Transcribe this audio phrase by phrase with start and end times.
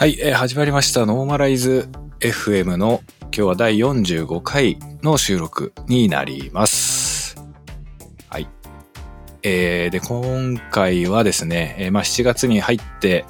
[0.00, 1.04] はい、えー始まりました。
[1.04, 1.86] ノーマライズ
[2.20, 7.36] FM の今日は第45回の収録になります。
[8.30, 8.48] はい。
[9.42, 13.26] えーで、今回はですね、えーまあ、7月に入って、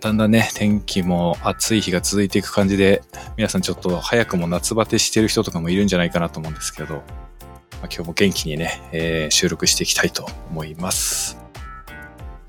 [0.00, 3.02] だんだんね、天気も暑い日が続いていく感じで、
[3.36, 7.04] 皆さんちょっと早くも夏バテしてる人とかもいるんじゃないかなと思うんですけど、まあ、
[7.82, 11.39] 今日も元気にね、えー収録していきたいと思います。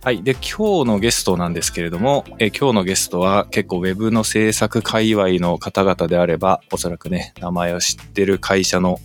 [0.04, 0.24] はい。
[0.24, 9.00] で、今日のゲストなんですけれども、えー今日のゲストは結構ウェブの制作界隈の方々であれば、おそらくね、名前を知ってる会社の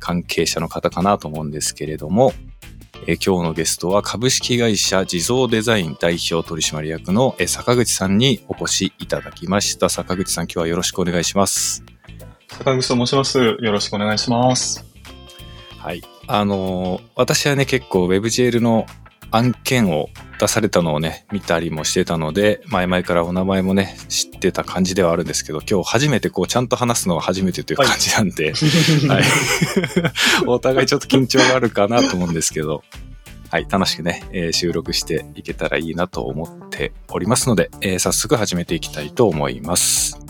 [0.00, 2.32] 関係者の方かなと思うんですけれども、
[3.06, 9.90] えー今日のゲストは株式会社地蔵デザイン代表取締役のえー坂口さんにお越しいただきました。
[9.90, 11.84] 坂口さん、今日はよろしくお願いします。
[12.48, 13.38] 坂口と申します。
[13.38, 14.82] よろしくお願いします。
[15.76, 16.02] はい。
[16.26, 18.86] あのー私はね、結構 WebGL の
[19.30, 28.52] 案件を出されたのをね、見たりもしてたので、前々からお名前もね、知ってた感じではあるんですけど、今日初めてこう、ちゃんと話すのは初めてという感じなんで、
[29.08, 29.24] はい。
[30.46, 32.82] お互いちょっと緊張があるかなと思うんですけど、
[33.50, 33.66] はい。
[33.68, 40.27] 楽しくね、えー収録していけたらいいなと思っておりますので、えー早速始めていきたいと思います。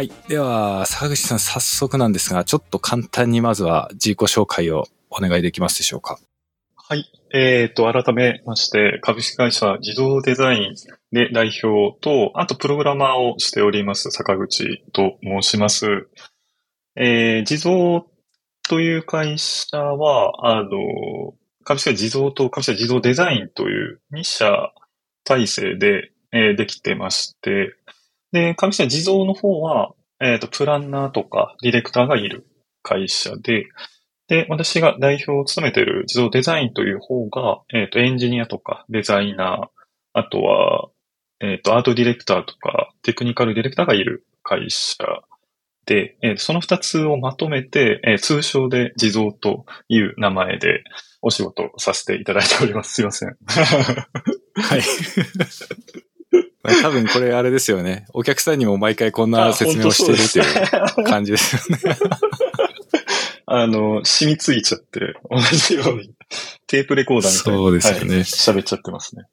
[0.00, 0.10] はい。
[0.28, 6.18] では、坂口さん、早速なんですが、ちょっと簡単にまずは自己紹介をお願いできますでしょうか。
[6.74, 7.04] はい。
[7.34, 10.74] えっ、と、改めまして、株式会社自動デザイン
[11.12, 16.08] で代表と、あとプログラマーをしております、坂口と申します。
[16.96, 18.06] えー、自動
[18.70, 20.70] という会社は、あの、
[21.62, 24.72] 株式会社自動と株式会社自動デザインという2社
[25.24, 27.74] 体制で、えーできてまして、
[28.32, 32.46] で、株式会社自動の方は、えっ、と、プランナーとかディレクターがいる
[32.82, 33.66] 会社で、
[34.28, 39.68] で、私が代表を務めている自動デザインという方が、えっ、と、エンジニアとかデザイナー、
[40.12, 40.88] あとは、
[41.40, 44.96] えっ、と、アートディレクターとか、テクニカルディレクターがいる会社
[45.86, 50.84] で、えーその二つをまとめて、えー通称で地蔵という名前で
[51.22, 52.94] お仕事させていただいております。
[52.94, 53.36] すいません。
[54.56, 54.82] はい。
[56.62, 58.06] まあ多分これあれですよね。
[58.12, 61.96] お客さんにも毎回こんな説明をしてるっていう感じですよね。
[63.52, 66.10] あの、染みついちゃって、同じように、
[66.68, 69.24] テープレコーダーみたいにそうですよねはい喋っちゃってますね。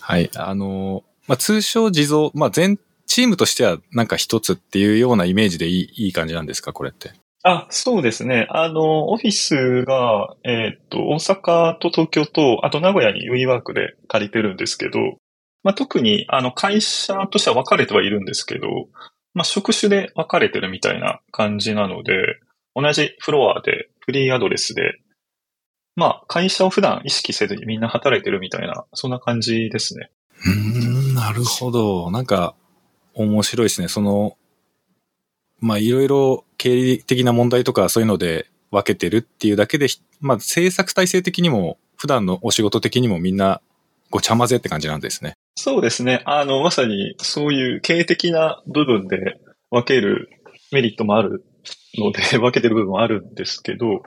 [0.00, 0.30] はい。
[0.34, 7.10] あの、まあ、通称地蔵、まあ、全、チームとしてはなんか一つっていうようなイメージでいい、いい感じなんですかこれって？
[7.44, 8.46] あ、そうですね。
[8.50, 15.18] あの、オフィスが、えーっと、大阪と東京と、あと名古屋に WeWork で借りてるんですけど、
[15.62, 18.88] まあ、特に、あの、会社としては分かれてはいるんですけど、
[19.34, 22.40] まあ、職種で分かれてるみたいな感じなので、
[22.74, 25.00] 同じフロアで、フリーアドレスで、
[25.94, 30.10] まあ、会社を普段意識せずにみんな働いてるみたいな、そんな感じですね。
[30.46, 32.10] うん、なるほど。
[32.10, 32.54] なんか、
[33.14, 33.88] 面白いですね。
[33.88, 34.36] その、
[35.60, 39.86] まあ、いろいろ経理的な問題とかそういうので分けてるっていうだけで、
[40.20, 43.60] まあ、制作体制的にも、普段のお仕事的にもみんな
[44.10, 45.34] ごちゃ混ぜって感じなんですね。
[45.54, 46.22] そうですね。
[46.24, 49.38] あの、まさにそういう経営的な部分で
[49.70, 50.28] 分ける
[50.72, 51.44] メリットもある
[51.98, 54.02] ので、 分けてる部分もあるんですけど、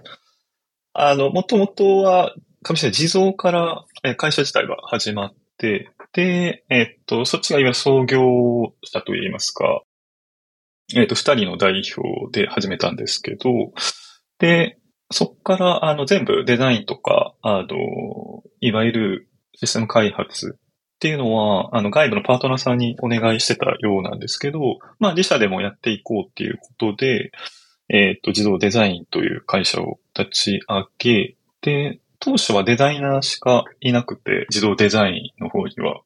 [0.94, 2.33] あの、もともとは、
[2.63, 3.85] 株式会社地蔵から
[4.16, 9.83] 会社自体が始まって、で、えっと、そっちがいわゆる創業者といいますか、
[10.95, 13.50] えっと、二人の代表で始めたんですけど、
[14.39, 14.79] で、
[15.12, 20.57] そっから、あの、全部デザインとか、あの、いわゆるシステム開発
[21.06, 27.31] っていうのは、あの、外部のパートナーさんにお願いしてたようなんですけど、まあ、自社でもやっていこうっていうことで、
[27.90, 36.02] えっ、と、自動デザインという会社を立ち上げ、で、当初はデザイナーしかいなくて、自動デザインの方には。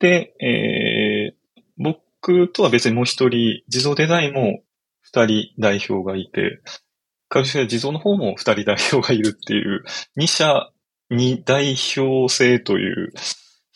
[0.00, 1.36] で、えー
[1.78, 4.60] 僕とは別にもう一人、自動デザインも
[5.00, 6.60] 二人代表がいて、
[7.28, 9.84] 会社自動の方も二人代表がいるっていう、
[10.16, 10.70] 二社
[11.08, 13.12] に代表制という、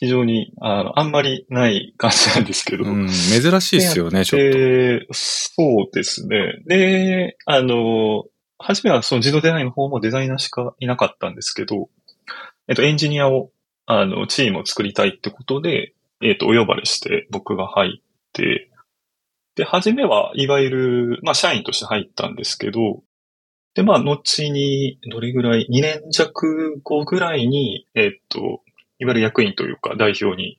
[0.01, 2.85] 非常に、あの、あんまりない感じなんですけど。
[2.85, 4.59] うん、珍しいですよね、ちょっと。
[4.59, 6.63] で、そうですね。
[6.67, 8.25] で、あの、
[8.59, 11.91] 初めはその自動デザインの方もデザイナーしかいなかったんですけど、
[12.67, 13.51] えっと、エンジニアを、
[13.85, 15.93] あの、チームを作りたいってことで、
[16.23, 18.71] えっと、お呼ばれして僕が入って、
[19.57, 23.03] で、初めはいわゆる、まあ、社員として入ったんですけど、
[23.75, 28.63] で、まあ、後に、どれぐらい、2年弱後ぐらいに、えっと、
[29.01, 30.59] いわゆる役員というか代表に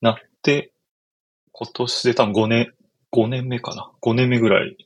[0.00, 0.72] なって、
[1.52, 2.72] 今年で多分5年、
[3.12, 3.90] 5年目かな。
[4.02, 4.76] 5年目ぐらい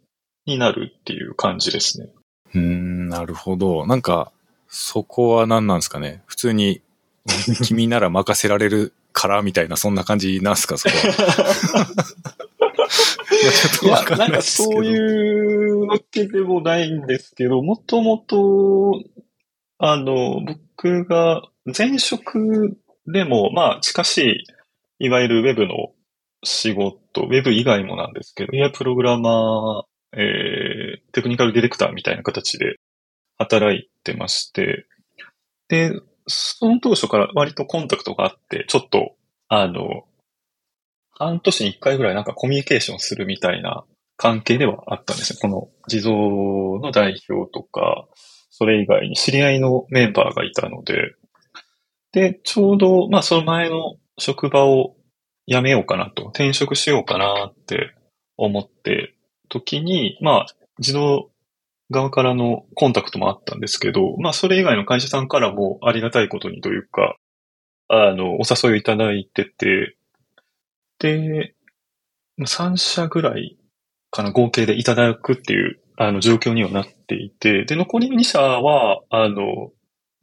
[0.47, 2.09] になるっていう感じですね。
[2.55, 3.87] うーん、なるほど。
[3.87, 4.33] なんか、
[4.69, 6.23] そこは何なんですかね。
[6.27, 6.81] 普通に、
[7.65, 11.87] 君なら任せられるからみたいな、そんな感じなんすか、そこは。
[13.83, 19.03] いや、なんかそういうわけでもないんですけど、もともと、
[19.79, 22.77] あの、僕が前職
[23.07, 24.45] でも、まあ、近し
[24.99, 25.93] い、いわゆるウェブの
[26.45, 29.85] 仕事、ウェブ以外もなんですけど、いや、プログラマー、
[30.15, 32.77] えー、テクニカルディレクターみたいな形で
[33.39, 34.87] 働いてまして、
[35.69, 35.93] で、
[36.27, 39.15] その当初から割とコンタクトがあって、ちょっと、
[39.49, 40.05] あの、
[41.11, 43.85] 半年に一回ぐらいなんかコミュニケーションするみたいな
[44.17, 45.39] 関係ではあったんですね。
[45.41, 46.15] この地蔵
[46.81, 48.07] の代表とか、
[48.51, 51.15] それ以外に知り合いのメンバーがいたので、
[52.13, 54.97] で、ちょうど、まあその前の職場を
[55.47, 57.95] 辞めようかなと、転職しようかなって
[58.37, 59.15] 思って
[59.49, 60.47] 時に、まあ
[60.79, 61.31] 自動
[61.91, 67.17] 側からのコンタクトもあったんですけど、まあそれ以外の会社さんからもありがたいことにというか、
[67.89, 69.97] あの、お誘いをいただいてて、
[70.99, 71.55] で、
[72.41, 73.59] 3社ぐらい
[74.11, 79.73] かな、合計でいただくっていう、あの、状況にはなっていて、で、残りの2社は、あの、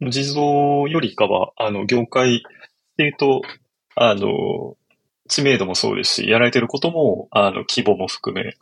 [0.08, 2.40] 地蔵よりかは、あの、業界っ
[2.96, 3.42] ていうと、
[3.94, 4.76] あの、
[5.28, 8.54] 知名度もそうですし、やられてることも、あの、規模も含め、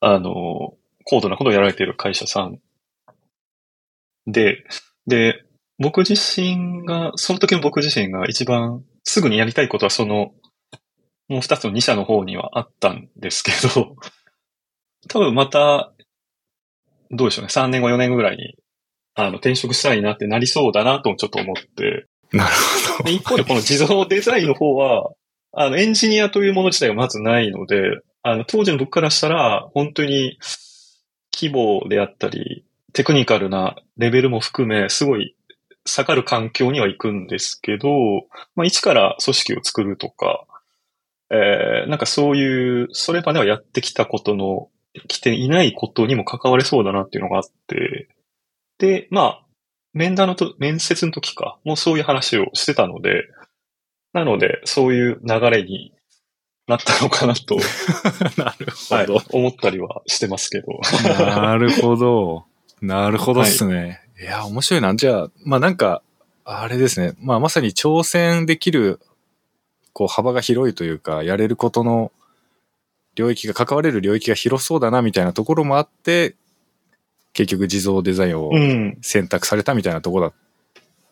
[0.00, 2.60] あの、高度なことをやられている会社さん。
[4.26, 4.64] で、
[5.06, 5.44] で、
[5.78, 10.32] 僕自身が、その時の僕自身が一番すぐにやりたいことはその、
[11.28, 13.96] もう二つの二社の方にはあったんですけど、
[15.08, 15.92] 多分また、
[17.10, 18.54] どうでしょうね、3年後4年後ぐらいに、
[19.14, 22.06] あの、転職したいなってなりそうだなとちょっと思って。
[22.32, 22.54] なる
[22.98, 23.10] ほど。
[23.10, 25.12] 一方でこの自動デザインの方は、
[25.52, 30.38] あの、エンジニアというもの自体がまずないので、あの、当時の僕からしたら、本当に、
[31.34, 35.34] 規模であったり、テクニカルなレベルも含め、すごい
[35.84, 37.88] 下がる環境には行くんですけど、
[38.54, 40.44] まあ、一から組織を作るとか、
[41.30, 44.68] えー、なんかそういう、それまではやってきたことの、
[45.08, 48.08] 来ていないことにも関われそうだなっていうのがあって、
[48.82, 49.46] で、まあ、
[49.94, 53.28] 面談のと、面接の時か、もうそういう話をしてたので、
[54.12, 55.92] なので、そういう流れに
[56.66, 57.56] なったのかなと。
[58.36, 60.80] なるほど、はい、思ったりはしてますけど。
[61.16, 62.44] なるほど。
[62.80, 64.02] なるほどっすね。
[64.16, 64.92] はい、いや、面白いな。
[64.96, 66.02] じゃあ、まあなんか、
[66.44, 67.14] あれですね。
[67.20, 68.98] まあまさに挑戦できる
[69.92, 72.10] こう幅が広いというか、やれることの
[73.14, 76.34] 領域が、関われる領域が広そうだなみたいなところもあって、
[77.32, 78.50] 結局地蔵デザインを
[79.00, 80.34] 選択されたみたいなところだ。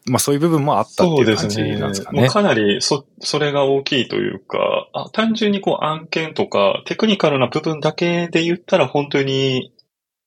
[0.07, 2.23] うん、まあそういう部分もあったっていう感じなんですかね。
[2.23, 9.73] ねかなりそ、それが大きいというか、あ単純にこう案件とかテクニカルな部分だけで言ったら本当に、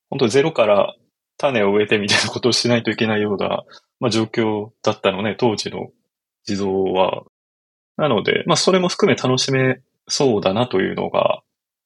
[0.09, 0.95] 本当ゼロから
[1.37, 3.63] 種を植えてみたいなことをしないといけないような、
[3.99, 5.89] まあ、状況だったのね、当時の
[6.45, 7.23] 地蔵は。
[7.95, 11.41] なので、まあそれも含め楽しめそうだなというのが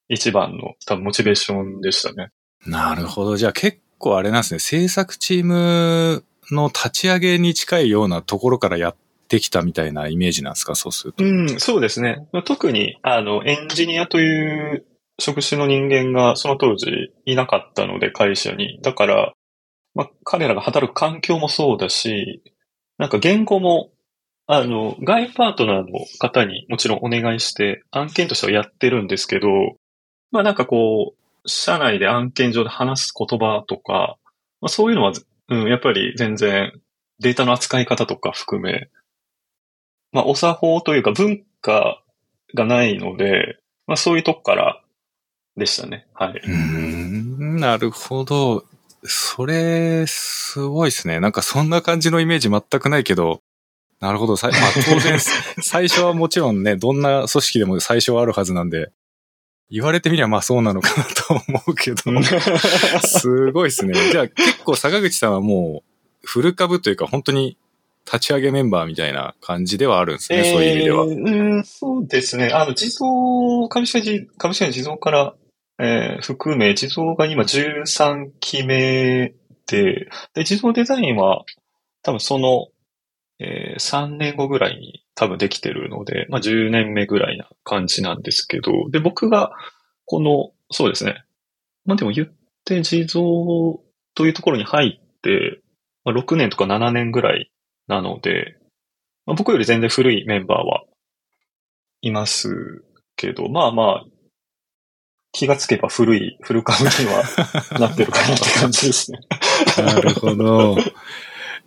[0.07, 2.31] 一番の多分モチベーションでしたね。
[2.65, 3.37] なるほど。
[3.37, 4.59] じゃあ結構あれなんですね。
[4.59, 8.95] 制作チームの立ち上げに近いようなところからやっ
[9.27, 10.75] てきたみたいなイメージなんですか？
[10.75, 11.23] そうすると。
[11.23, 12.27] うん、そうですね。
[12.45, 14.85] 特に、あの、エンジニアという
[15.19, 18.79] 職種の人間がその当時いなかったので、会社に。
[18.81, 19.33] だから、
[19.95, 22.43] まあ、彼らが働く環境もそうだし、
[22.97, 23.89] なんか言語も
[24.49, 25.85] あの、外パートナーの
[26.19, 29.49] 方にもちろんお願いして案件としてはやってるんですけど、
[30.31, 34.17] まあなんかこう、社内で案件上で話す言葉とか、
[34.61, 35.13] まあそういうのは、
[35.49, 36.71] うん、やっぱり全然
[37.19, 38.89] データの扱い方とか含め、
[40.11, 42.03] まあお作法というか文化
[42.53, 44.83] がないので、まあそういうとこから
[45.55, 46.05] でしたね。
[46.13, 46.41] はい。
[46.45, 48.65] うん、なるほど。
[49.03, 51.19] それ、すごいですね。
[51.19, 53.41] なんかそんな感じのイメージ全くないけど、
[53.99, 54.33] なるほど。
[54.33, 54.51] まあ、
[54.85, 55.19] 当然、
[55.61, 58.91] 最初はもちろんね、どんな組織でも最初はあるはずなんで、
[59.69, 62.01] 言われてみりゃまあそうなのかなと思うけど、
[63.03, 63.93] すごいですね。
[64.11, 65.83] じゃあ結構坂口さんはも
[66.23, 67.57] う、フル株というか本当に
[68.05, 71.03] 立ち上げメンバーみたいな感じではあるんですね、えー、そういう意味では。
[71.03, 72.51] うん、そうですね。
[72.53, 75.33] あの、地蔵、株式会株式会地蔵から、
[75.79, 79.33] えー、含め、地蔵が今13期目
[79.67, 81.43] で、で、地蔵デザインは
[82.03, 82.67] 多分その
[83.39, 89.51] えー、3年後ぐらいに多分できてるので、まあ10年目ぐらいな感じなんですけど、で、僕が、
[90.05, 91.23] この、そうですね。
[91.85, 92.27] まあでも言っ
[92.63, 93.21] て地蔵
[94.13, 95.59] というところに入って、
[96.05, 97.51] まあ、6年とか7年ぐらい
[97.87, 98.57] なので、
[99.25, 100.83] まあ、僕より全然古いメンバーは
[102.01, 102.83] います
[103.15, 104.05] けど、まあまあ、
[105.31, 107.23] 気がつけば古い、古株には
[107.79, 109.19] なってるかなって感じですね。
[109.83, 110.77] なるほど。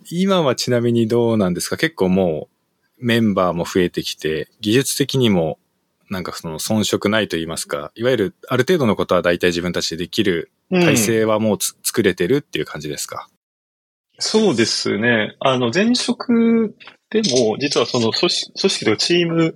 [0.09, 1.77] 今はちなみにどうなんですか？
[1.77, 2.55] 結構もう
[3.01, 5.59] メンバーも増えてきて、技術的にも
[6.09, 13.27] なんかその遜色ないと言いますか、いわゆるある程度のことは大体自分たちでできる体制はもう、うん、作れてるっていう感じですか？
[14.19, 15.35] そうですね。
[15.39, 16.75] あの、前職
[17.09, 19.55] でも、実はその組織、組織とチーム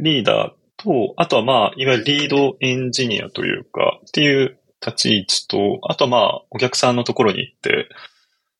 [0.00, 7.88] リーダーと、あとはまあ、いわゆるリードエンジニアというか、っていう立ち位置と、あとはまあ、お客さんのところに行って、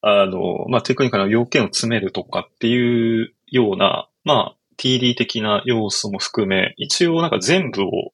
[0.03, 8.13] あの、まあ、テクニカルな要件を詰めるとかっていうような、まあ、TD 的な要素も含め、一応なんか全部を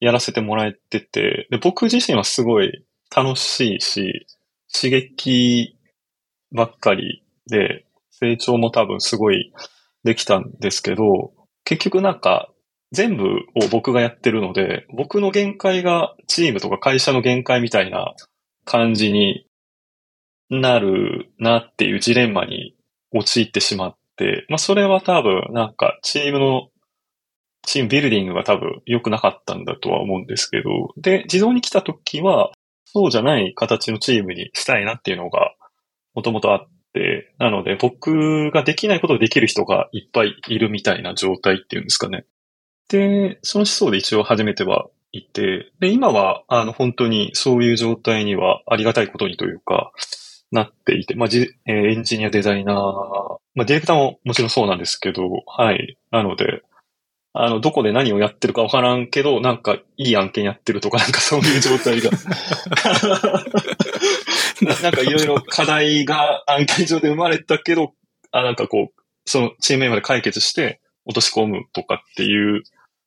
[0.00, 4.26] やらせてもらえてて、で僕自身はすごい楽しいし、
[4.72, 5.76] 刺激
[6.52, 9.52] ばっかりで、成長も多分すごい
[10.04, 11.32] できたんですけど、
[11.64, 12.50] 結局なんか
[12.92, 18.14] 全部を僕がやってるので、僕の限界がチームとか会社の限界みたいな
[18.64, 19.46] 感じに
[20.50, 22.76] なるなっていうジレンマに
[23.12, 24.01] 陥ってしまって、
[24.48, 26.68] まあそれは多分なんかチームの
[27.64, 32.52] チームビルディングが多分良くなかったんだとは思うんですけど、で、自動に来た時は、
[32.84, 35.54] そうじゃない形のチームにしたいなっていうのが、
[36.14, 42.26] もともとあって、なので僕ができないことをできる人がいっぱいいるみたいな状態っていうんですかね。
[42.88, 49.92] で、その思想で一応始めてはいて、で、今は、あの、本当にそういう状態にはありがたいことにというか、
[50.52, 52.76] なっていて、まあ、じえー、エンジニア、デザイナー、
[53.54, 55.96] まあ、ディレクターももちろんそうなんですけど、はい。
[56.10, 56.62] なので、
[57.34, 62.10] あの、どこで何をやってるかわからんけど、なんかいい案件やってるとか、 なんかそういう状態が。
[64.62, 67.94] なんかいろいろ課題が案件上で生まれたけど、
[68.30, 72.62] あ、なんかこう、そのチームメンバーで解決して落とし込むとかっていう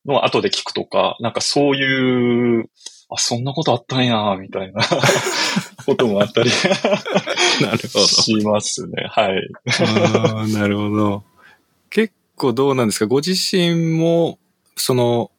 [0.05, 2.69] のを後で聞くとか、なんかそういう、
[3.15, 4.81] あ、そんなことあったんや、みたいな
[5.85, 6.49] こともあったり
[7.61, 8.05] なるほど。
[8.07, 9.07] しますね。
[9.09, 9.49] はい。
[10.25, 11.23] ああ、なるほど。
[11.89, 13.07] 結構どうなんですか？
[13.07, 14.39] ご自身も、
[14.75, 15.31] その、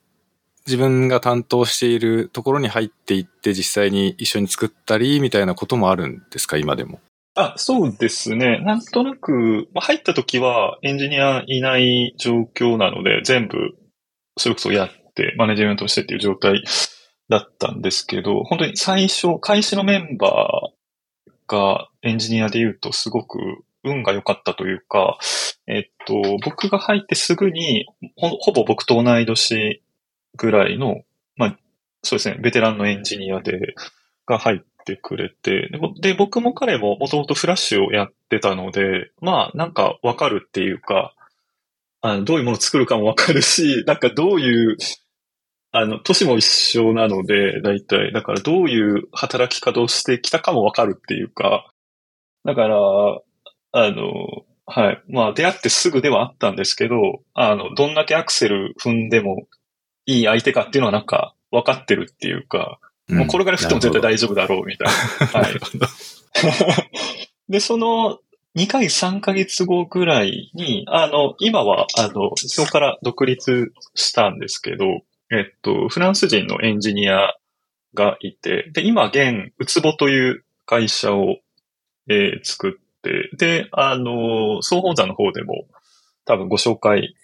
[0.67, 6.57] 自分が担当しているところに入っていって実際に一緒に作ったりみたいなこともあるんですか？
[6.57, 7.01] 今でも。
[7.37, 8.59] あ、そうですね。
[8.61, 13.75] なんとなく、まあ、入った時はエンジニアいない状況なので、全部、
[14.39, 16.65] それこそやって、マネジメントしてっていう状態
[17.29, 23.39] だったんですけど、本当に最初、開始のメンバーがエンジニアで言うとすごく
[23.83, 25.19] 運が良かったというか、
[25.67, 26.15] えっと、
[26.45, 29.83] 僕が入ってすぐにほ、ほぼ僕と同い年
[30.37, 31.03] ぐらいの、
[31.37, 31.59] まあ、
[32.03, 33.75] そうですね、ベテランのエンジニアで、
[34.27, 41.15] が入ってくれて、で、僕も彼ももともとフラッシュをやってたので、まあ、なんかわかるっていうか、
[42.01, 44.77] あの、どういうものを作るかもわかるし、なんかどういう
[45.79, 48.11] あの、年も一緒なので、大体。
[48.13, 51.71] だからどういう働き方をしてきたかもわかるっていうか、
[52.45, 52.77] だから、
[53.73, 55.03] あの、はい。
[55.09, 59.47] まあ、出会ってすぐではあったんですけど、あの、どんだけアクセル踏んでも
[60.07, 62.79] いい相手かっていうのはなんか分かってるっていうか、
[63.09, 65.41] うん、もうこれから振っても絶対大丈夫だろうみたいな。
[65.41, 65.61] はい。
[67.49, 68.19] で、その
[68.57, 77.35] 2回3ヶ月後ぐらいに、あの、今は、あの、そこから独立したんですけど、えっと、フランス人のエンジニア
[77.95, 81.39] がいて、で、今現、ウツボという会社を、
[82.09, 85.67] えー、作って、で、あの、双方山の方でも
[86.25, 87.15] 多分ご紹介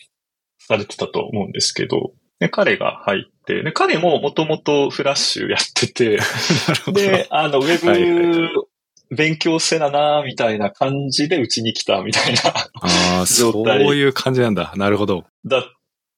[0.59, 6.19] されてたと思うんですけど、で彼が入って、で彼ももともとフラッシュやってて、
[6.93, 8.67] で、あの、ウェブ
[9.15, 14.73] 勉強せなな、みたいな感じでうちに来たみたいなああ、そういう感じなんだ。
[14.77, 15.25] なるほど。
[15.45, 15.63] だっ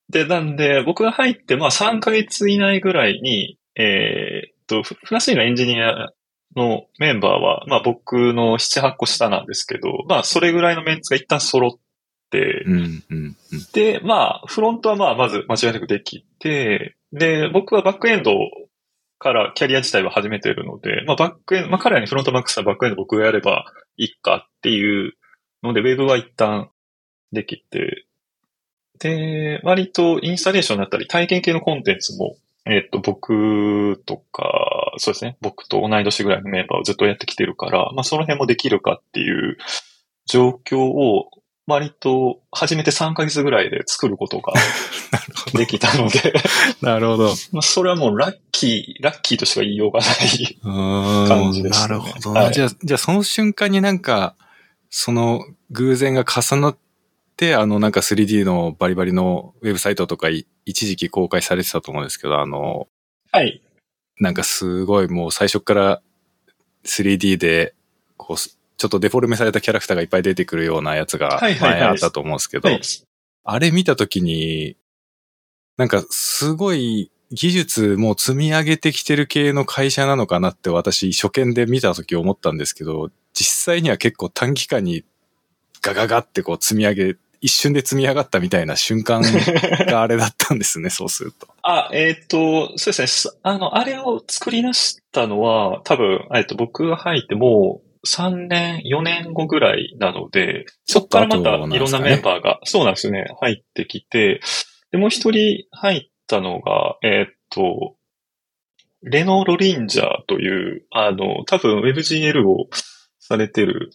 [0.09, 6.13] で、なんで、僕が入って、まあ3ヶ月以内ぐらいに、えー、っと、フラッシュのエンジニア
[6.57, 11.71] のメンバーは、まあ僕の7、8個下なんですけど、まあそれぐらいのメンツが一旦揃っ
[12.31, 13.37] て、うんうんうん、
[13.73, 18.33] で、まあフロントはまあまず間違いなくできて、で、僕はバックエンド
[19.19, 23.65] からキャリア自体は始めてるので、まあバックエンド、まあ彼らにフロントマックスはバックエンド僕がやれば
[23.97, 25.15] いいかっていう
[25.63, 26.71] ので、ウェブは一旦
[27.33, 28.07] できて、
[29.05, 39.59] で、割とインスタレーションだったり体験系のコンテンツも、えっ、と、僕とか、そうですね、僕と同い年ぐらいのメンバーをずっとやってきてるから、まあその辺もできるかっていう
[40.27, 41.29] 状況を
[41.67, 44.55] 割と初めて3ヶ月ぐらいで作ることが
[45.53, 46.33] できたので。
[46.81, 47.35] なるほど。
[47.53, 54.37] まあそれはもうラッキー、ラッキーとしか言いようがない感じです、ね、なるほど、はい、じゃあ、じゃあその瞬間になんか、
[54.89, 56.77] その偶然が重なっ、
[57.55, 62.89] あの、なんか 3D のバリバリのウェブサイトとか一時期公開されてたと思うんですけど、あの、
[63.33, 63.61] はい。
[64.21, 66.03] なんかすごいもう最初から
[66.85, 67.75] 3D で、
[68.17, 72.81] こう、ちょっとデフォルメされたキャラクターがいっぱい出てくるようなやつがはいはいはい前あったと思うんですけど、はい。
[73.45, 74.77] あれ見たときに、
[75.77, 85.05] なんかすごい技術もう積み上げてきてる系の会社なのかなって私初見で見たとき思ったんですけど、実際には結構短期間に
[85.83, 91.47] ガガガってこう積み上げ、一瞬で積み上がったみたいな瞬間があれだったんですね、 そうすると。
[91.61, 93.39] あ、えっ、と、そうですねす。
[93.43, 104.41] あの、あれを作り出したのは、多分、えっと、僕が入ってもう3年、4年後ぐらいなので、そこからまたいろんなメンバーが、そうなんですよね、入ってきて、
[104.91, 107.97] で、もう一人入ったのが、えっと、
[109.03, 112.71] レノ・ロリンジャーという、あの、多分 WebGL を
[113.19, 113.91] されてる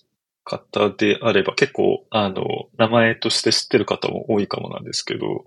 [0.50, 2.44] 方であれば結構、あの、
[2.77, 5.46] 名前として知ってる方も多いかもなんですけど、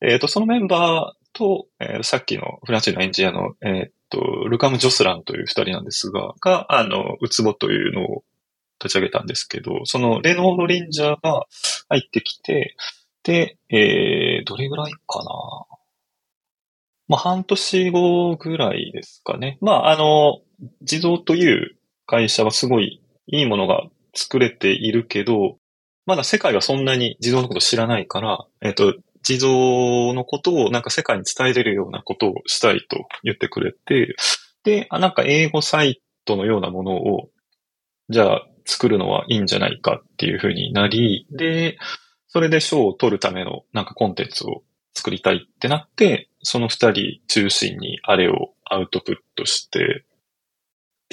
[0.00, 8.24] えっ、と、そのメンバーと、えーさっきのフランチのエンジニアの、えっ、と、ルカム・ジョスランという二人なんですが、が、あの、ウツボというのを
[8.82, 11.46] 立ち上げたんですけど、そのレノード・レンジャーが
[11.88, 12.76] 入ってきて、
[13.22, 15.24] で、えー、どれぐらいかな
[17.08, 19.58] まあ、半年後ぐらいですかね。
[19.60, 20.40] まあ、あの、
[20.80, 23.84] 自動という会社はすごいいいものが
[24.14, 25.58] 作れているけど、
[26.06, 28.94] まだ世界はそんなに自動のこと知らないから、えっ、と、
[29.26, 34.16] 自動のことをなんか世界に伝えれるようなことをしたいと言ってくれて、
[34.64, 37.30] で、あなんか英語サイトのようなものを、
[38.10, 41.78] じゃあ作るのはいいんじゃないかっていうふうになり、で、
[42.28, 44.62] それで賞を取るためのなんかコンテンツを
[44.94, 50.04] 作りたいってなって、その二人中心にあれをアウトプットして、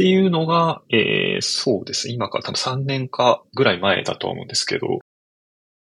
[0.01, 2.09] っていうのが、えー、そうです。
[2.09, 4.97] 今から多分3年かぐらい前だと思うんですけど、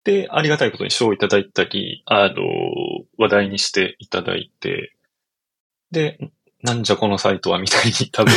[0.05, 2.35] で、ありがたいことに賞をいただいたり、あの、
[3.17, 4.95] 話題にしていただいて、
[5.91, 6.17] で、
[6.63, 8.33] なんじゃこのサイトはみたいに多分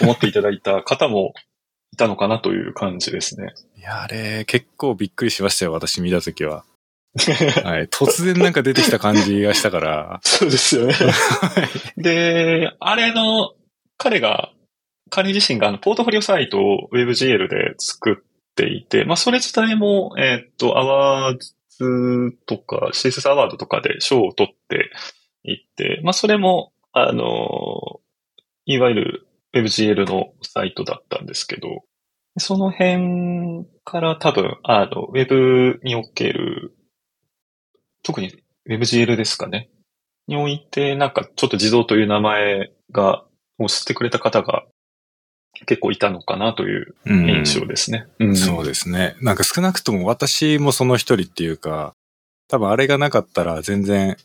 [0.00, 1.34] 思っていただいた方も
[1.92, 3.54] いたのかなという感じですね。
[3.78, 6.64] いや、あれ結構びっくりしましたよ、私見たときは。
[7.62, 7.86] はい。
[7.86, 10.20] 突然なんか出てきた感じがしたから。
[10.26, 10.94] そうですよね。
[11.96, 13.54] で、あれの、
[13.98, 14.50] 彼が、
[15.14, 18.24] 彼自身があの、ポートフォリオサイトを WebGL で作っ
[18.56, 24.90] ていて、まあ、それ自体も、えーっと、アワーズとか、CSS アワードとかで賞を取って
[25.44, 28.00] いって、まあ、それも、あの、
[28.64, 31.82] いわゆる WebGL のサイトだったんですけど、
[32.38, 36.74] その辺から多分、あの、Web における、
[38.02, 38.32] 特に
[38.66, 39.68] WebGL ですかね。
[40.26, 43.26] において、なんかちょっと自動という名前が、
[43.58, 44.64] を知ってくれた方が
[45.66, 48.06] 結構いたのかなといううん印象ですね。
[48.18, 49.16] うんそうですね。
[49.20, 51.94] なんか少なくとも私もその一人っていうか、
[52.48, 54.16] 多分あれがなかったら全然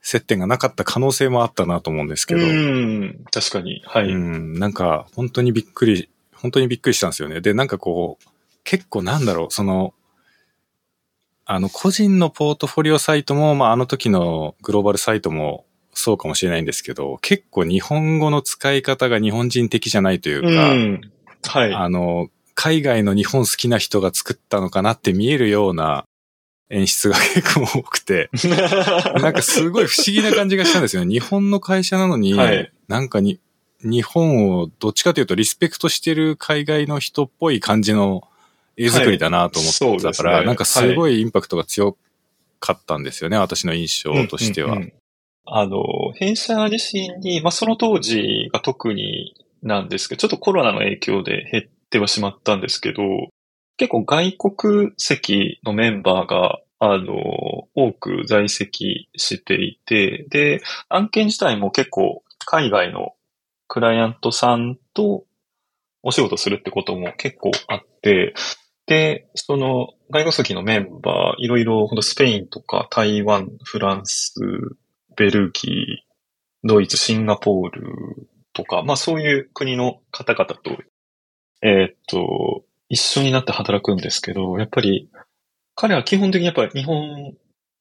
[0.00, 3.82] 接点がなかった可能性もあったなと思うんですけど、うん、確かに。
[3.86, 4.08] はい。
[4.08, 7.40] うん、なんか本当にびっくり、本当にびっくりしたんですよね。
[7.40, 8.28] で、なんかこう、
[8.64, 9.94] 結構なんだろう、その、
[11.44, 15.64] あの、個人のポートフォリオサイトも、まあ、あの時のグローバルサイトも
[15.98, 21.00] そうかもしれないんですけど、結構日本語の使い方が日本人的じゃないといううか、ん。
[21.42, 21.74] はい。
[21.74, 26.04] あの、海外の日本好きな人が作ったのかなって見えるような
[26.70, 28.30] 演出が結構多くて、
[29.20, 31.12] なんかすごい不思議な感じがしたんですよね。
[31.12, 33.38] 日本の会社なのに、はいなんかに、
[33.82, 38.26] 日本をどっちかというとリスペクトしてる海外の人っぽい感じの
[38.76, 41.96] 絵作りだなと思ってたから、ですねなんかすごいインパクトが強
[42.60, 44.72] かったんですよね、私の印象としては。
[44.72, 44.92] うんうんうん
[45.50, 45.82] あの、
[46.14, 53.02] 弊社自身に、まあ、その当時が特になんですけど、ちょっとコロナの影響で減ってはしまったんですけど、
[53.76, 57.14] 結構外国籍のメンバーが、あの、
[57.74, 63.14] 多く在籍していて、で、案件自体も結構海外の
[63.66, 65.24] クライアントさんと
[66.02, 68.34] お仕事するってことも結構あって、
[68.86, 74.32] で、その外国籍のメンバー、いろいろ、ほんとスペインとか台湾、フランス、
[75.18, 76.08] ベルギー、
[76.62, 80.78] ドイツ、シンガポールとか、まあそういう国の方々と、
[81.60, 85.10] えーっと、一緒になって働くんですけど、やっぱり、
[85.74, 87.34] 彼は基本的にやっぱり日本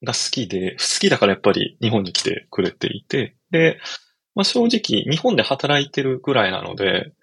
[0.04, 3.80] が好きで、好きだからやっぱり日本に来てくれていて、で、
[4.34, 7.14] まあ正直日本で働いてるぐらいなので、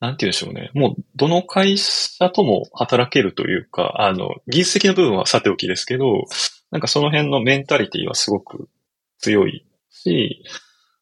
[0.00, 0.70] なんて言うんでしょうね。
[0.74, 6.24] もう、どの会社とも働けるというか、あの、技術的な部分はさておきですけど、
[6.70, 8.68] なんかその辺のメンタリティはすごく
[9.20, 10.44] 強いし、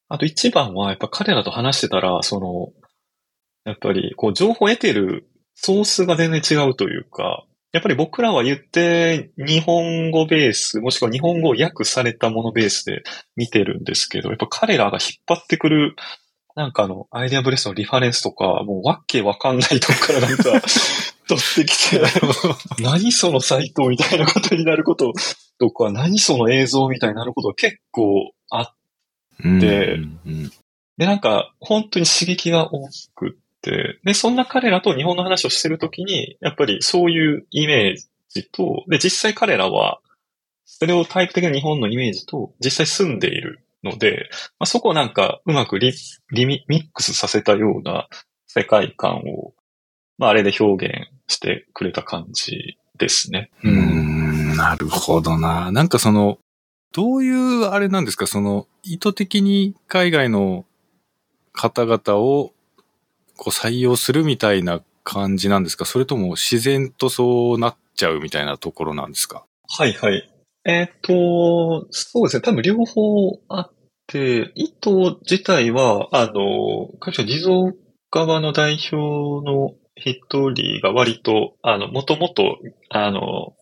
[0.09, 2.73] あと一番はやっぱ彼らと話してたら、その、
[3.65, 13.03] やっぱりこう情報を得てるソースが全然違うというか、やっぱり僕らは言って日本語ベース、もしくは日本語を訳されたものベースで
[13.37, 15.95] 見てるんですけど、やっぱ彼らが引っ張ってくる、
[16.59, 20.43] なんかあの、アイデアブレスのリファレンスとか、もうわけわかんないとこからなんか、
[21.29, 22.03] 取ってきて、
[22.83, 25.13] 何そのサイトみたいなことになること
[25.61, 28.75] とか、何その映像みたいになることが結構あっ
[29.41, 30.53] でうんうん
[30.97, 40.01] で、なんか、本当に刺激が多くって、で、そんな彼らと日本の話をしてるときに、やっぱりそういうイメージと、で、実際彼らは、
[40.65, 45.93] ステレオタイプ的な日本のイメージと実際住んでいるので、まあ、そこをなんかうまくリ
[46.33, 48.09] リミミックスさせたような
[48.47, 49.53] 世界観を、
[50.19, 53.51] まあ、あれで表現してくれた感じですね。
[53.63, 55.71] うーん、なるほどな。
[55.71, 56.39] なんかその、
[56.93, 58.27] どういうあれなんですか？
[58.27, 60.65] その、意図的に海外の
[61.53, 62.53] 方々を
[63.37, 65.85] こう採用するみたいな感じなんですか？
[65.85, 69.45] それとも自然とそうなっちゃうみたいなところなんですか？
[69.69, 70.29] はいはい。
[70.65, 72.43] えっ、と、そうですね。
[72.43, 73.73] 多分両方あっ
[74.07, 77.73] て、意図自体は、あの、会社地蔵
[78.11, 82.59] 側の代表の一人が割と、あの、もともと、
[82.91, 83.55] あの、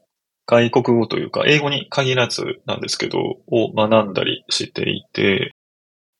[0.46, 5.54] 外国語というか、英語に限らずなんですけど、を学んだりしていて、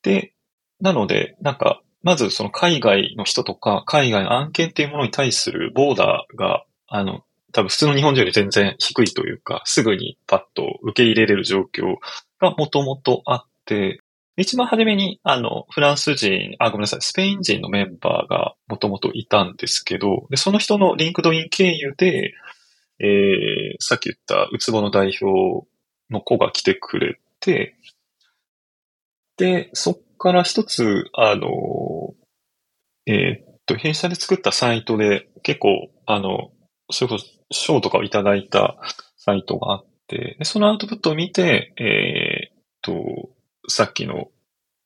[0.02, 0.32] で、
[0.80, 7.22] なので、なんか、まずその海外の人とか、海外の案件っていうものに対するボーダーが、あの、
[7.57, 11.97] 多分普通の日本人より全然低いというか、すぐにパッと受け入れれる状況
[12.38, 14.03] がもともとあって、
[14.37, 22.35] 一番初めに、あの、フランス人、あ、ごめんなさい、スペイン人のメンバーがもともといたんですけど、で、その人の LinkedIn 経由で、
[22.99, 25.66] えー、さっき言ったウツボの代表
[26.11, 27.75] の子が来てくれて、
[29.38, 31.49] で、そっから一つ、あの、
[33.07, 36.51] えーっと、弊社で作ったサイトで結構、あの、
[36.90, 38.76] それこそ賞とかをいただいた
[39.16, 43.30] サイトがあって、でそのアウトプットを見て、えーっと、
[43.68, 44.28] さっきの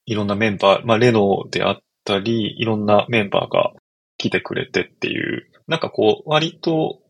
[0.07, 3.73] いろんなメンバー、まあ、レノであったり、いろんなメンバーが
[4.19, 7.01] 来てくれてっていう、なんかこう、割と、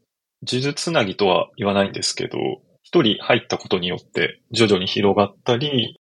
[0.47, 2.39] 呪術つなぎとは言わないんですけど、
[2.83, 5.99] 一人入ったことによって徐々に広がったり、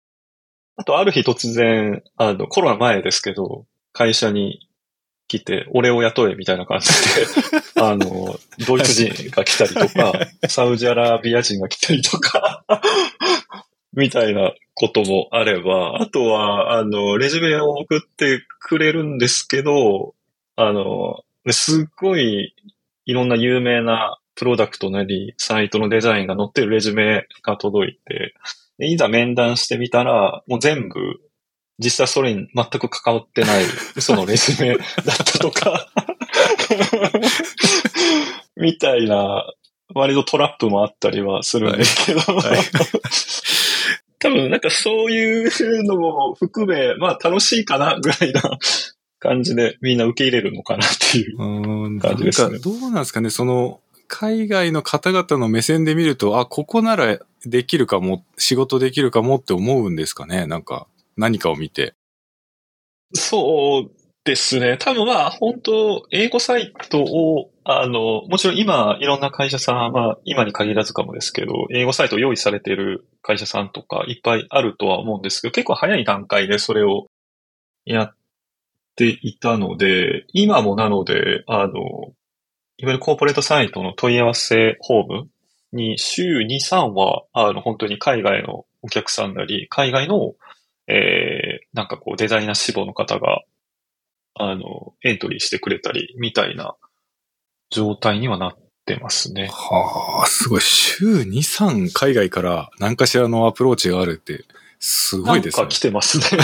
[0.76, 4.68] あとある日突然、あの、コロナ前ですけど、会社に
[5.40, 6.94] 来て、俺を雇えみたいな感じで、
[7.82, 10.14] あの、ドイツ人が来たりとか、
[10.48, 12.64] サウジアラビア人が来たりとか、
[13.94, 20.14] みたいなこともあれば、あとは、あの、レジュメを送ってくれるんですけど、
[20.56, 22.54] あの、すっごい
[23.06, 28.34] いろんな有名なプロダクトなり、サイトのデザインが載ってるレジュメが届いて、
[28.78, 31.20] でいざ面談してみたら、もう全部、
[31.80, 33.64] 実際それに全く関わってない
[33.96, 35.88] 嘘のレジュメだったとか、
[38.58, 39.46] みたいな、
[39.94, 42.60] 割とトラップもあったりはするんですけど、はい。
[44.20, 48.42] 多分なんかそういうのも含め、まあ楽しいかなぐらいな
[49.20, 51.38] 感じでみんな受け入れるのかなっていう。
[52.00, 52.58] 感じですね。
[52.58, 53.30] かどうなんですかね。
[53.30, 60.46] その、海外の方々の目線で見ると、あ、ここならできるかも、仕事できるかもって思うんですかね。
[60.46, 61.96] なんか、何かを見て。
[63.14, 63.92] そう
[64.24, 64.78] ですね。
[64.78, 77.08] 多分まあ本当英語サイトを、あの、もちろん今いろんな会社さん、まあ今に限らずかもですけど、英語サイトを用意されている会社さんとかいっぱいあるとは思うんですけど、結構早い段階でそれを
[77.86, 78.16] やっ
[78.96, 81.74] ていたので、今もなので、あの、
[82.78, 85.30] いわゆるコーポレートサイトの問い合わせホーム
[85.74, 90.34] に週2、3は、あの、本当に海外のお客さんなり、海外の、
[90.88, 93.44] えー、なんかこうデザイナー志望の方が、
[94.36, 96.76] あの、エントリーしてくれたり、みたいな
[97.70, 99.50] 状態にはなってますね。
[99.52, 100.62] はあ、すごい。
[100.62, 104.44] 週2、3海外から何かしらのアプローチがあるって、
[104.80, 105.76] すごいですねなんか。
[105.76, 106.26] 来てますね。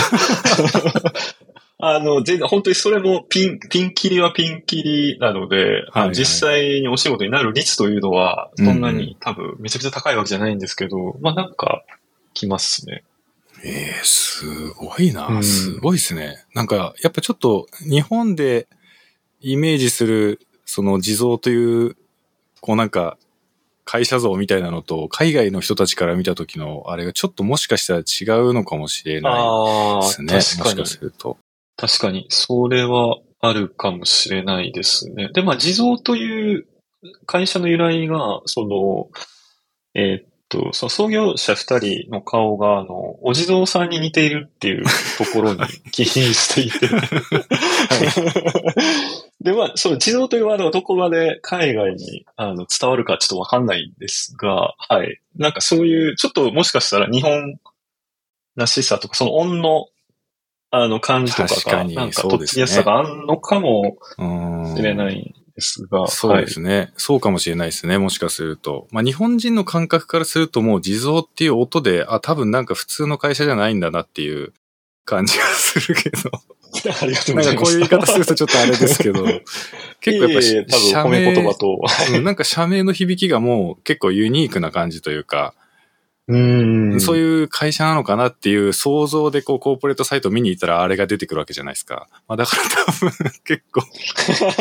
[1.82, 11.82] あの、全然、本当にそれもピン、ピンキリはピンキリなので、はいはい実際にお仕事になる率というのは、そんなうんに多分めちゃくちゃ高いわけじゃないんですけど、まあなんか、
[12.34, 13.02] 来ますね。
[13.62, 16.44] ええすごいな、うんすごいですね。
[16.54, 18.68] なんか、やっぱちょっと、日本で
[19.40, 21.96] イメージする、その地蔵という、
[22.60, 23.18] こうなんか、
[23.84, 30.28] 会社像みたいなのと、海外の人たちから見た時の、あれがちょっともしかしたら違うのかもしれないあですね。
[30.58, 30.98] 確かにもしか。
[30.98, 31.36] すると。
[31.76, 35.30] 確かに、それはあるかもしれないですね。
[35.32, 36.66] で、まあ、地蔵という
[37.26, 39.08] 会社の由来が、その、
[39.94, 44.84] えーっと、その創業者二人の顔が、あの、お地蔵さんに似ているっていう
[45.16, 45.60] ところに
[45.92, 46.88] 起因していて。
[49.40, 55.20] で、まあ、その地蔵というワードがどこまで海外にあの伝わるかちょっとわかんないんですが、はい。
[55.36, 57.58] なんかそういう、ちょっともしかしたら日本
[58.56, 59.86] らしさとか、その音の
[60.72, 67.98] あの、感じとかが、なんか、とっつきやすさがあるのかもうんしれないんですが、そうですね、そうかもしれないですね。
[67.98, 68.88] もしかすると。
[68.90, 74.52] まあ日本人の感覚からするともう地蔵っていう音で、あ、多分なんか普通の会社じゃないんだなっていう
[75.04, 76.30] 感じがするけど。
[76.30, 76.50] はい。
[77.02, 77.64] ありがとうなんかございます。
[77.64, 79.24] こういう言い方するとちょっとあれですけど、
[80.00, 81.80] 結構やっぱいえいえし社多分褒め名言葉と。
[82.14, 85.54] うんなんか社名の響きがもう結構ユニークな感じというか、
[86.30, 87.18] うんそう。
[87.18, 92.08] いう会社なのかなっていう想像でこうコーポレートサイト見に行ったらあれが出てくるわけじゃないですか。
[92.28, 93.10] まあだから 多分
[93.44, 93.82] 結構、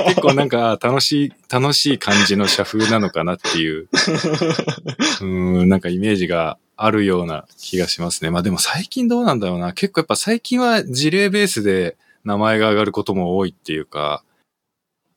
[0.08, 3.88] 結構なんか楽しい、楽しい感じの社風なのかなっていう、
[5.21, 5.25] う
[5.65, 8.32] ん、なんかイメージがあるような気がしますね。
[8.32, 9.73] まあでも最近どうなんだろうな。
[9.73, 14.23] 結構やっぱ最近は事例ベースで名前が上がることも多いっていうか、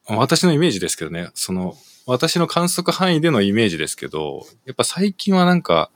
[0.08, 5.90] 私のイメージですけどね、その、私の観測範囲でのイメージですけど、やっぱ最近はなんか、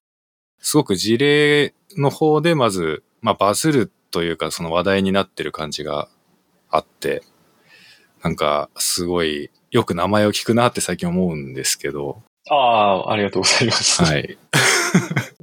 [0.61, 6.09] すごく事例の方でまず、まあバズるというかその話題になってる感じが
[6.71, 7.23] あって、
[8.23, 14.05] なんかすごいよく名前を聞くなって最近思うんですけど、ああ、ありがとうございます。。
[14.05, 14.39] はいい。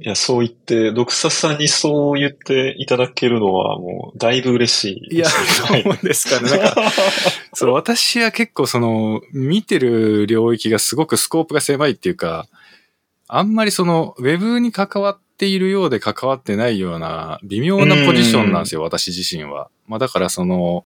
[0.04, 5.26] いや、そう言って、ドクサさんにそう言っていただけるのはもう、だいぶ嬉しいいや。
[5.28, 5.42] そ
[5.78, 6.50] うですかね。
[6.50, 6.92] なんか、
[7.52, 12.46] そう、私は結構その、見てる領域がすごくスコープが狭いっていうか、
[13.28, 19.70] あんまりその、ウェブに関わっているようで関わってないような、微妙なポジションなんですよ、私自身は。
[19.86, 20.84] まあだからその、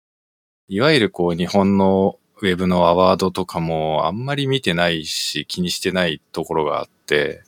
[0.68, 7.44] いわゆるこう、日本のウェブのアワードとかもあんまり見てないし、気にしてないところがあって、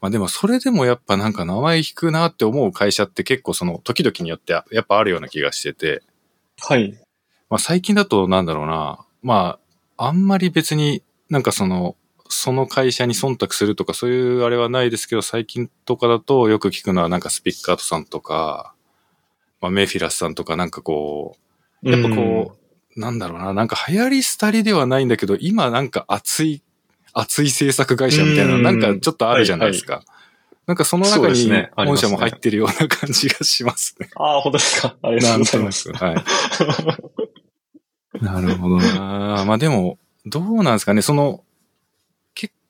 [0.00, 6.02] まあでもそれでもやっぱなんか名前引くなって思う会社って結構その時々によってやっぱあるような気がしてて、
[6.60, 6.92] はい。
[7.48, 9.06] まあ最近だとなんだろうな。
[9.22, 9.58] ま
[9.96, 11.96] あ、あんまり別になんかその、
[12.28, 18.74] その会社に忖度するとかそういうあれはないですけど、最近とかだとよく聞くのはなんかスピッカートさんとか、
[19.60, 21.36] まあメフィラスさんとかなんかこ
[21.82, 22.56] う、やっぱこ
[22.96, 26.62] う、なんだろうな、なんか流行り廃りではないんだけど、今なんか熱い、
[27.12, 30.02] 熱い制作会社みたいな、うんなんかちょっとあるじゃないですか。
[30.66, 34.08] なんかその中に本社も入ってるような感じがしますね。
[34.16, 34.96] ああ、本当ですか？
[35.02, 35.92] ありがとうございます。
[35.92, 36.24] はい。
[38.24, 41.02] なるほどなまあでも、どうなんですかね。
[41.02, 41.43] その、結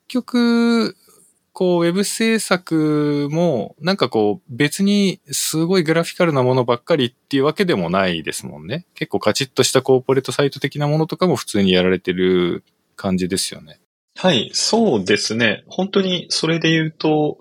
[0.07, 0.95] 局、
[1.53, 8.85] こう、ウェブ制作も、なんかこう、別にすごいグラフィカルなものばっかりっていうわけでもないですもんね。
[8.93, 12.65] 結構カチッとしたコーポレートサイト的なものとかも普通にやられてる
[12.97, 13.79] 感じですよね。
[14.17, 15.63] はい、そうですね。
[15.67, 17.37] 本当にそれで言うと、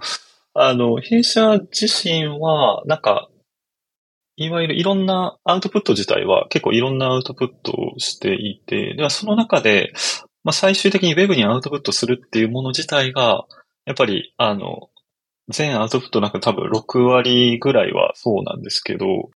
[0.54, 3.28] あの、弊社自身は、なんか、
[4.36, 9.92] いわゆるいろんなアウトプット自体は結構いろんなアウトプットをしていて、ではその中で、
[10.44, 13.46] まあ、最終的に Web にアウトプットするっていうもの自体が、
[13.86, 14.90] やっぱり、あの、
[15.48, 19.30] 全アウトプットなんか多分6割ぐらいはそうなんですけど、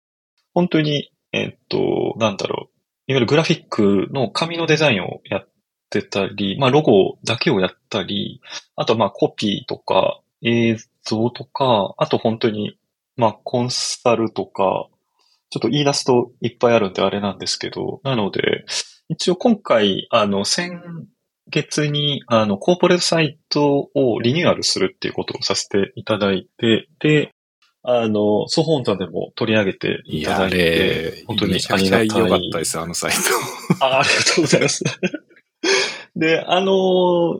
[0.54, 2.76] 本当に、えっと、なんだろう、
[3.08, 5.48] いわゆるグラフィックの紙のデザインをやっ
[5.90, 8.40] てたり、まあロゴだけをやったり、
[8.74, 12.78] あとまあコピーとか映像とか、あと本当に
[13.16, 14.88] まあコンサルとか、
[15.50, 18.64] ちょっと言い出すといっぱいあるんであれなんですけど、なので、
[19.08, 20.80] 一応今回、あの、先
[21.48, 27.30] 月に、あの、コーポレートサイトをリニューアルするっていうことをさせていただいて、で、
[27.84, 32.08] あの、ソホンザでも取り上げていただいて、本当にありがたい。
[32.08, 33.84] 良かったです、あのサイト。
[33.84, 34.84] あありがとうございます。
[36.16, 37.38] で、あの、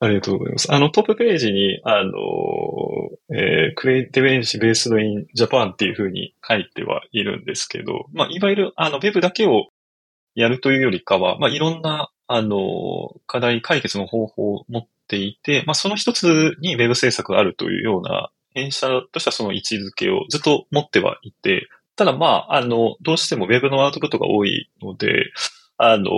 [0.00, 0.72] ありがとうございます。
[0.72, 2.12] あの、トップページに、あの、
[3.30, 9.68] えー、クリエイティブエンジベースドインジャパンっていうふうに書いてはいるんですけど、まあ、いわゆる、あの、ウェブだけを
[10.34, 25.32] やるというよりかは、まあ、いろんな、あの、課題解決の方法を持っていて、まあ、その一つにウェブ制作があるというような、弊社としてはその位置づけをずっと持ってはいて、ただまあ、あの、どうしてもウェブのアウトプットが多いので、
[25.76, 26.10] あの、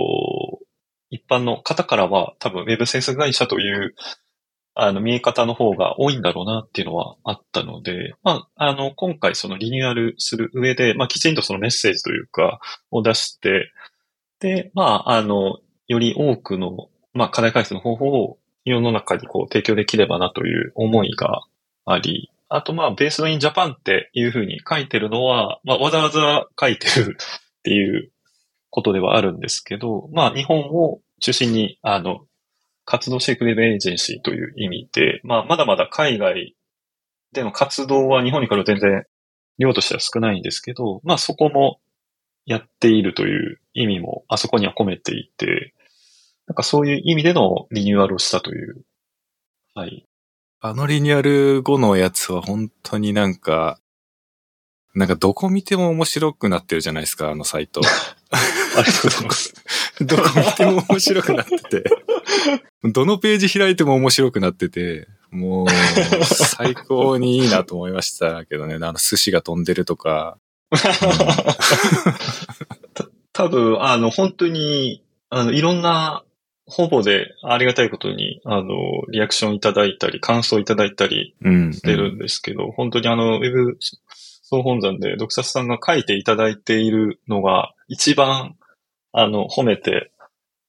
[1.09, 3.95] 一般の方からは多分ウェブ制作会社という、
[4.75, 12.59] あの、見え方の方が多いんだろうなっていうのはあったので、まあ、あの、今回そのリニューアルする上で、まあ、きちんとそのメッセージというか、
[12.91, 13.71] を出して、
[14.39, 21.41] で、まあ、あの、より多くの、まあ、課題解決の方法を世の中にこう提供できればなという思いが
[21.85, 28.11] あり、あとまあ、ベースドインジャパンっていうふうに書いてるのは、まあ、わざわざ書いてるっていう
[28.69, 32.25] ことではあるんですけど、まあ、日本を中心に、あの、
[32.85, 36.55] 活動していくウェブエージェンシーという意味で、まあ、まだまだ海外
[37.33, 39.03] での活動は日本にから全然
[39.57, 41.79] 量としては少ないんですけど、まあ、そこも
[42.47, 45.73] やっているという意味もあそこには込めていて、
[46.47, 48.85] なんかそういう意味でのリニューアルをしたという。
[49.75, 50.05] はい。
[50.61, 53.79] あのリニューアル後のやつは本当になんか、
[54.95, 57.81] なんかどこ見ても面白くなってるじゃないですか、あのサイト。
[58.31, 59.53] ありがとうございます。
[60.01, 61.83] どこ見ても面白くなってて。
[62.83, 65.67] どのページ開いても面白くなってて、もう、
[66.23, 68.75] 最高にいいなと思いましたけどね。
[68.75, 70.39] あの、寿司が飛んでるとか。
[72.93, 76.23] た多分、あの、本当に、あの、いろんな、
[76.69, 78.75] ほぼでありがたいことに、あの、
[79.09, 81.73] リアクションいただいたり、感想いただいたりうん。
[81.73, 83.77] してるんですけど、本当にあの、ウェブ
[84.49, 88.55] 総本山で、ドクサスさんが書いていただいているのが、一番、
[89.13, 90.11] あの、褒めて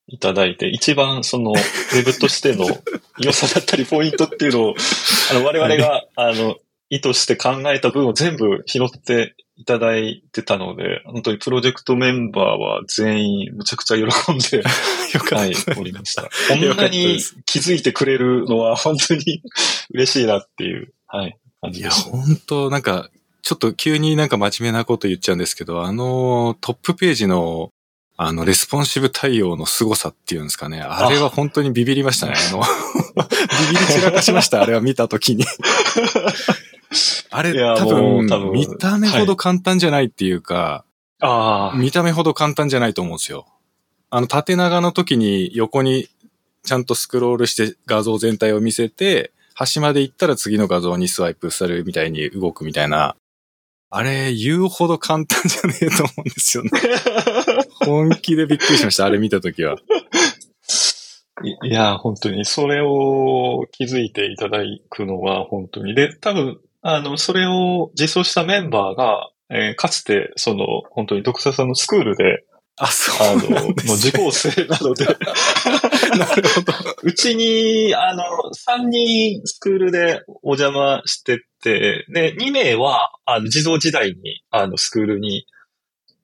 [0.06, 2.66] いただいて、一番その、ウェブとしての
[3.18, 4.74] 良さだったり、ポイントっていうのを、
[5.30, 6.56] あの、我々が、あの、
[6.90, 14.58] 意図して考えた分を全部拾っていただいてたので、本当にプロジェクトメンバーは全員むちゃくちゃ喜んで、
[15.12, 16.22] よかはいおりました。
[16.22, 19.42] こんなに気づいてくれるのは本当に
[19.92, 22.08] 嬉しいなっていう、はい、感いや、じです。
[22.08, 23.10] 本当なんか、
[23.42, 27.72] ちょっと急になんか真面目なこと言っちゃうんですけど、あの、トップページの、
[28.16, 30.80] あの、レスポンシブ対応の凄さっていうんですかね。
[30.80, 32.34] あれは本当にビビりましたね。
[32.36, 32.62] あの、
[33.72, 35.44] ビビり散らかしました、あれは見たときに。
[37.30, 40.84] あれ多分多分見た目ほど簡単じゃないっていうか、
[41.20, 43.46] ああ、見た目ほど簡単じゃないと思うんですよ。
[44.10, 46.08] あの、縦長の時に横に
[46.62, 53.16] ちゃんとスクロールして画像全体を見せて、端まで行ったら次の画像にスワイプするみたいに動くみたいな。
[53.90, 56.70] あれ、言うほど簡単じゃねえと思うんですよね。
[57.84, 59.76] 本気でびっくりしました、あれ見た時は。
[61.42, 64.58] いいや、本当に、それを気づいていただ
[64.90, 65.94] くのは本当に。
[65.94, 72.44] で、多分、あの、それを実装したメンバーが、えーかつて、その、本当にドクサさんのスクールで、
[72.76, 73.88] あ、あそうの、なんです、ね。
[73.88, 75.04] もう受講生なので、
[76.18, 76.72] なるほど。
[77.02, 78.24] うちに、あの、
[78.54, 85.46] 3人スクールでお邪魔してて、で、2名は、あの、児童時代に、あの、スクールに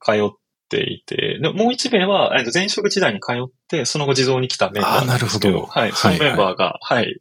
[0.02, 0.30] 通っ
[0.68, 5.80] ていて、でもう1名は、えっと前職時代に通って、その後児童に来たメンバーなんですけど、あーなるほど。
[5.80, 6.30] はい、そのはいはい。
[6.30, 7.20] メンバーが、はい、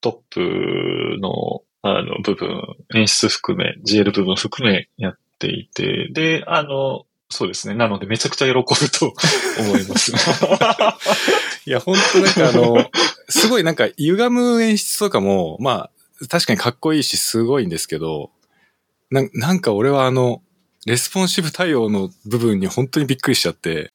[0.00, 2.62] トップの、あの、部分、
[2.94, 7.74] 演出含め、GL 部分含めやっていて、で、あの、そうですね。
[7.74, 9.12] なので、めちゃくちゃ喜ぶと
[9.60, 10.12] 思います。
[11.66, 12.90] いや、本当なんかあの、
[13.28, 18.30] すごいなんか歪む演出とかも、まあ、確かにかっこいいし、すごいんですけど、
[19.10, 20.42] ななんか俺はあの、
[20.86, 23.92] レスポンシブ対応の部分に本当にびっくりしちゃって、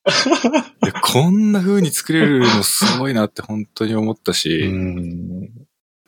[1.02, 5.61] こんな風に作れるのすごいなって本当に思ったし、うん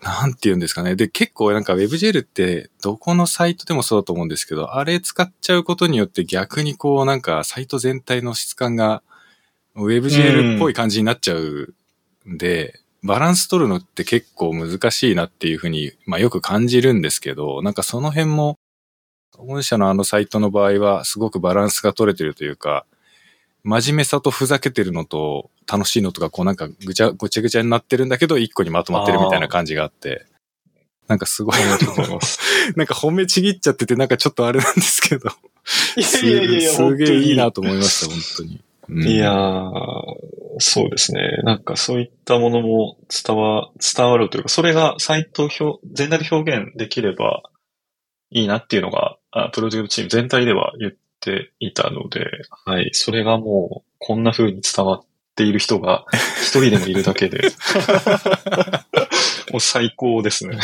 [0.03, 0.95] なんて言うんですかね。
[0.95, 9.01] で、結構なんか WebGL ってどこのサイトでもそうだと思うんですけど、あれ使っちゃうことによって逆にこうなんかサイト全体の質感が
[9.75, 11.73] WebGL っぽい感じになっちゃう
[12.25, 18.57] んで、バランス取るのって結構難しいなっていうふうに、まあよく感じるんですけど、なんかその辺も、
[19.37, 22.85] 御社のあのサイトの場合はすごくバランスが取れてるというか、
[23.63, 30.25] 真面目さとふざけてるのと楽しいのとか、こうなんかぐちゃぐちゃぐちゃになってるんだけど、一個にまとまってるみたいな感じがあって、
[31.07, 31.55] なんかすごい。
[32.75, 35.29] なんか褒めちぎっちゃってて、なんかちょっとあれなんですけど、
[35.97, 37.61] いやいやいやすすげえいいなと。
[37.61, 38.61] と思いました、本当に。
[38.89, 39.71] うんいやー、
[40.59, 41.39] そうですね。
[41.43, 47.43] なんかそういったものも伝わ、伝わるというか、それがサイト表、全体で表現できれば
[48.29, 50.91] いいなっていうのが、あプロジェクトチーム全体では言っ
[51.23, 52.25] ていたので、
[52.65, 52.89] はい。
[52.93, 55.05] それがもう、こんな風に伝わっ
[55.35, 56.05] ている人が
[56.43, 57.39] 一人でもいるだけで、
[59.51, 60.57] もう最高ですね。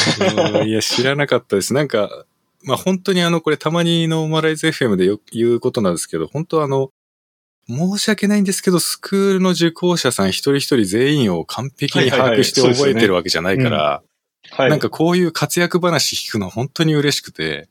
[0.54, 1.74] うんいや、知らなかったです。
[1.74, 2.26] なんか、
[2.64, 6.92] まあ本当にあの、これたまにノーマライズ FM でよ言うことなんですけど、本当あの、
[7.68, 14.04] 申し訳ないんですけど、スクールの受講者さん一人一人全員を完璧に把握して覚えてるわけじゃないから、
[14.52, 14.70] はい。
[14.70, 17.70] なんかこういう活躍話聞くの本当に嬉しくて、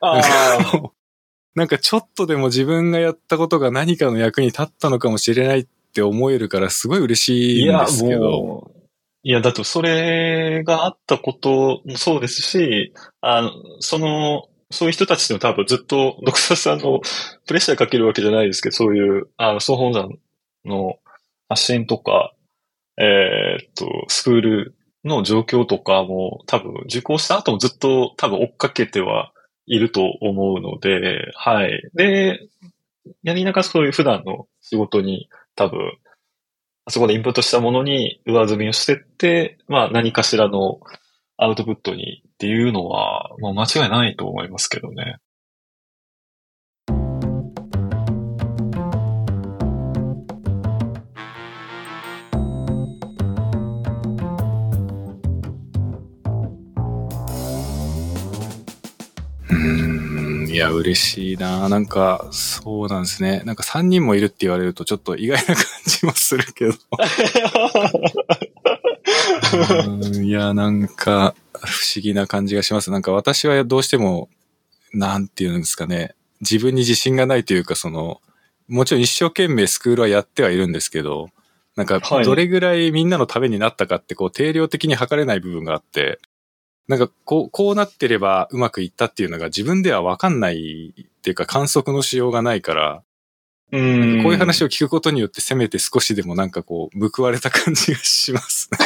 [0.00, 0.90] あー
[1.54, 8.70] なんかちょっとでも自分がやったことが何かの役に立ったのかもしれないって思えるからすごい嬉しいんですけど。
[9.22, 17.00] いや、だとそれがあったこともそうですし、あの、その、そういう人たちの多分ずっと、ドクターさんの
[17.46, 20.10] プレッシャーかけるわけじゃないですけど、そういう、あの、総本山
[20.66, 20.98] の
[21.48, 22.34] 発信とか、
[22.98, 24.74] えーっと、スクール
[25.04, 29.32] の状況とかも多分受講した後もずっと多分追っかけては
[29.66, 31.82] いると思うので、はい。
[31.94, 32.48] で、
[33.22, 35.78] やりながらそういう普段の仕事に多分、
[36.86, 40.80] あそこでインプットしたものに上積みをしてって、まあ何かしらの
[41.36, 45.18] アウトプットにっていうのは、まあ間違いないと思いますけどね。
[60.54, 63.42] いいや、嬉しいななんか、そうなんですね。
[63.44, 66.74] なんか3人もいるって言われるとちょっと意外な感じもするけど。
[70.22, 72.92] いや、なんか、不思議な感じがします。
[72.92, 74.28] なんか私はどうしても、
[74.92, 76.14] なんていうんですかね。
[76.40, 78.20] 自分に自信がないというか、その、
[78.68, 81.30] もちろん一生懸命スクールはやってはいるんですけど、
[81.74, 86.20] なんか、どれぐらいみんなのためになったかって、こう、定量的に測れない部分があって、
[86.86, 93.02] なんか、こう、こうなってればうまくいったっていうのが自分ではわかんないっていうか観測のしようがないから、
[93.72, 98.70] うんこういう話を聞くことによってせめて少しでもなんかこう、報われた感じがします。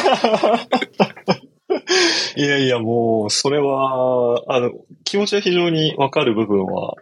[2.37, 4.73] いやいや、もう、それは、あの、
[5.05, 6.95] 気持ちは非常にわかる部分は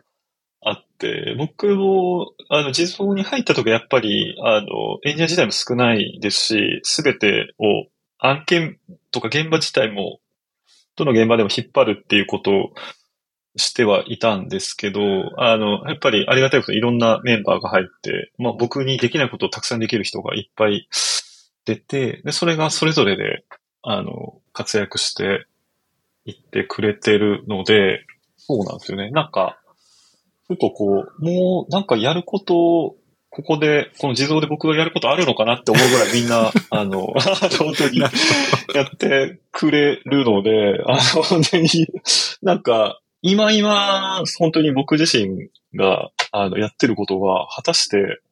[0.62, 7.86] あって、僕も、あの、実装に入った時やっぱり、あの、エンジニア自体も少ないですし、すべてを、
[8.18, 8.78] 案件
[9.10, 10.20] とか現場自体も
[10.96, 12.70] どの現場でも引っ張るっていうことを
[13.56, 15.00] してはいたんですけど、
[15.38, 20.88] あの、やっぱりありがたいこといろんなメンバーが入って、まあ僕にできないことをたくさんできる人がいっぱい
[21.64, 23.44] 出て、で、それがそれぞれで、
[23.82, 25.46] あの、活躍して
[26.24, 28.04] いってくれてるので、
[28.36, 29.10] そうなんですよね。
[29.10, 29.58] なんか、
[30.48, 32.96] ふとこう、もうなんかやること
[33.36, 37.00] ここで、この地蔵で僕がやることあるのかなって思うぐらいみんな、 あの、
[37.58, 41.68] 本当にやってくれるので、あの、本当に、
[42.40, 48.22] なんか、今今、本当に僕自身が、あの、やってることが、果たして、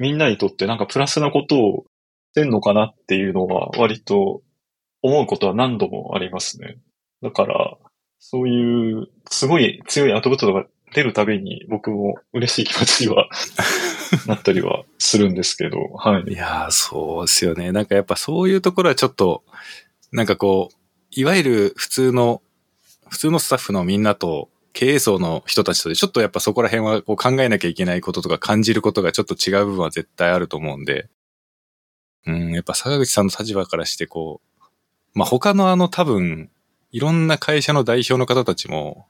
[0.00, 1.84] みんなにとってなんかプラスなことを
[2.32, 4.42] してんのかなっていうのは、割と
[5.00, 6.78] 思うことは何度もありますね。
[7.22, 7.76] だから、
[8.18, 13.28] そういう、すごい強いアウトプットが出るたびに僕も嬉しい気持ちには
[14.26, 16.32] なったりはするんですけど、はい。
[16.32, 17.72] いや、そうですよね。
[17.72, 19.44] なんかやっぱそういうところはちょっと、
[20.12, 20.76] なんかこう、
[21.10, 22.42] いわゆる普通の、
[23.08, 31.08] 普通のスタッフのみんなと、経営層の人たちとで、ちょっとやっぱそこら辺はこう考えなきゃいけないこととか感じることがちょっと違う部分は絶対あると思うんで、
[32.26, 34.60] うん、やっぱ坂口さんの立場からしてこう、
[35.14, 36.50] まあ、他のあの多分、
[36.92, 39.06] いろんな会社の代表の方たちも、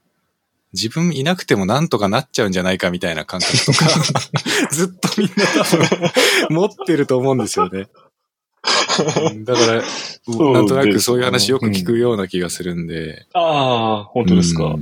[0.73, 3.87] 自分いなくてもなんとかなっちゃうんじゃないかみたいな感覚とか
[4.71, 5.89] ずっとみんな多分
[6.51, 7.89] 持ってると思うんですよね。
[9.45, 9.83] だから、
[10.53, 13.27] なんとなくそういう話よく聞くような気がするんで。
[13.35, 14.77] うん、ああ、本当ですか。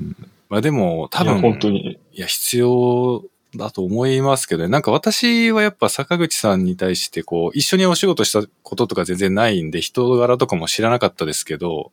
[0.49, 1.99] まあでも、多分、本当に。
[2.13, 3.25] いや、必要
[3.55, 4.69] だと思いますけどね。
[4.69, 11.93] なんか私はやっぱ坂口さんに対してこう、一緒にお仕事したこととか全然ないんで、人柄とかも知らなかったですけど、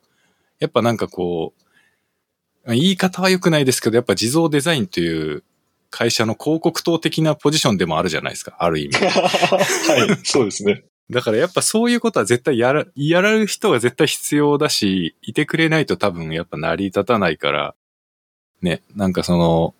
[0.60, 1.65] やっぱなんかこう、
[2.68, 5.44] 言い方は良くないですけど、やっぱ地蔵デザインという
[5.92, 8.98] 会社の広告塔的なポジションでもあるじゃないですか、ある意味。
[9.06, 10.84] はい、そうですね。
[11.10, 17.76] だからやっぱそういうことは絶対やら、やられる人が絶対必要だし、いてくれないと多分やっぱ成り立たないから、
[18.62, 19.76] ね、なんかその、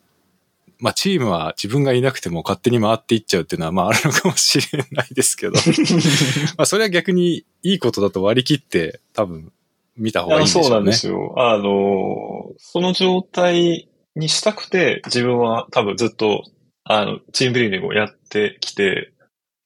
[0.78, 5.54] まあチームは自分がいなくても勝手に回っていっちゃうっていうのはまああるのかもしれないですけど、
[6.58, 9.52] まあそれは逆にいいことだと割り切って多分
[9.98, 10.68] 見た方がいいんでしょうね。
[10.68, 11.34] そうなんですよ。
[11.38, 16.44] あの、その状態にしたくて、自分は多分ずっと、
[16.84, 19.14] あの、チームビルディングをやってきて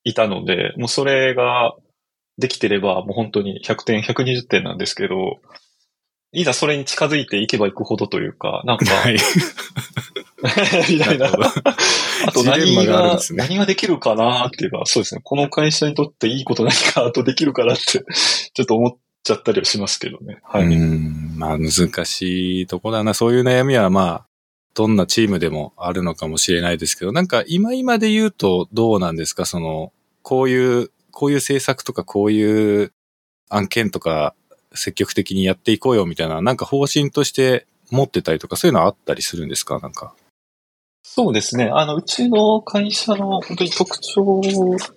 [0.04, 1.76] いたので、もうそれが
[2.38, 5.40] できてれば、もう本当に100点、120点なんですけど、
[6.32, 9.18] いざそれに近づいていけばいくほどというか、なんか、はい、
[10.90, 11.28] みたいな。
[12.28, 15.22] あと何が、ね、何ができるかなっていうか、そうですね。
[15.24, 20.40] この会社にとっていいこと何かあとできるかなって、ちょっと思っちゃったりはしますけどね。
[20.44, 20.78] はい。
[21.36, 21.72] まあ難
[22.06, 23.14] しいとこだな。
[23.14, 24.26] そういう悩みはまあ、
[24.74, 29.46] どんなチームでもあるのかもしれないですけど、なんか今今で言うとどうなんですか？
[29.46, 29.92] その、
[30.22, 32.94] こういう、こういう政策とかこういう
[33.50, 34.36] 案件とか
[34.74, 39.80] 積極的にやっていこうよみたいな、なんか方針として持ってたりとかそういうのはあったりするんですか？
[39.80, 40.14] なんか。
[41.12, 41.72] そうですね。
[41.74, 44.42] あの、うちの会社の本当に特徴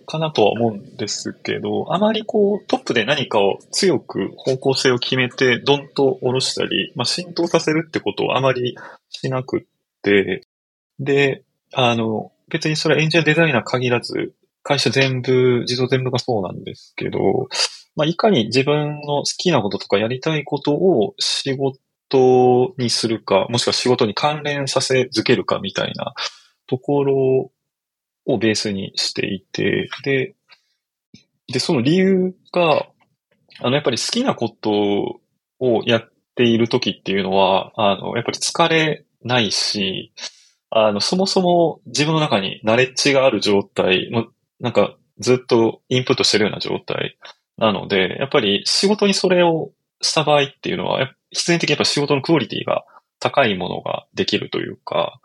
[0.06, 8.76] かなとは思うんですけど、あまりこう、トップで何かを強く方向性を決めて、どんと下ろしたり、まあ、浸透させるってことをあまり
[9.08, 9.62] しなくっ
[10.02, 10.42] て、
[11.00, 17.48] で、あの、別にそれはエンジニアデザイナー限らず、会社全部、自動全部がそうなんですけど、
[17.96, 21.78] まあ、いかに自分の好きなこととかやりたいことを仕事
[22.12, 26.14] 事にするか、もしくは仕事に関連させづけるかみたいな
[26.66, 27.50] ところ
[28.26, 30.34] をベースにしていて、で、
[31.52, 32.86] で、その理由が、
[33.60, 35.20] あの、やっぱり好きなこと
[35.58, 40.12] をやっている時っていうのは、あの、やっぱり疲れないし、
[40.70, 44.28] あの、そもそも自分の中にナレッジがある状態、も
[44.60, 47.18] なんかずっとインプットしてるような状態
[47.58, 52.85] なので、やっぱり仕事にそれをした場合っていうのは、必然的にやっぱ仕事のクオリティが
[53.18, 55.20] 高いものができるというか、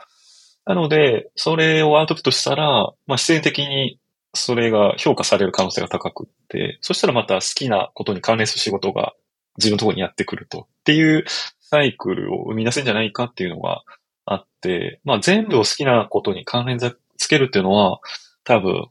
[0.66, 2.66] なので、それをアウトプットしたら、
[3.06, 4.00] まあ、自然的に
[4.34, 9.14] それが評価される可能性が高くって、そしたらまた好きなことに関連する仕事が
[9.58, 10.68] 自分のところにやってくると。
[10.82, 11.26] っていう
[11.62, 13.84] サイクルを生み出せるんじゃないかっていうのが
[14.26, 18.00] あって、まあ全部を好きなことに関連つけるっていうのは、
[18.44, 18.88] 多分、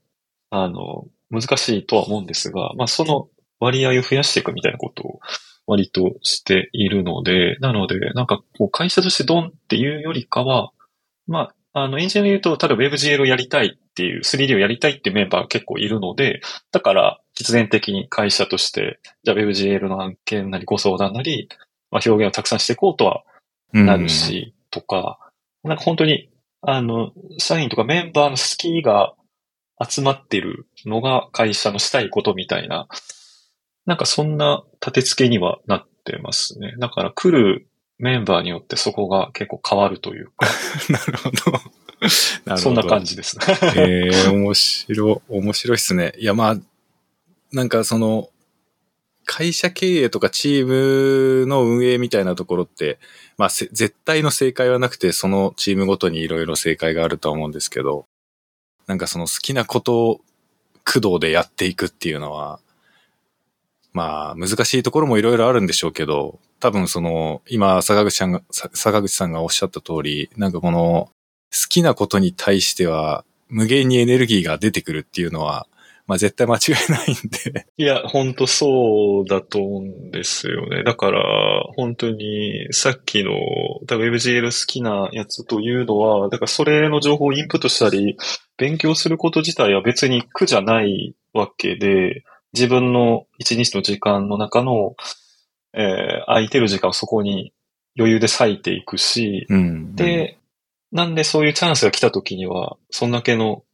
[0.51, 3.29] あの、難しいとは思うんですが、まあその
[3.61, 5.21] 割合を増やしていくみたいなことを
[5.67, 10.71] 割としているので、なので、なんかこう会社としてドンっていうよりかは、
[11.27, 16.41] まあ、あの、エンジニアで言うと、例えば WebGL をやりたいっていう、3D をやりたいっていうメンバーが結構いるので、
[16.73, 21.51] だから、必然的に会社として、じゃあ WebGL の案件なりご相談なり、
[21.91, 23.25] まあ、表現をたくさんしていこうとは
[23.73, 25.19] なるし、とか、
[25.64, 26.31] なんか本当に、
[26.62, 29.14] あの、社員とかメンバーの好きが
[29.87, 32.89] 集まってるのが会社のしたいことみたいな、
[33.87, 36.74] なんかそんな立て付けにはなってますね。
[36.78, 37.68] だから来る
[37.99, 40.47] メンバーによってそこが結構変わるというか。
[40.91, 41.53] なるほど。
[41.53, 42.57] なるほど。
[42.59, 43.45] そんな感じですね。
[43.76, 46.12] ええー、面白、面白いっすね。
[46.18, 46.57] いや、まあ、
[47.53, 48.28] なんかその、
[49.24, 50.66] 会社経営とかチー
[51.43, 52.99] ムの運営みたいなところって、
[53.37, 58.07] まあ、絶対の正解はなくて、そのチームごとにいろいろ正解があると思うんですけど、
[58.87, 60.20] なんかその好きなことを
[60.84, 62.61] 駆動でやっていくっていうのは、
[63.97, 71.09] まあ、難しいところもいろいろあるんでしょうけど、多分その、今、坂口さんが、坂口さんがおっしゃった通り、なんかこの、
[71.51, 75.66] 好きなことに対しては、無限にエネルギーが出てくるっていうのは、
[76.07, 77.14] まあ絶対間違いないん
[77.55, 80.84] でいや、本当そうだと思うんですよね。
[80.84, 81.22] だから、
[81.74, 83.32] 本当に、さっきの、
[83.86, 88.18] WebGL 好きなやつというのは、だからそれの情報をインプットしたり、
[88.59, 94.97] 勉強すること自体は別に苦じゃないわけで、自分の一日の時間の中の、
[95.74, 97.53] えー、空いてる時間をそこに
[97.99, 100.38] 余裕で割いていくし、うん、で、
[100.92, 103.64] なんでそういうチャンスが来た時には、そんだけの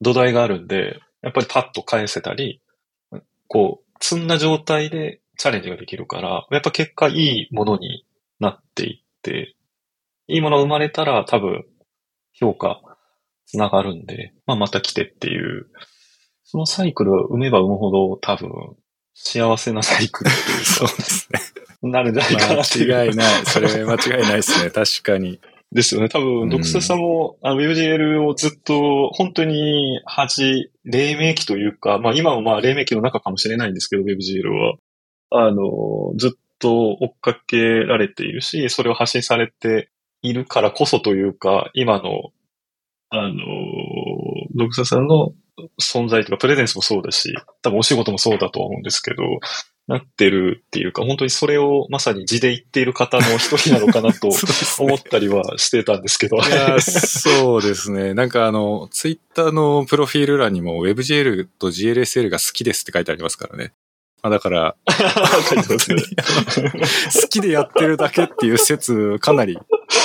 [0.00, 2.60] 土台があるんで、やっぱりパッと返せたり、
[3.48, 8.06] こう、積んだ状態でチャレンジができるから、やっぱ結果いいものに
[8.40, 9.54] なっていって、
[10.26, 11.64] いいものが生まれたら多分
[12.32, 12.80] 評価
[13.46, 15.66] つながるんで、まあまた来てっていう、
[16.54, 18.48] そのサイクルを生めば生むほど多分
[19.12, 21.40] 幸せなサイクルそうですね。
[21.90, 23.44] なるんじゃないかな間違いない。
[23.44, 24.70] それ間違いないですね。
[24.70, 25.40] 確かに。
[25.72, 26.08] ですよね。
[26.08, 34.76] 多分、ドクサさんも、あの、WebGL をずっと、本当に、恥、黎明期というか、まあ今もまあ黎明期の中かもしれないんですけど、WebGL は。
[35.30, 36.30] あの、ずっ
[36.60, 39.90] と追っかけられているし、それを発信されて
[40.22, 42.30] いるからこそというか、今の、
[43.10, 43.34] あの、
[44.54, 45.32] ドクサさんの
[45.80, 49.22] 存在とかプレゼンスもそうだし、多分お仕事もそうだとは思うんですけど、
[49.86, 54.30] なってるっていうか、本当にそれをまさに字で言っている方の一人なのかなと
[54.80, 56.38] 思ったりはしてたんですけど。
[56.80, 58.14] そうですね。
[58.14, 63.74] なんかあの、ツイッターのプロフィール欄にも WebGL と GLSL が好きですって書いてありますからね。
[64.24, 64.96] まあだから、 好
[67.28, 69.58] きでやってるだけっていう説、かなり、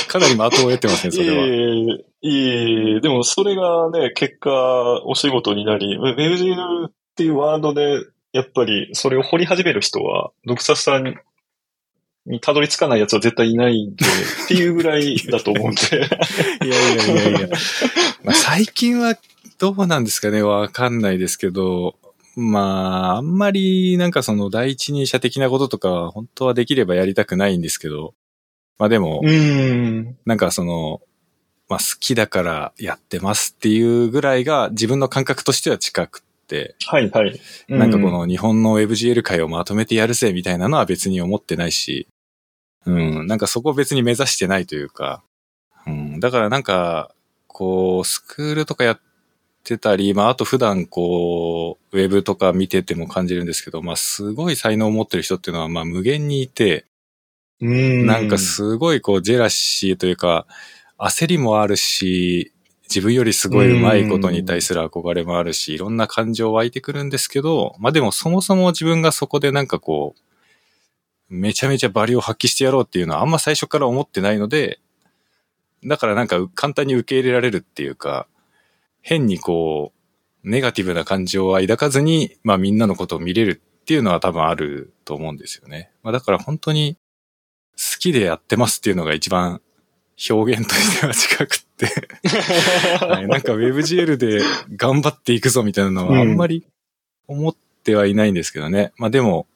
[0.09, 1.45] かなり的を得てますね、それは。
[1.45, 11.15] いえいえ、でもそれがね、結果、お仕事になり、WebGL っていうワードでやっぱりそれを掘り始める人は、ドクサスさん
[12.25, 15.81] にたどり着かない奴は絶対いないんで、っていうぐらいだと思うんで。
[16.67, 17.47] いやいやいやいや。
[18.25, 19.17] まあ、最近は
[19.59, 21.95] どうなんですかねわかんないですけど、
[22.39, 28.13] まあ、あんまりなんかその第一人者的なこととか本当はできればやりたくないんですけど、
[28.77, 31.01] まあでも、うんなんかその、
[31.67, 36.23] まあ好きだからやってますっていうぐらいが自分の感覚としては近く、
[36.87, 37.39] はいはい。
[37.67, 42.07] なんかこの日本の WebGL 界をまとめてやるぜみたいなのは別に思ってないし、
[42.85, 45.21] うん、なんかそこを別に目指してないというか、
[45.85, 47.13] うん、だからなんか、
[47.47, 48.99] こう、スクールとかやっ
[49.63, 56.85] てたり、まああと普段こう、ウェブとか見てても感じるんですけど、まあすごい才能を持ってる人っていうのはまあ無限にいて、
[57.61, 58.05] うん。
[58.05, 60.47] なんかすごいこうジェラシーというか、
[60.97, 62.51] 焦りもあるし、
[62.89, 70.21] 自分よりすごい上手いことに対する憧れもあるし、いろんな感情湧いてくるんですけど、まあでもそもそも自分がそこでなんかこう、
[71.29, 74.79] めちゃめちゃバリを発揮してやろうっていうのはあんま最初から思ってないので、
[75.85, 78.27] だからなんか簡単に受け入れられるっていうか、
[79.01, 79.93] 変にこ
[80.43, 85.91] う、ネガティブな感情は抱かずに、まあみんなのことを見れるっていうのは多分あると思うんですよね。
[86.03, 86.97] まあだから本当に
[87.77, 89.61] 好きでやってますっていうのが一番
[90.29, 91.87] 表現としては近くって
[93.05, 94.41] はい、なんか WebGL で
[94.75, 96.65] 頑張っていくぞみたいなのはあんまり
[97.27, 98.91] 思ってはいないんですけどね。
[98.97, 99.47] うん、まあでも、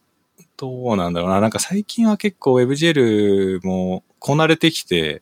[0.55, 1.41] どうなんだろうな。
[1.41, 5.21] なんか最近は結構 WebGL もこなれてきて、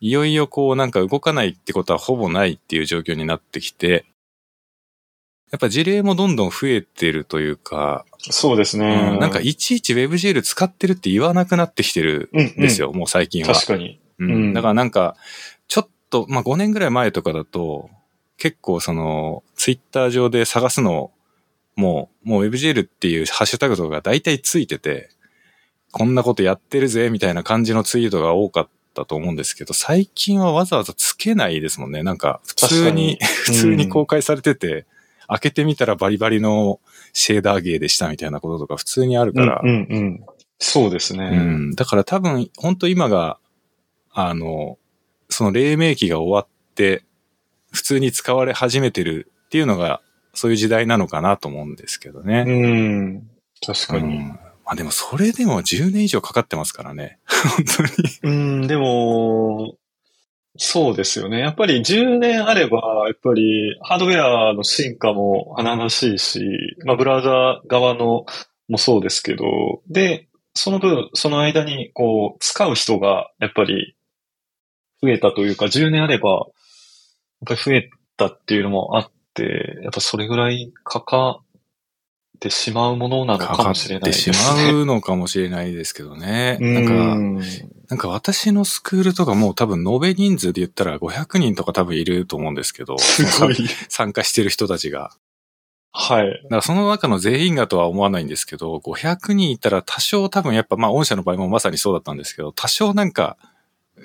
[0.00, 4.04] いよいよこうなんか動かないってことはほぼないっていう状況になってきて、
[5.50, 9.12] やっぱ事例もどんどん増えてるというか、そうですね。
[9.12, 13.54] うんなんかいちいち WebGL 使ってるって言わなくなってきてるんですよ、もう最近は。
[13.54, 14.00] 確かに。
[14.18, 15.16] うんうんだからなんか、
[15.68, 17.90] ちょっと、まあ5年ぐらい前とかだと、
[18.38, 21.10] 結構その、ツイッター上で探すの、
[21.76, 25.10] もう、もう WebGL っていうハッシュタグとかが大体ついてて、
[25.92, 32.02] こんなことやってるぜ、みたいな感じのツイートが多かったと思うんですけど、最近はわざわざつけないですもんね。
[32.02, 34.86] なんか、普通に、 普通に公開されてて、
[35.28, 36.80] 開けてみたらバリバリの
[37.12, 40.20] シェーダーゲーでしたみたいなこととか普通にあるから、うんうんうん。
[40.58, 41.24] そうですね。
[41.24, 41.74] うん。
[41.74, 43.38] だから多分、本当今が、
[44.12, 44.78] あの、
[45.28, 47.02] その黎明期が終わって、
[47.72, 50.00] 普通に使われ始めてるっていうのが、
[50.32, 52.44] そういう時代なのかなと思うんですけどね。
[52.46, 53.30] うん。
[53.64, 54.16] 確かに。
[54.16, 57.20] うんまあでもそれでも10年以上かかってますからね。
[57.56, 58.34] 本当に。
[58.34, 59.76] うん、でも、
[60.58, 61.38] そうですよね。
[61.38, 66.40] やっぱり10年あれば、やっぱりハードウェアの進化も華々しいし、
[66.84, 68.26] まあブラウザ側の
[68.68, 69.44] もそうですけど、
[69.88, 73.96] で、その分、その間にこう、使う人がやっぱり
[75.02, 76.44] 増えたというか、10年あれば、やっ
[77.46, 81.42] ぱり増えたっていうのもあって、やっぱそれぐらいかか
[82.36, 84.72] てしまうものなのかかかっもしれないてですしね。
[84.72, 86.58] まうのかもしれないですけどね。
[86.62, 87.40] うなんか、ん
[87.88, 93.56] なんか私のスクールとかもう多分延べ人数で言ったら500人とか多分いると思うんですけど、すごい。
[93.88, 95.12] 参加してる人たちが。
[95.92, 96.42] はい。
[96.44, 103.38] だからその中の全員がとは思わないんですけど、500人いたら多少多分やっぱ、まあ御社の場合もまさにそうだったんですけど、多少なんか、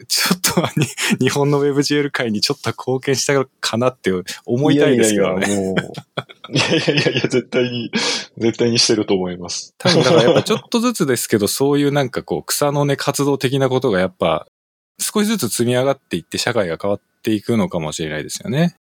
[0.08, 0.66] ちょっと
[1.20, 4.12] 日本の WebGL 界にちょっと貢献したかなって
[4.46, 5.48] 思いたいですけどね。
[5.48, 6.56] いやいやいや、もう。
[6.56, 7.92] いやいやいやいや、絶対に、
[8.38, 9.74] 絶対にしてると思います。
[9.78, 14.48] 多分だからやっぱちょっとずつですけど、そういうなんかこう草の根活動的なことがやっぱ
[15.00, 18.76] 少しずつ積み上がっていって社会が変わっていくのかもしれないですよね。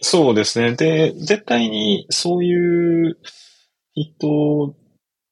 [0.00, 0.74] そうですね。
[0.74, 3.18] で、絶対にそういう
[3.94, 4.74] 人っ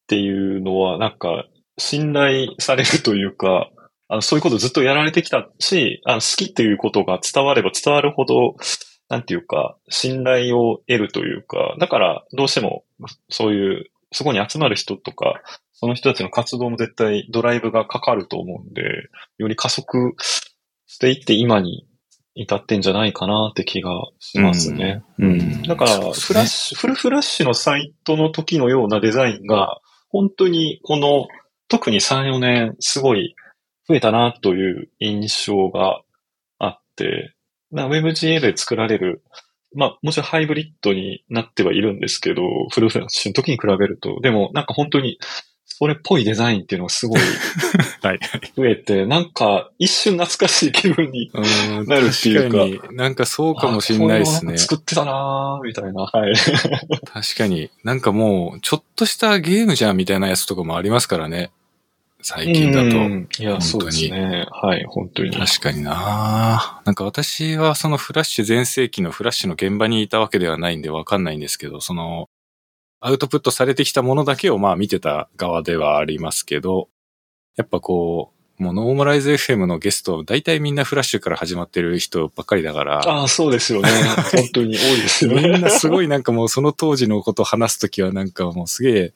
[0.06, 1.46] ていうのは、なんか、
[1.78, 3.70] 信頼されるというか、
[4.12, 8.56] あのそういうことずっとやられてきたし、あの好きっていうことが伝われば伝わるほど、
[9.08, 12.84] なんていうか、信頼を得るというか、だからどうしても
[13.30, 15.40] そういう、そこに集まる人とか、
[15.72, 18.82] その人たちの活動も絶対ドライブがかかると思うんで、
[19.38, 20.14] より加速
[20.84, 21.86] していって今に
[22.34, 25.02] 至ってんじゃないかなって気がしますね。
[25.20, 25.62] うん。
[25.62, 31.28] だから、フラッシュ、フルフラッシュのサイトの時のようなデザインが、本当にこの、
[31.68, 33.34] 特に3、4年、すごい
[33.92, 36.00] 増えたなという印象が
[36.58, 37.34] あって、
[37.70, 39.22] な WebGL で作られる、
[39.74, 45.18] まあ、もちろんハイブリッドになってはいるんですけど、フルフラッシュの時に比べると、でもなんか本当に、
[45.64, 47.20] それっぽいデザインっていうのがすごい
[48.02, 48.20] はい。
[48.56, 54.56] 増えて、なんか一瞬懐かしい気分に うんなるっていうか確かに、なんかそうかもしれないですね。
[54.56, 56.04] 作ってたなーみたいな。
[56.04, 56.34] はい。
[57.12, 57.70] 確かに。
[57.84, 61.50] なんかもう、ちょっとしたゲームじゃんみたいなやつとかもありますからね。
[62.22, 62.96] 最近だと。
[62.96, 64.46] うんいや、そうですね。
[64.50, 65.36] はい、本当に。
[65.36, 72.28] 確かにななんか私はそのフラッシュ全盛期のフラッシュの現場にいたわけではないんでわかんないんですけど、その、
[73.00, 76.88] アウトプットされてきたものだけをまあ見てた側ではありますけど、
[77.56, 83.88] やっぱこう、もうノーマライズ FM のゲスト、大体みんなフラッシュから始まってる人ばっかりだから、ああ、そうですよね。
[84.32, 85.48] 本当に多いですよね。
[85.48, 89.14] みんなすごいなんかもうその当時のことを話すときはなんかもうすげえ、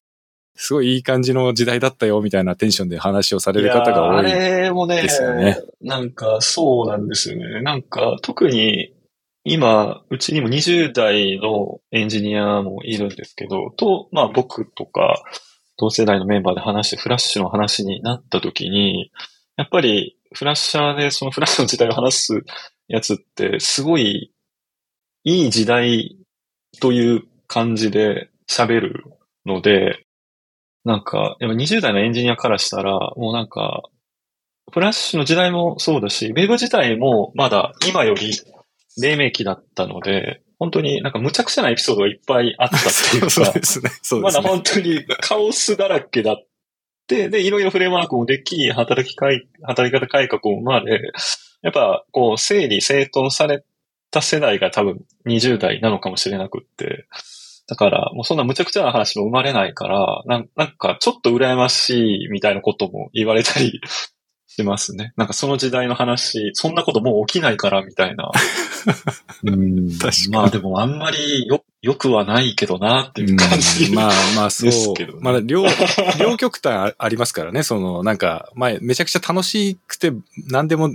[0.56, 4.26] すごいいい感じの時代だったよみたいなテンションで話をされる方が多い。
[4.26, 7.62] いやーあれもねですよねなんかそうなんですよね。
[7.62, 8.92] なんか特に
[9.48, 15.22] 今、うちにも20代のエンジニアもいるんですけど、と、まあ僕とか
[15.78, 19.12] 同世代のメンバーで話してフラッシュの話になった時に、
[19.56, 22.40] やっぱりフラッシャーでそのフラッシュの時代を話す
[22.88, 24.32] やつってすごい
[25.22, 26.16] いい時代
[26.80, 29.04] という感じで喋る
[29.44, 30.05] ので、
[30.86, 33.82] なんか、やっぱ20代のエンジニアからしたら、もうなんか、
[34.72, 38.32] フラッシュの時代もそうだし、ウェブ自体もまだ今より
[38.96, 42.80] 黎明期だったので、本当になんか無茶苦茶なエピソードがいっぱいあったっ
[43.10, 43.90] ていうか、そうですね。
[44.00, 44.48] そうでますだね。
[44.48, 46.46] 本当にカオスだらけだっ
[47.08, 51.00] て、で、いろいろフレームワークもでき、働きかい、働き方改革も生まれ、
[51.62, 53.64] やっぱこう整理整頓され
[54.12, 57.06] た世代が多分20代なのかもしれなくって、
[57.68, 63.80] だからもうそんな無茶苦茶な話も生まれないから、なんなんかちょっと羨ましいみたいなことも言われたり
[64.46, 65.12] しますね。
[65.16, 68.30] なんかその時代の話、そんなこともう起きないからみたいな。
[69.42, 73.86] うん確かにまあでもあんまりよ、良くはないけどなっていう感じ。
[73.86, 74.70] うんまあまあ そう。
[74.70, 75.64] ですけどねまあ両、
[76.20, 77.64] 両極端あありますからね。
[77.64, 80.12] そのなんか、前めちゃくちゃ楽しくて
[80.48, 80.90] 何でも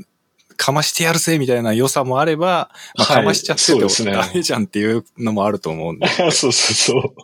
[0.62, 6.06] かましてやるぜみたいな良さもあれば、まあ、はいかましちゃっててダメじゃんっていうのもあると思うんで。
[6.20, 7.16] ど っそうそうそう。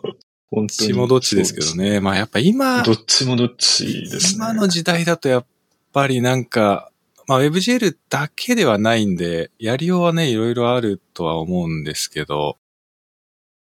[0.50, 2.00] 本当ちもどっちですけどね。
[2.00, 4.44] まあやっぱ今、どっちもどっちですね。
[4.44, 5.46] 今の時代だとやっ
[5.92, 6.90] ぱりなんか、
[7.28, 12.56] まあ WebGL だけではないんで、やりようはね、いろいろあるとは思うんですけど、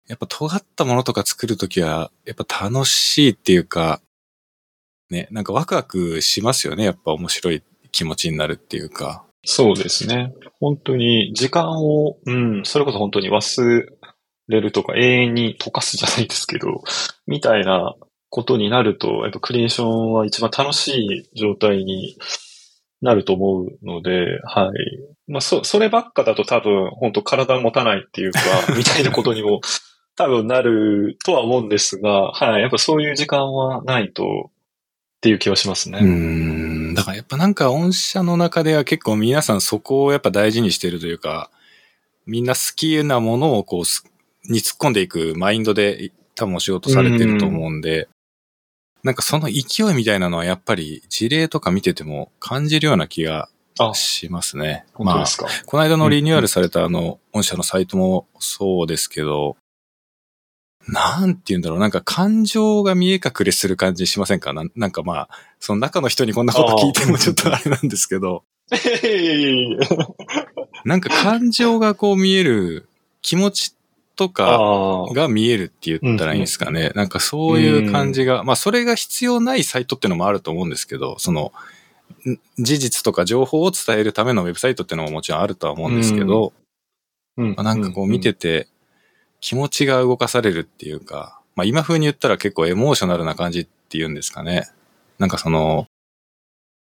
[0.06, 4.02] やっぱ尖ったものとか作るときは、やっぱ楽しいっていうか、
[5.08, 6.84] ね、なんかワクワクしますよね。
[6.84, 9.24] やっぱ面白い気持ちになるっていうか。
[9.44, 10.32] そうですね。
[10.60, 13.86] 本当に時間を、うん、それこそ本当に忘
[14.48, 16.82] れるとか永遠に溶かすじゃないですけど、
[17.26, 17.94] みたいな
[18.30, 22.16] ことになると、やっぱクリエーションは一番楽しい状態に
[23.02, 24.70] なると思うので、はい。
[25.26, 28.40] まあ、そ、そればっかだと多分、本当体持たないっていうか、
[28.78, 29.60] みたいなことにも
[30.16, 32.62] 多分なるとは思うんですが、はい。
[32.62, 34.50] やっぱそういう時間はないと、
[35.22, 36.00] っていう気はしますね。
[36.00, 36.06] うー
[36.90, 36.94] ん。
[36.94, 41.48] だからやっぱなんか御社の中では結構皆さんそこをやっぱ大事にしてるというか、
[42.26, 44.04] みんな好きなものをこうす、
[44.48, 48.08] に突っ込んでいくマインドで多分お仕事されてると思うんで、
[49.04, 53.48] なんかその勢いみたいなのはやっぱり事例とか見てても感じるような気が
[53.78, 54.86] あ、しますね。
[54.92, 55.46] 本当ですか？
[55.66, 59.56] この間のリニューアルされたあの、御社のサイトもそうですけど、
[60.88, 64.52] なんて言うんだろう、なんか感情が見え隠れする感じしませんか？
[64.52, 65.28] なんなんかまあ、
[65.60, 68.44] その中の人にこんなこと聞いてもちょっとあれなんですけど、
[70.84, 72.88] なんか感情がこう見える
[73.20, 73.74] 気持ち
[74.16, 75.08] とか。
[75.14, 76.90] が見えるって言ったらいいんですかね。
[76.94, 81.50] なんかそういう感じが、まあそれが必要ないサイトっていうのもあると思うんですけど、その、
[82.28, 86.52] ん事実とか情報を伝えるためのウェブサイトっていうのももちろんあるとは思うんですけど、
[87.38, 87.48] うん。
[87.52, 88.68] まあなんかこう見てて
[89.42, 94.70] 気持ちが動かされるっていうか、まあ今風に言ったら結構エモーショナルな感じっていうんですかね。
[95.18, 95.86] なんかその、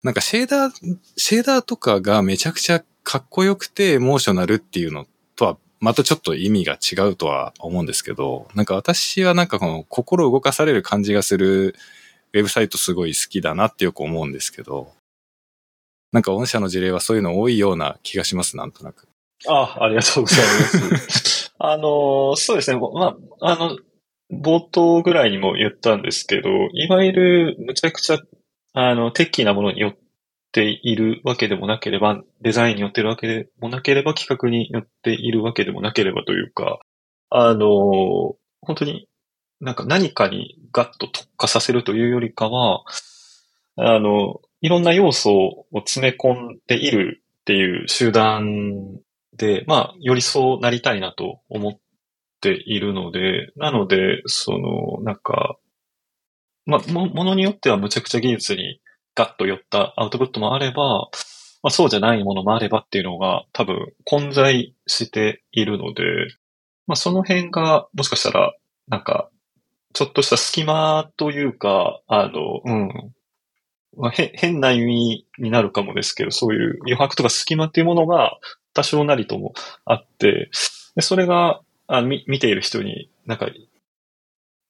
[0.02, 11.76] なんかシェーダー、シェーダーとかがめちゃくちゃかっこよくてエモーショナルっていうのとはまたちょっと意味が違うとは思うんですけど、なんか私はなんかこの心動かされる感じがする
[12.34, 14.94] ウェブサイトすごい好きだなってよく思うんですけど、
[16.14, 19.10] なんか御社の事例はそういうの多いような気がします、なんとなく。
[19.48, 21.35] あ、ありがとうございます。
[21.58, 22.80] あの、そうですね。
[22.80, 23.78] まあ、あの、
[24.32, 28.20] 冒頭ぐらいにも言ったんですけど、いわゆるむちゃくちゃ、
[28.74, 29.98] あの、テッキーなものによっ
[30.52, 36.80] ているわけでもなければ、デザインによっているわけでもなければ、企画によっているわけでもなければというか、
[37.30, 39.08] あの、本当に
[39.62, 42.84] なんか何かにガッと特化させるというよりかは、
[43.78, 49.00] あの、いろんな要素を詰め込んでいるっていう集団
[49.38, 51.74] で、まあ、よりそうなりたいなと思っ
[52.42, 55.58] ているので、なので、その、なんか、
[56.66, 58.82] まあ、も、ものによってはむちゃくちゃ技術に
[59.16, 61.10] ガッと寄ったアウトプットもあれば、
[61.64, 66.04] まあ、そうじゃないものもあればっていうのが多分混在しているので、
[66.88, 68.54] まあ、その辺がもしかしたら、
[68.88, 69.30] なんか、
[69.94, 73.14] ちょっとした隙間というか、あの、うん。
[73.98, 78.38] まあ、へ変な意味になるかもですけど、そういう余白とか隙間っていうものが
[78.76, 79.54] 多少なりとも
[79.86, 80.52] あって、
[80.96, 83.48] でそれがあ見見ている人になんか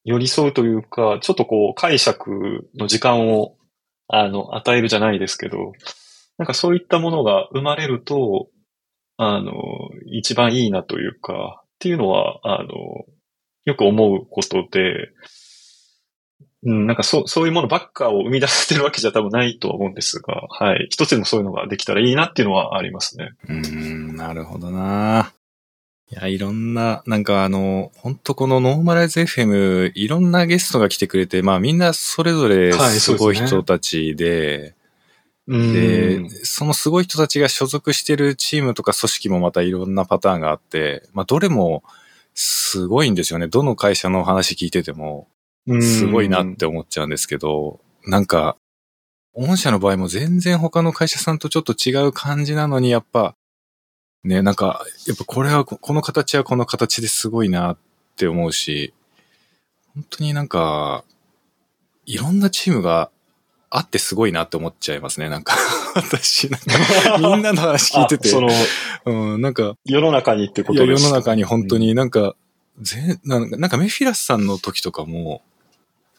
[0.06, 3.58] 寄り添うというか、ちょっとこう解釈の時間を
[4.08, 5.74] あの与えるじゃないですけど、
[6.38, 8.50] なんかそういったものが生まれると、
[9.18, 9.54] あの、
[10.06, 12.70] 一番いいなというか、っていうのは、あの、
[13.66, 15.10] よく思うことで、
[16.66, 20.88] うん、なんかそう、そういうものばっかを生み出してるわけじゃ多分ないとは思うんですが、はい。
[20.90, 23.30] 一つでもそういうのができたらいいなっていうのはありますね。
[23.48, 25.32] うーん、なるほどな
[26.12, 34.76] いや、いろんな、なんかあの、本当このノーマライズ FM、いろんなゲストが来てくれて、まあみんなそれぞれはいすごい人たちで、
[35.48, 41.84] うんで、そのすごい人たちが所属してるチームとか組織もまたいろんなパターンがあって、まあどれも
[42.34, 43.48] すごいんですよね。
[43.48, 45.28] どの会社の話聞いてても、
[45.82, 48.58] すごいなって思っちゃうんですけど、なんか、
[49.34, 53.36] 御社の場合も全然他の会社さんとちょっと違う感じなのに、やっぱ、
[54.24, 57.78] ね、なんか、やっぱこれは、この形はこの形ですごいなっ
[58.16, 58.94] て思うし、
[59.94, 61.04] 本当になんか、
[62.06, 63.10] いろんなチームが
[63.70, 65.30] あってすごいなって思っちゃいますね。
[65.30, 65.56] なんか、
[65.96, 68.30] 私、なんか、みんなの話聞いてて。
[68.30, 68.50] あ、その、
[69.34, 71.10] うん、なんか、世の中にってことですか？
[71.10, 72.36] の中に本当になんか、
[72.82, 75.42] ぜなんかなんかメフィラスさんの時とかも、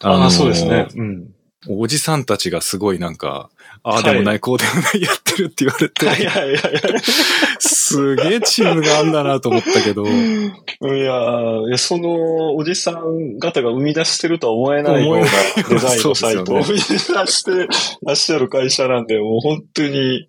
[0.01, 0.89] ああ、そうですね。
[0.95, 1.29] うん。
[1.69, 3.51] おじさんたちがすごいなんか、
[3.83, 7.01] あはいあでもない、こうでもないやってるって言われて、はいはいはいはい。
[7.59, 15.25] すげえチームがあんだなと思ったけど、いやいや、そのおじさん方が生み出してるとは思えないような
[15.69, 17.69] デザインのサイトをそう生み出して
[18.03, 20.29] らっしゃる会社なんで、もう本当に、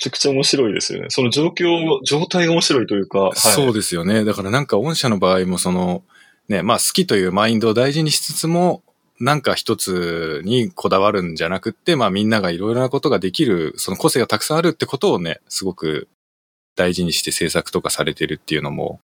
[0.00, 1.06] ちゃくちゃ面白いですよね。
[1.10, 3.18] その状況、状態が面白いというか。
[3.20, 4.24] はい、そうですよね。
[4.24, 6.02] だからなんか御社の場合もその、
[6.48, 8.82] ね、まあ好きというマインドを大事にしつつも、
[9.20, 16.08] なんか一つにこだわるんじゃなくって、まあみんながいろいろなことができる、その個性がたくさんあるってことをね、すごく
[16.76, 19.00] 大事にして制作とかされてるっていうのも、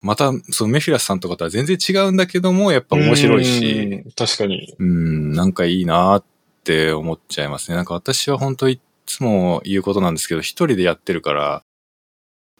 [0.00, 4.04] また、そのメフィラスさんとかとは全然違うんだけども、やっぱ面白いし。
[4.16, 4.74] 確かに。
[4.78, 6.24] うん、なんかいいなっ
[6.62, 7.76] て思っちゃいますね。
[7.76, 11.62] なんか私は本当いつも言うことなんですけど、一人でやってるから、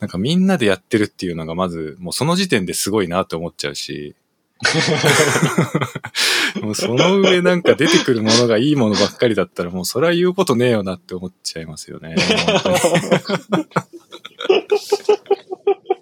[0.00, 4.16] なんかみんなでやってるっていうのがまず、もうその時点ですごいなって思っちゃうし、
[6.62, 12.16] もうその上なんか出てくるものがいいものばっかりだったらもうそれは言うことねえよなって思っちゃいますよね。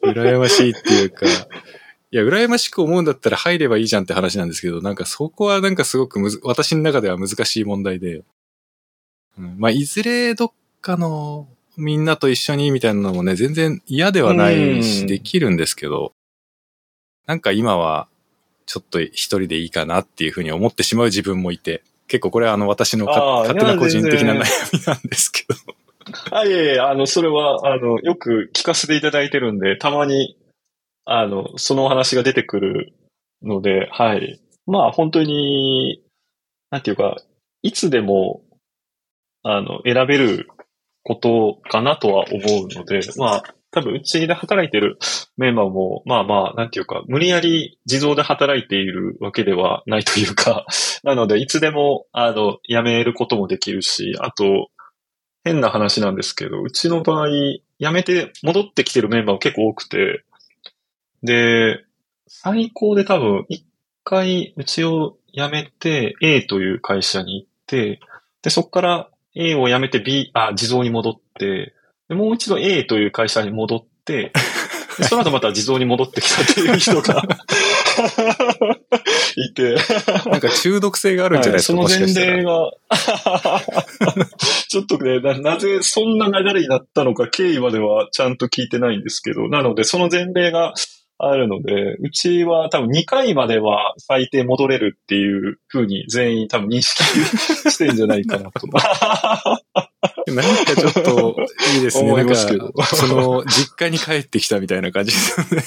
[0.03, 1.27] 羨ましいっていうか、
[2.13, 8.23] いや、羨ましく思うんだったら入ればいいじゃんって話なんですけど、なんかそこはなんかすごくむず、私の中では難しい問題で、
[9.39, 16.13] うん、まあ、いずれどっかのみんなと一緒にみたいなのもね、全然嫌ではないし、できるんですけど、
[17.27, 18.09] なんか今は、
[18.67, 24.37] ちょっと一人でいいかなっていうふうに思ってしまう自分もいて、結構これはあの私の勝手な個人的な悩
[24.73, 25.77] みなんですけど。
[26.31, 30.37] あ、いえいえ、あの、それは、あの、よく聞かせていただいてるんで、たまに、
[31.05, 32.95] あの、そのお話が出てくる
[33.43, 34.41] ので、はい。
[34.67, 36.03] まあ、本当に、
[36.71, 37.17] なんていうか、
[37.63, 38.43] いつでも、
[39.43, 40.49] あの、選べる
[41.03, 44.99] ことかなとは思うので、まあ、多分うちで働いてる
[45.37, 50.67] メンバーも、まあまあ、なんていうか、無理やり自動で働いているわけではないというか、
[51.05, 54.71] なので、いつでも、あの、辞めることもできるし、あと、
[55.45, 57.61] 変な話なんですけど、うちの場合、辞
[57.93, 60.25] めて戻ってきてるメンバーも結構多くて、
[61.23, 61.85] で、
[62.27, 63.65] 最高で多分、一
[64.05, 68.01] 回うちを辞めて A という会社に行って、
[68.43, 71.76] で、そこから A を辞めて B、あ、地蔵に戻って、
[72.09, 74.33] でもう一度 A という会社に戻って、
[75.09, 77.23] その後また地蔵に戻ってきたっていう人が
[79.37, 79.77] いて。
[80.27, 82.71] なんか中毒性があるんじゃないですか、はい、その前例が。
[84.69, 90.75] ちょっとねな、なぜそんな流れになったのか経緯まではちゃんと聞いてないんですけど、なのでその前例が
[91.19, 98.67] あるので、うちは多分2回までは最低戻れるっていうふうに全員多分認識してんじゃないかなと。
[100.29, 101.37] なんかちょっと
[101.75, 102.13] いいですね。
[102.15, 105.63] なんか、その、実家に帰ってきたみたいな感じですよね。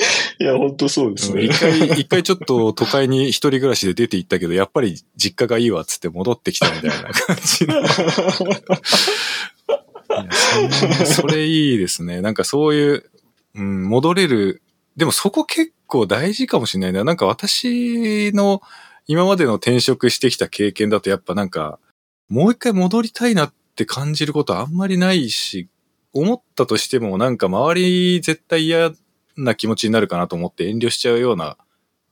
[0.40, 1.44] いや、本当そうですね。
[1.44, 7.66] 一回、一回ちょっと都会に一人暮らしで出て行ったけど、やっぱり実家がいいわっつって戻ってきたみたいな感じそ。
[11.06, 12.20] それいいですね。
[12.20, 13.10] なんかそういう、
[13.54, 14.62] うん、戻れる。
[14.96, 17.04] でもそこ結構大事かもしれないな。
[17.04, 18.62] なんか私の
[19.06, 21.78] 今までの転職してきた経験だとやっぱなんか、
[22.28, 25.68] もう一回戻りたいなって感じることあんまりないし、
[26.12, 28.92] 思ったとしてもなんか周り絶対嫌
[29.36, 31.56] な気持ちになるかなと思って遠慮しちゃうような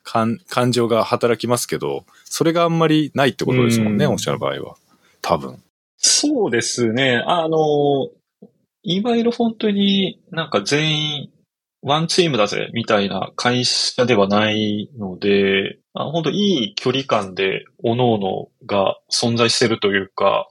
[0.03, 4.77] 感感情が働きますけど、それがあんまりないってことですもんね、おっしゃる場合は。
[5.21, 5.63] 多分。
[5.99, 7.23] そうですね。
[7.27, 8.09] あの、
[8.83, 11.31] いわゆる本当になんか全員
[11.83, 20.49] ワンチームだぜみたいな会社ではないので、あ本当いい距離感で各々が存在してるというか、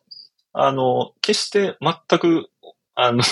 [0.51, 2.49] あの、決して全く、
[2.95, 3.23] あの、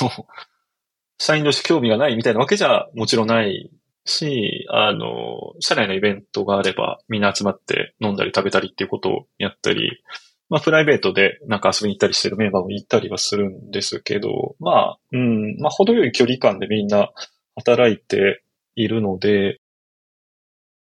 [1.20, 3.72] 社員同士興味がないみたいなわけじゃもちろんない
[4.06, 10.02] し、あの、社内のイベントがあればみんな集まって飲んだり食べたりっていうことをやったり、
[10.50, 17.12] まあプライベートでなんか遊びに行ったりしてるメンバーもいたりはするんですけど、まあ、うん、まあ程よい距離感でみんな
[17.56, 18.44] 働いて
[18.76, 19.60] いるので、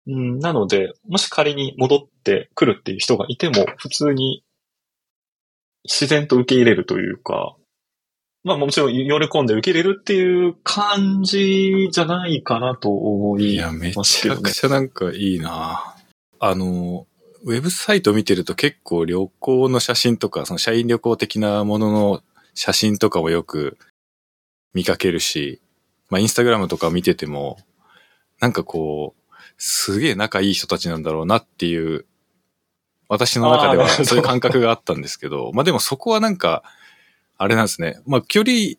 [0.06, 4.42] うん、なので、もし仮に戻ってくるっていう人がいても、普通に
[5.84, 7.56] 自然と受け入れるというか、
[8.44, 13.60] まあもちろん喜んで受け入れるっていう感じじゃないかなと思い
[13.94, 15.94] ますけど、ね、いや、めちゃくちゃなんかいいな。
[16.40, 17.06] あの、
[17.44, 22.22] ウェブサイト見てると結構旅行の写真とか、その社員旅行的なものの
[22.54, 23.78] 写真とかもよく
[24.74, 25.60] 見かけるし、
[26.08, 27.58] まあインスタグラムとか見てても、
[28.40, 32.06] なんかこう、すげえ仲いい人たちなんだろうなっていう、
[33.08, 36.62] 私の中ではそういう感覚があったんですけど、まあでもそこはなんか、
[37.38, 38.00] あれなんですね。
[38.06, 38.76] まあ、距離、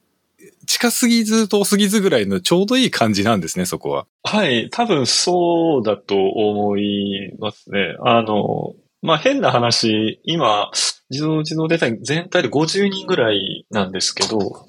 [0.67, 4.05] 近すぎず遠すぎずぐらいのちょうどいい感じなんですね、そこは。
[4.23, 7.95] はい、多分そうだと思いますね。
[8.03, 10.71] あの、まあ、変な話、今、
[11.09, 14.65] 自動自動デザイン全体で50人ぐらいなんですけど、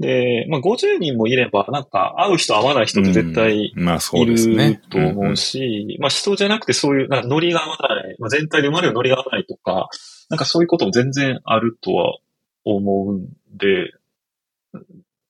[0.00, 4.90] で、まあ、50人もいれば、なんか、会う人会わない人って絶対うんまあそういですねる。
[4.90, 9.88] と思うし、まあ、人じゃなくてそういう、なんかノリが合わない、まあ、全体で生まれるノリが合わないとか、
[10.30, 12.16] なんかそういうことも全然あるとは
[12.64, 13.92] 思うんで、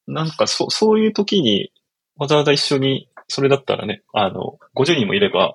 [0.07, 1.71] なんかそ、そういう時に、
[2.17, 5.53] わざわざ一緒に、それだったらね、あの、50人もいれば、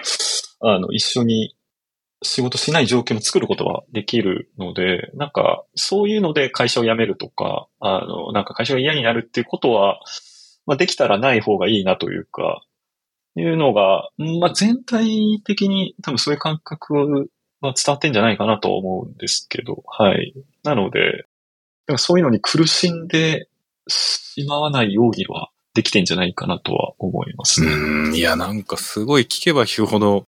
[0.61, 1.55] あの、一緒に
[2.23, 9.99] 仕事しない状況も作ることはできるので、なんか、そういうので会社を辞めるとか、あの、なんか会社が嫌になるっていうことは、
[10.65, 12.61] まあ、できたらない方がいいなというか、
[13.35, 20.33] いうのが、まあ、全体的に多分そういう感覚は伝わってんじゃないかなと思うんですけど、はい。
[20.63, 21.25] なので、
[21.87, 23.48] でもそういうのに苦しんで
[23.89, 27.71] しまわないようにはできてんじゃないかなとは思いますね。
[27.71, 30.23] うん、いや、なんかすごい聞けば聞くほど、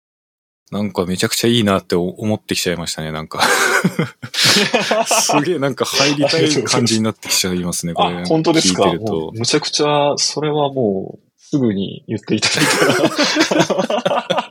[0.73, 3.41] なんかめちゃくちゃいいなって思ってきちゃいましたね、なんか。
[5.07, 8.17] すげえなんか入りたい感じになってきちゃいますね、これ。
[8.17, 8.93] あ、本当ですか？
[9.33, 12.67] むちゃくちゃ、それはもう、すぐに言っていただい
[13.49, 14.49] たら。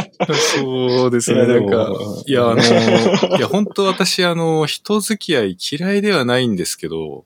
[0.27, 1.89] そうですね、なんか、
[2.25, 2.61] いや、あの、
[3.37, 7.25] いや、本当私、あの、人付き合い嫌いではないんですけど、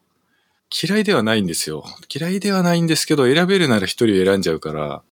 [0.83, 1.85] 嫌いではないんですよ。
[2.13, 5.03] 嫌いではないんですけど、選べるなら一人を選んじゃうから、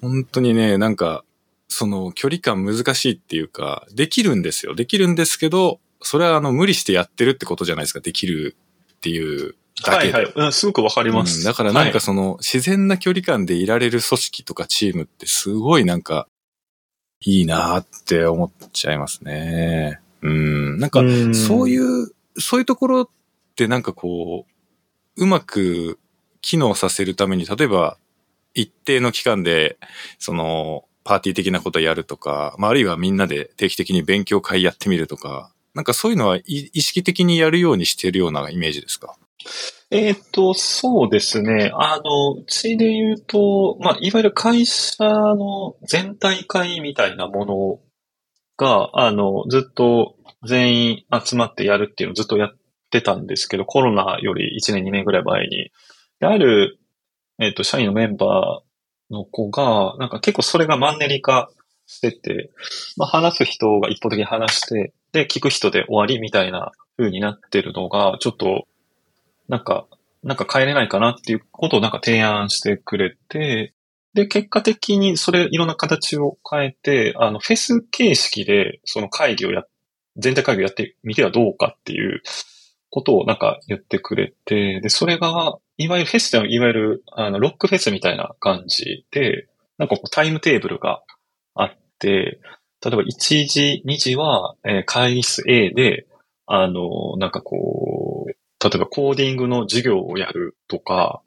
[0.00, 1.24] 本当にね、なんか、
[1.68, 4.74] その距離感難しいっていうか、できるんですよ。
[4.74, 8.00] できるんですけど、それはあの無理してやってるってことじゃないですか。
[8.00, 8.56] できる
[8.94, 10.12] っていうだけで。
[10.12, 10.32] はいはい。
[10.34, 11.44] うんすごくわかりまうんす。
[11.44, 16.28] だからなんかはいその自然な距離感でいられる組織とかチームってすごいなんか
[17.20, 20.00] いいなーって思っちゃいますね。
[20.22, 20.78] うん。
[20.78, 23.08] なんかうんそういう、そういうところっ
[23.56, 24.46] てなんかこ
[25.16, 25.98] う、うまく
[26.40, 27.98] 機能させるために、例えば
[28.54, 29.78] 一定の期間で、
[30.18, 39.16] その、パーティー的なことやるとか、まあ、あるいはみんなで定期的に勉強会やってみるとか、なんかそういうのはい意識的にやるようにしてるようなイメージですか？
[39.90, 41.70] えっ、と、そうですね。
[41.74, 47.80] あの、うちで言うと、まあ、いわゆる会社の全体会みたいなもの
[48.58, 52.56] が、あの、ずっと全員集まってやるっていうのをずっとやっ
[52.90, 55.70] てたんですけど、コロナより1年2年ぐらい前に。
[56.20, 56.78] である、
[57.38, 61.48] えっ、と、社員のメンバーの子が、なんか結構それがマンネリ化
[61.86, 62.50] してて、
[62.96, 68.66] まあ、話す人が一方的に話して、で、聞く人で終わりみたいな風になってるのが、ちょっと、
[69.48, 69.86] なんか、
[70.22, 73.74] なんか変えれないかなっていうことをなんか提案してくれて、
[74.14, 79.64] で、結果的にそれいろんな形を変えて、あの、フェス形式でその会議をや、
[80.16, 82.22] 全体会議をやってみてはどうかっていう
[82.90, 89.46] ことをなんか言ってくれて、で、それが、いわゆるフェスではいわゆる、あの、ロックフェスみたいな感じで、
[89.78, 91.02] なんかこうタイムテーブルが
[91.54, 92.40] あって、
[92.84, 96.06] 例えば1時、2時は、えー会議室 A で、
[96.46, 98.07] あの、なんかこう、
[98.62, 101.22] 例えばコーディングの授業をやるとか、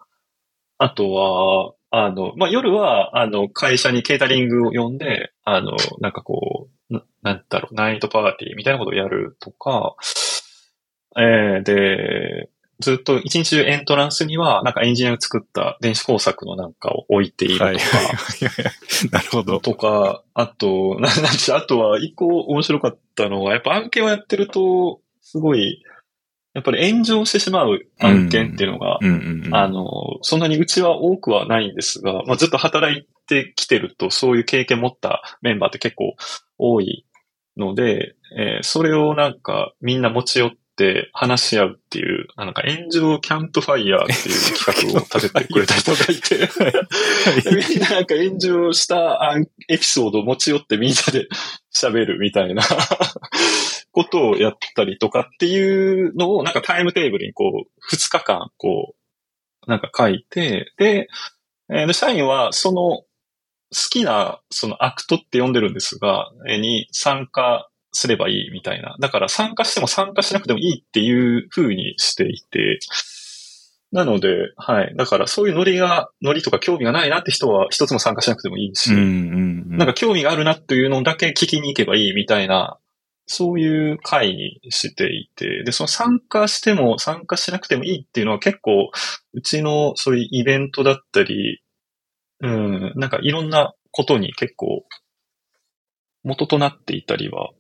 [0.77, 9.95] あとは、あの、まあ、夜は、あの、会社にケータリングを呼んで、あの、なんかこう、ななんだろう、ナイトパーティーみたいなことをやるとか、
[11.17, 12.49] えーで、
[12.82, 17.77] ずっと一日中エントランスには、なんかエンジニアが作った電子工作のなんかを置いているとか、はい。
[19.11, 19.59] なるほど。
[19.59, 25.84] とか、あと、ななんあとは一個面白かったのは、やっぱ案件をやってると、すごい、
[26.54, 28.99] やっぱり炎上してしまう案件っていうのが。
[29.54, 36.16] あの、そんなにうちは多くはないんですが、まあ、ずっと働いてきてると、そういう経験持ったメンバーって結構
[36.58, 37.06] 多い
[37.58, 46.49] ので、えーそれをなんかみんな持ち寄って話し合うっていう、あなんか炎上キャンプファイヤーっていう企画を立ててくれた人がいて、
[47.70, 49.38] みんななんか炎上したあ
[49.68, 51.28] エピソードを持ち寄ってみんなで
[51.74, 52.64] 喋るみたいな
[53.91, 58.93] ことをやったりとかっていうのをなんかタイムテーブルにこう、2日間こ
[59.67, 61.07] う、なんか書いて、で、
[61.69, 63.05] えーで社員はその好
[63.89, 68.95] きなそのアクトって呼んでるんですが、えーに参加すればいいみたいな。
[68.99, 72.79] だから参加しても参加しなくてもいいっていう風にしていて、
[73.91, 74.95] なので、はい。
[74.95, 79.77] だからそういうノリが、ノリとか興味がないなって人は一つも参加しなくてもいいし、うんうんうん。
[79.77, 82.77] なんか興味があるなっていうのだけ聞きに行けばいいみたいな、
[83.32, 88.91] そういう会にしていて、で、その参加しても参加しなくてもいいっていうのは結構、
[89.34, 91.63] うちのそういうイベントだったり、
[92.41, 94.84] うん、なんかいろんなことに結構、
[96.23, 97.51] 元となっていたりは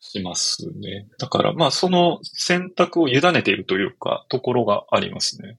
[0.00, 1.08] しますね。
[1.18, 5.58] だから、まあその選択を委ねているというか、ところがありますね。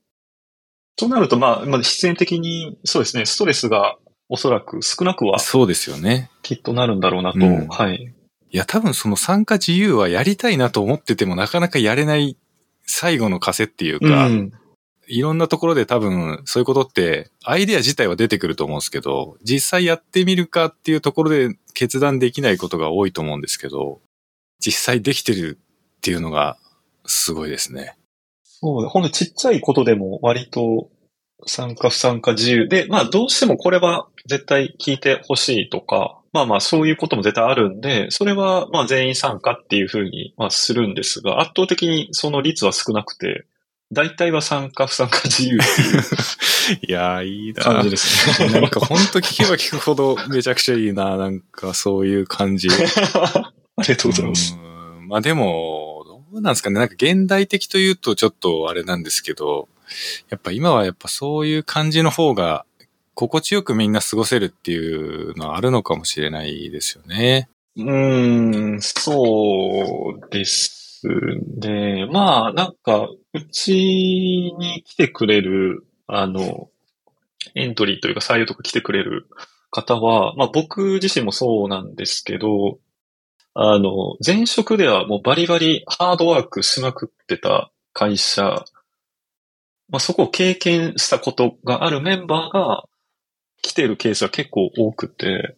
[0.97, 3.97] となると、まあ、まあ、必然的に、そうですね、ストレスが
[4.30, 6.30] おそらく少なくはそうですよね。
[6.41, 8.14] きっとなるんだろうなと、うんはい。
[8.56, 12.38] いや、多分その参加自由はやりたいなと思っててもなかなかやれない
[12.86, 14.53] 最後の枷っていうか、うん。
[15.08, 23.99] いろんなところで多分そういうことってアイデア自体は出てくると思うんですけど、実際やってみるかっていうところで決断できないことが多いと思うんですけど、
[24.66, 25.60] 実際できてる
[25.97, 26.56] っていうのが
[27.06, 27.97] すごいですね。
[28.45, 30.89] そうだ、ほんとちっちゃいことでも割と
[31.45, 43.46] 参加不参加自由で、まあどうしてもこれは絶対聞いてほしいとか、まあまあそういうことも絶対あるんで、それはまあ全員参加っていうふうにまあするんですが、圧倒的にその率は少なくて、
[43.94, 46.02] 大体は参加不参加自由っていう
[46.90, 48.50] いやー、いいな感じですね。
[48.60, 51.16] なんかほんと聞けば聞くほどめちゃくちゃいいな。
[51.16, 52.68] なんかそういう感じ。
[53.78, 54.58] ありがとうございます。
[54.62, 56.80] うんまあでも、どうなんですかね。
[56.82, 59.70] なんか現代的というとちょっとあれなんですけど、
[60.30, 62.66] やっぱ今はやっぱそういう感じの方が
[63.16, 67.49] 心地よくみんな過ごせるっていうのはあるのかもしれないですよね。
[67.78, 71.01] うーん、そうです
[71.57, 72.07] ね。
[72.11, 73.74] まあ、なんか、うち
[74.57, 76.70] に来てくれる、あの、
[77.53, 79.28] エントリーというか採用とか来てくれる
[79.72, 82.80] 方は、まあ僕自身もそうなんですけど、
[83.53, 88.66] あの、前職ではもうバリバリハードワークしまくってた会社、
[89.89, 92.86] まあそこを経験したことがあるメンバーが
[93.66, 95.55] 来てるケースは結構多くて、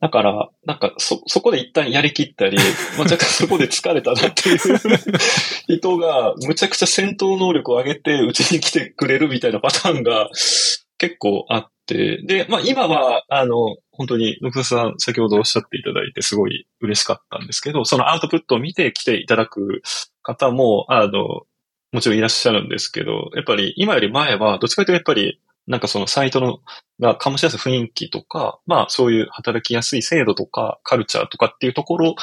[0.00, 2.56] だから、なんか、そ、そこで一旦やりきったり、
[2.98, 4.58] まあ、若干そこで疲れたなっていう
[5.68, 10.28] 人が、むちゃくちゃ戦闘能力を上げて、うちに来てくれるみたいなパターンが
[10.98, 19.82] 結構あって、で、まあ、今は、あの、本当に、福田さん、先ほどおっしゃっていただいて、すごい嬉しかったんですけど、そのアウトプットを見て来ていただく
[20.22, 21.42] 方も、あの、
[21.92, 26.58] もちろんいらっしゃるんですけど、やっぱり今より前は、どっちかというとやっぱり、なんかそのサイトの
[27.00, 32.14] が醸し出す雰囲気とか、まあそういう働きやすい制度とかカルチャーとかっていうところ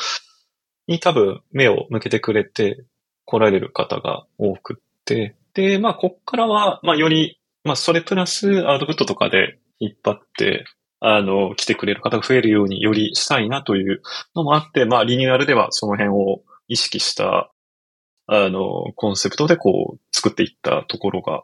[0.88, 2.84] に多分目を向けてくれて
[3.26, 10.66] 来られる方が多くって、で、まあこっからは、まあより、まあそれプラスアウトプットとかで引っ張って、
[11.00, 14.02] あの、来てくれる方が増えるようによりしたいなという
[14.36, 17.52] のもあって、まあリニューアルではその辺を意識した、
[18.28, 21.44] あの、コンセプトでこう作っていったところが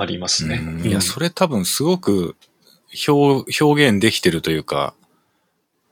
[0.00, 0.62] ありますね。
[0.64, 2.36] うんいや、それ多分すごく
[3.08, 4.94] 表、表現できてるというか、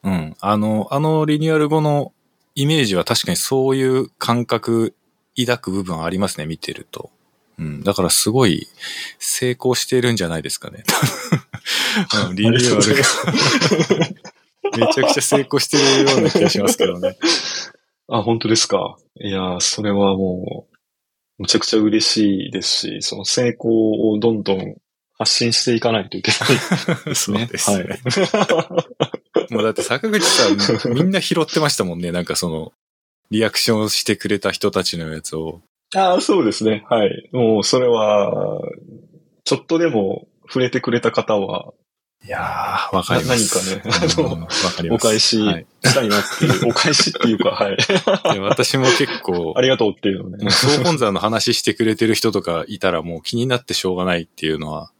[0.05, 0.37] うん。
[0.41, 2.13] あの、あのリニューアル後の
[2.55, 4.95] イメージは確かにそういう感覚
[5.37, 7.11] 抱く部分ありますね、見てると。
[7.59, 7.83] うん。
[7.83, 8.69] だからすごい
[9.19, 10.85] 成功してるんじゃないですかね。
[12.29, 12.87] うんリニューアル
[14.79, 17.17] が めちゃくちゃ成功してるような気がしますけどね。
[18.09, 18.99] あ、本当ですか。
[19.21, 20.76] いやー、それはもう、
[21.39, 24.77] むちゃくちゃ嬉しいですし、その成功をどんどん
[25.19, 27.47] 発信していかないといけない そうね。
[27.47, 28.01] ですね。
[29.51, 32.13] もうだって坂口さんみんな拾ってましたもんね。
[32.13, 32.73] なんかその、
[33.31, 35.63] リアクションをしてくれた人たちのやつを。
[35.95, 36.85] ああ、そうですね。
[36.89, 37.29] はい。
[37.33, 38.61] もう、それは、
[39.45, 41.73] ちょっとでも触れてくれた方は、
[42.25, 43.71] いやー、わかります。
[43.71, 45.07] な何かねあのうんわかります。
[45.07, 47.77] お返しはいしたいなっていう、 お返しっていうか、はい。
[48.35, 50.51] で私も結構あ、りがとうっていうのね。
[50.51, 54.91] 総本山の話してくれてる人とかいたらもう気になってしょうがないっていうのは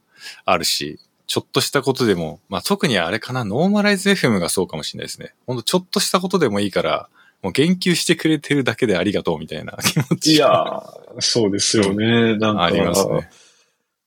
[0.45, 5.33] あるし、ちょっとしたことでも、まあ特にあれかな、ノーマライズ FM がそうかもしれないですね。
[5.45, 7.09] ほんとちょっとしたことでもいいから、
[7.43, 10.83] もう言及してくれてるだけでありがとうみたいな 気持ちいやー、
[11.19, 12.37] そうですよね。
[12.37, 13.29] なんか、ありますね。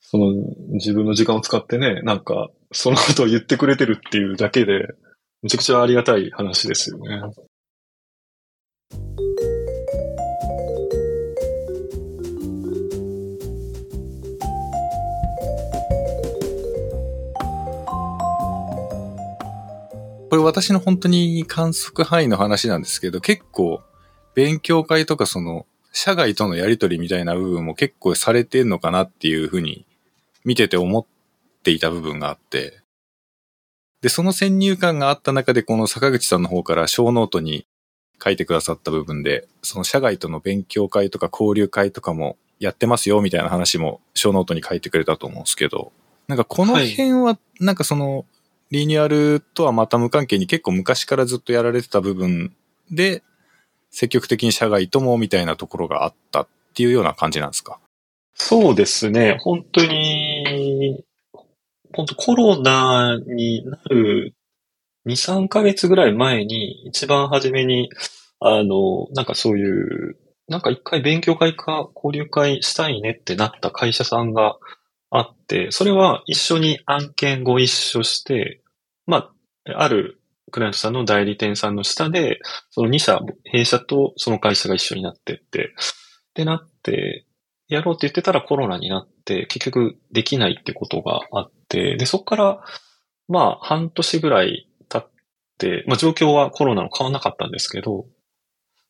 [0.01, 0.33] その、
[0.73, 4.89] 自分の時間を使ってね、なんか、そのことを言ってくれてるっていうだけで、
[5.43, 7.21] めちゃくちゃありがたい話ですよね。
[20.31, 23.83] これ私の本当に観測範囲の話なんですけど、結構
[24.37, 29.87] 勉強会とかその、社外とのやりとりみたいな部分も結構されてんのかなっていうふうに
[30.45, 31.05] 見てて思っ
[31.63, 32.81] ていた部分があって、
[34.03, 37.67] で、その先入観があった中でこの坂口さんの方から show note に
[38.23, 45.93] 書いてくださった部分で、その社外との勉強会とか交流会とかもやってますよみたいな話も show note に書いてくれたと思うんですけど、
[46.29, 48.25] なんかこの辺は、なんかその、
[48.71, 52.55] リニューアルとはまた無関係に結構昔からずっとやられてた部分
[52.91, 53.23] で、
[53.91, 57.81] 積極的に社外ともみたいなところがあったっていうような感じなんですか？
[58.35, 59.39] そうですね。
[59.41, 61.05] 本当に、
[61.95, 64.35] 本当コロナになる
[65.07, 67.91] 2、3ヶ月ぐらい前に、一番初めに、
[68.41, 70.17] あの、なんかそういう、
[70.49, 74.59] なんか一回勉強会か交流会したいねってなった会社さんが
[75.11, 78.63] あって、それは一緒に案件ご一緒して、
[79.07, 79.33] ま
[79.67, 82.41] あ、あるクライアントさんの代理店さんの下で、
[82.71, 85.75] その2社、弊社とその会社が一緒になってって、
[86.31, 87.25] ってなって、
[87.71, 92.65] やろうって言ってたらコロナになって、結局できないってことがあって、で、そこから、
[93.29, 95.11] まあ、半年ぐらい経っ
[95.57, 98.07] て、まあ、状況はコロナの変わんなかったんですけど、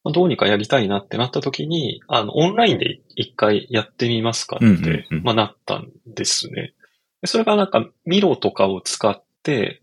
[0.03, 6.73] まあどうにかやりたいなってなった時に、あの、オンラインで一回やってみますかって、うんうんうんまあ、なったんですね。
[7.21, 9.83] でそれがなんか、ミロとかを使って、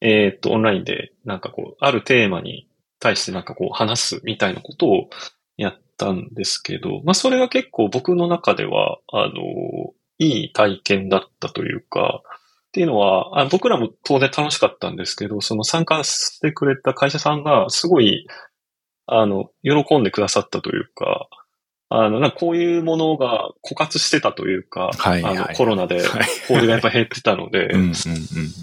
[0.00, 5.10] えーっと、オンラインで、なんかこう、あるテーマに対してなんかこう、話すみたいなことを
[5.56, 18.26] やったんですけど、まあ、それが結構僕の中では、あの、いい体験だったというか、っていうのは、あ僕らも当然楽しかったんですけど、その参加してくれた会社さんがすごい、
[19.06, 21.28] あの、喜んでくださったというか、
[21.88, 27.68] あの、なんかこういうものが枯渇してたというか、はいはいあの、コロナではい交流がやっぱ減ってたので。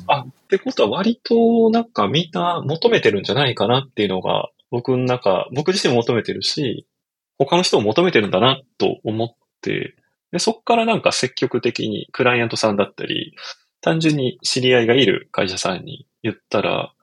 [0.07, 6.85] あ、ってことは割となんかみんな求めてるんじゃないかなっていうのが僕の中、僕自身も求めてるし、
[7.37, 9.29] 他の人も求めてるんだなと思っ
[9.61, 9.95] て、
[10.31, 13.35] で、そこからなんか積極的にクライアントさんだったり、
[13.81, 16.93] 単純に知り合いがいる会社さんに言ったら、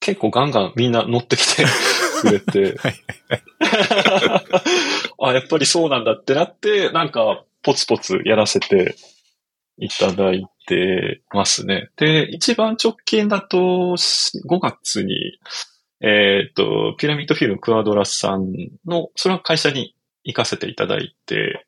[0.00, 1.64] 結構ガンガンみんな乗ってきて
[2.20, 2.94] くれて、はい
[5.22, 8.96] あ、やっぱりそうなんだってなって、なんかポツポツやらせて
[9.78, 11.90] いただいてますね。
[11.96, 15.38] で、一番直近だとし5月に、
[16.02, 18.52] えっ、と、ピラミッドフィルムクアドラスさん
[18.86, 21.66] の、それは会社に行かせていただいて、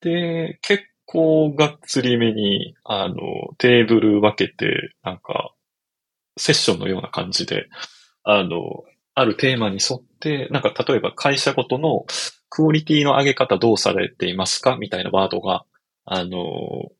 [0.00, 3.16] で、結構がっつりめに、あの、
[3.58, 5.52] テーブル分けて、なんか、
[6.36, 7.68] セッションのような感じで、
[8.22, 8.84] あの、
[9.14, 12.06] あるテーマに沿って、なんか例えば会社ごとの
[12.48, 15.64] クオリティの上げ方どうされていますかみたいなワードが、
[16.06, 16.40] あの、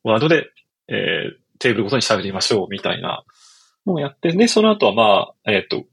[0.02, 0.50] ワードで、
[0.88, 3.24] えーテーブルごとに喋りましょうみたいな
[3.86, 5.84] のをやって、で、その後はまあ、えっ、と、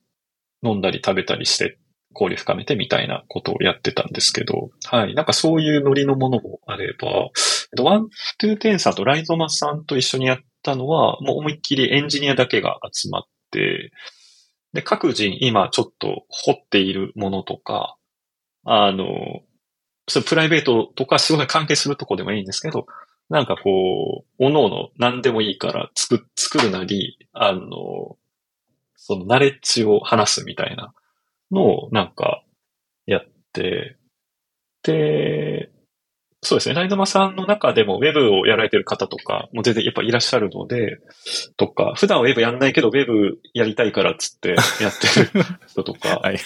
[0.63, 1.77] 飲んだり食べたりして
[2.13, 5.15] 交流深めてみたいなことをやってたんですけど、はい。
[5.15, 7.29] なんかそういうノリのものもあれば、
[7.81, 13.91] ワン、トゥーテンさんとライゾマさんと一緒にやったのは、もう思いっきりエンジニアだけが集まって、
[14.73, 17.97] で、各人今ちょっと掘っているものとか、
[18.65, 19.05] あの、
[20.07, 22.85] そプライベートとか仕事に関係するとこでもいいんですけど、
[23.29, 28.17] なんかこう、おのおの何でもいいから作、作るなり、あの、
[29.03, 30.93] そのナレッジを話すみたいな
[31.51, 32.43] のをなんか
[33.07, 33.21] やっ
[33.51, 33.97] て、
[34.83, 35.71] で、
[36.43, 36.75] そうですね。
[36.75, 40.99] ライドマさんの中でもウェブをやられてる方とかも全然やっぱいらっしゃるので、
[41.57, 46.37] とか、普段はウェブやんないけどウェブやりたいからっつってやってる人とか、 はい。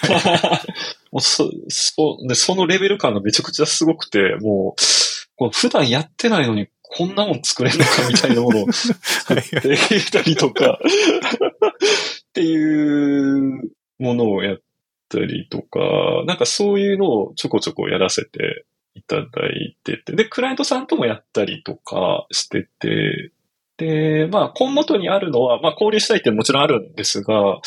[1.11, 4.81] もうそ、そのレベル感がめちゃくちゃすごくて、もう、
[5.37, 13.61] こう普段やってないのにこんなもん作れるのかみたいなものを 作ってきたりとか、っていう
[13.99, 14.61] ものをやっ
[15.09, 15.79] たりとか、
[16.25, 23.31] なんかそういうのをちょこちょこやらせていただいてて、で、クライアントさんともやったりとかしてて、
[23.77, 27.59] で、まあ、根元にあるのは、まあ、交流したいってもちろんあるんですが、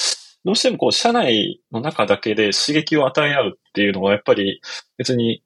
[0.45, 4.61] どうしてもこう、社内の中だけで刺激を与え合うっていうのは、やっぱり
[4.97, 5.43] 別に、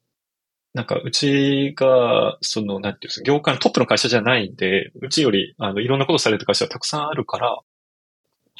[0.73, 7.59] なんか、うちが、その、なんていうんですか、業界のトップの会社じゃないんで、うちより、あの、いろんなことされてる会社がたくさんあるから、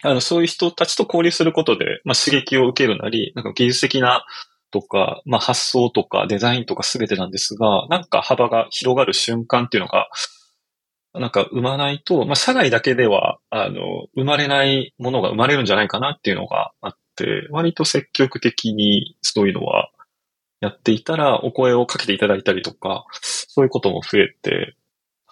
[0.04, 4.26] あの、そういう人たちと交流することで、まあ、刺激を受けるなり、なんか技術的な
[4.70, 10.10] とか、まあ、発想とかデザインとか全てなんですが、なんか幅が広がる瞬間っていうのが、
[11.14, 19.90] なんか生まないと、まあ、社内だけでは、あの、生まれないものが生まれるんじゃないかなっていうのがあって、割と積極的にそういうのは
[20.64, 24.78] やっていたら、お声をかけていただいたりとか、そういうことも増えて、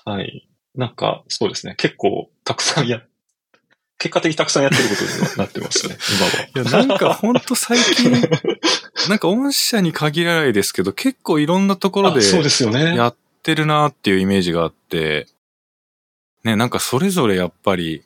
[0.03, 0.49] はい。
[0.75, 1.75] なんか、そうですね。
[1.77, 3.01] 結構、たくさんや、
[3.97, 5.95] 結果的にたくさんやってることにはなってますね、
[6.53, 6.75] 今は。
[6.75, 8.11] いや、なんかほんと最近、
[9.07, 12.97] なんか御社に限らないですけど、結構いろんなところであそうですよね。
[12.97, 15.27] やってるなっていうイメージがあって、
[16.43, 18.03] ね、なんかそれぞれやっぱり、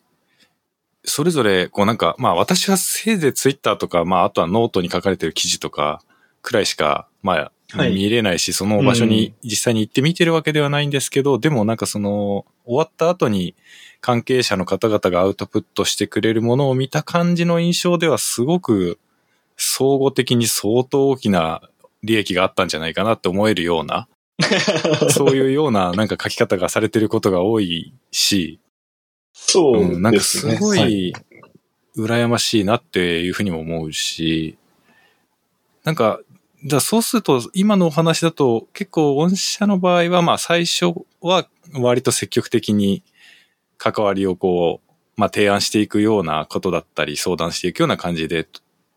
[1.06, 6.04] それぞれ、こうなんか、まあ私はせいぜいツイッターとか、まああとはノートに書かれてる記事とか、
[6.46, 7.94] くらいしか、まあ、はい。
[7.94, 13.56] 見れないし、その場所に実際に行って見てるわけではないんですけど、でもなんかその、終わった後に
[14.02, 19.00] 関係者の方々がアウトプットしてくれるものを見た感じの印象ではすごく、
[19.58, 21.62] 総合的に相当大きな
[22.04, 24.08] 利益があったんじゃないかなって思えるような、
[25.10, 28.60] そういうようななんか書き方がされてることが多いし、
[29.34, 31.14] そううん、なんかですごはいい。
[31.98, 34.58] 羨ましいなっていうふうにも思うし、
[35.86, 36.20] なんか、
[36.66, 43.04] だそうすると今のお話だと結構御社の場合はまあ最初は割と積極的に
[43.78, 48.48] 関わりをこう、まあ提案していくようなことだったり相談していくような感じで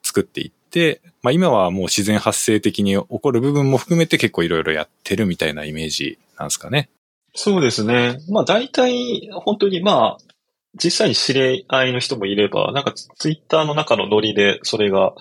[0.02, 6.90] 作っていって、て、まあ今はもう自然発生的に起こる部分も含めて結構いろいろやってるみたいなイメージなんですかね。
[7.34, 8.18] そうですね。
[8.28, 10.34] まあ大体、本当にまあ、
[10.74, 15.14] 実際に知り合いの人もいれば、なんかツイッターの中のノリでそれが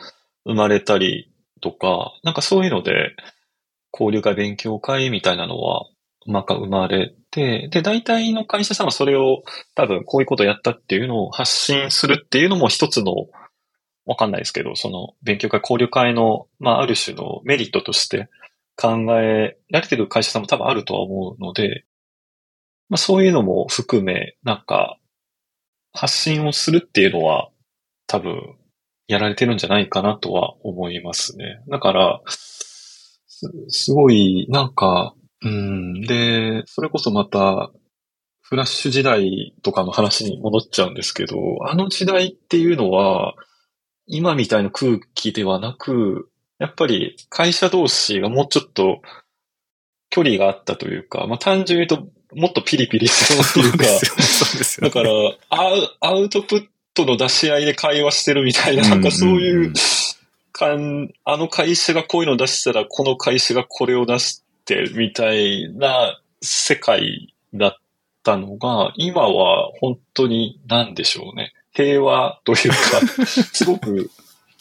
[0.46, 3.16] 生まれたりとか、なんかそういうので、
[3.94, 5.88] 交流会、勉強会みたいなのは、
[6.26, 9.44] まか生まれて、で、大体の会社さんはそれを
[9.76, 13.14] 多分こういうことやったっていうのを発信するっていうのも一つの、
[14.06, 18.30] わかんないですけど、その勉強会、交流会の、まあある種のメリットとして
[18.76, 21.86] 考えられてる会社さんも多分あるとは思うので、
[22.90, 24.98] まあそういうのも含め、なんか、
[25.94, 27.50] 発信をするっていうのは
[28.06, 28.57] 多分
[29.08, 31.62] やられてるんじゃないかなとは思いますね。
[31.70, 33.22] だから、す
[33.70, 37.72] すごい、なんか、うん、で、それこそまた、
[38.42, 41.38] フラッシュ時代とかの話に戻っちゃうんですけど、
[41.70, 43.36] あの時代っていうのは、
[44.06, 46.30] 今みたいな空気ではなく、
[46.60, 49.02] やっぱり会社同士がもうちょっと
[50.10, 55.12] 距離があったというか、まあ単純に言うともっとピリピリするっていうか、そうですよ、だから
[55.50, 56.68] アウ、アウトプッ
[56.98, 59.74] トの出し合いで会話してるみたいな、なんかそういう
[60.52, 67.76] 感、あの会社がこういうの出したら、この会社がこれを出してみたいな世界だっ
[68.24, 71.54] たのが、今は本当に何でしょうね。
[71.74, 74.10] 平和というか、 すごく、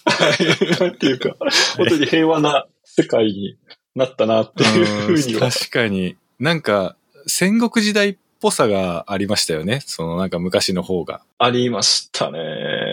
[0.79, 1.35] なんていうか、
[1.79, 3.57] 本当に平和な世界に
[3.95, 5.51] なったなっていうふうには。
[5.51, 6.17] 確かに。
[6.39, 6.97] なんか、
[7.27, 8.17] 戦国時代っ
[8.47, 9.81] ぽさがありましたよね。
[9.85, 11.21] そのなんか昔の方が。
[11.39, 12.39] ありましたね。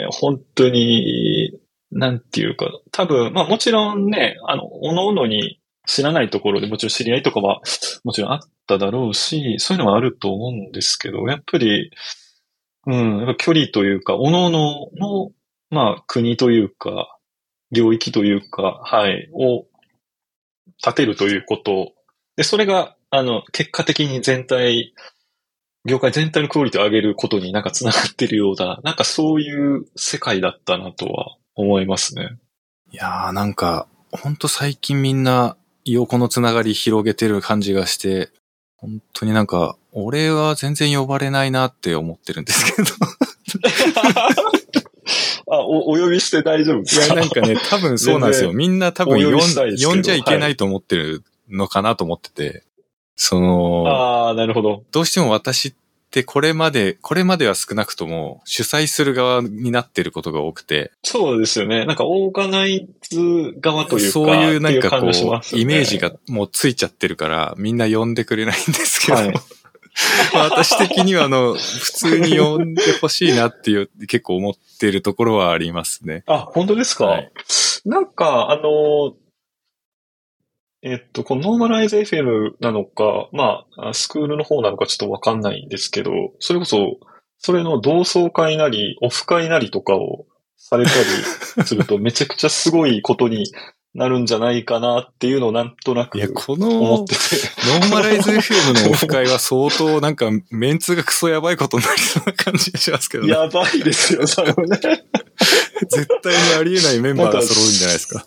[0.10, 1.60] 本当に、
[1.92, 7.62] なんていうか、多分、まあもちろんね、あの、おのおのに知らないところでもちろん知り合いとかは
[8.04, 11.92] もちろんあっただろうし、そういうのはあると思うんですけど、やっぱり、
[12.88, 15.32] うん、やっぱ距離というか、おのおのの、
[15.70, 17.16] まあ国というか、
[17.72, 19.66] 領域というか、はい、を
[20.84, 21.94] 立てるということ。
[22.38, 24.96] で、それが、あの、結果的に全体、
[25.86, 32.38] 業界全体のクオリティを上げることになんか繋がってるような、なんかそういう世界だったなとは思いますね。
[32.92, 38.30] いやーなんか、ほんと最近みんな横のつながり広げてる感じがして、
[38.78, 42.90] 本当になんか、俺は全然呼ばれないなって思ってるんですけど。
[45.52, 47.06] あ、お、お呼びして大丈夫ですか？
[47.06, 48.54] いや、なんかね、多分そうなんですよ。
[48.54, 49.32] みんな多分呼
[49.96, 52.64] んじゃいけないと思ってるのかなと思ってて。
[53.16, 54.84] その、ああ、なるほど。
[54.92, 55.74] どうしても私っ
[56.14, 60.92] てこれまで、これまでは少なくとも主催する側になってることが多くて。
[61.04, 61.86] そうですよね。
[61.86, 69.18] なんかオーガナイズ側というか、そういうなんかこう、ね、イメージがもうついちゃってるから、みんな呼んでくれないんですけど。
[69.18, 69.34] はい
[70.34, 76.24] 私的にはあの、普通に呼んでほしいなっていう、結構思ってるところはありますね。
[76.26, 77.32] あ、本当ですか、はい、
[77.86, 79.16] なんか、あの、
[80.86, 86.98] えっと、このノーマライズ FM なのか、まあ、スクールの方なのかちょっとわかんないんですけど、それこそ、
[87.40, 90.26] それの同窓会なり、オフ会なりとかを
[90.58, 91.06] されたり
[91.66, 93.46] すると、めちゃくちゃすごいことに
[93.94, 96.36] なるんじゃないかなっていうのをなんとなく思ってて。
[96.36, 103.32] いや、この、ノーマライズ FM のオフ会は相当なんかメンツがクソやばいことになりそうな感じがしますけどね。
[103.32, 104.80] やばいですよ、それもね。
[105.86, 108.24] 絶対にありえないメンバーが揃うんじゃないですか。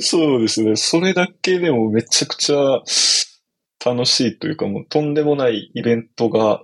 [0.00, 0.76] そうですね。
[0.76, 2.82] それだけでもめちゃくちゃ
[3.84, 6.62] 楽しいというか、もうとんでもないイベントが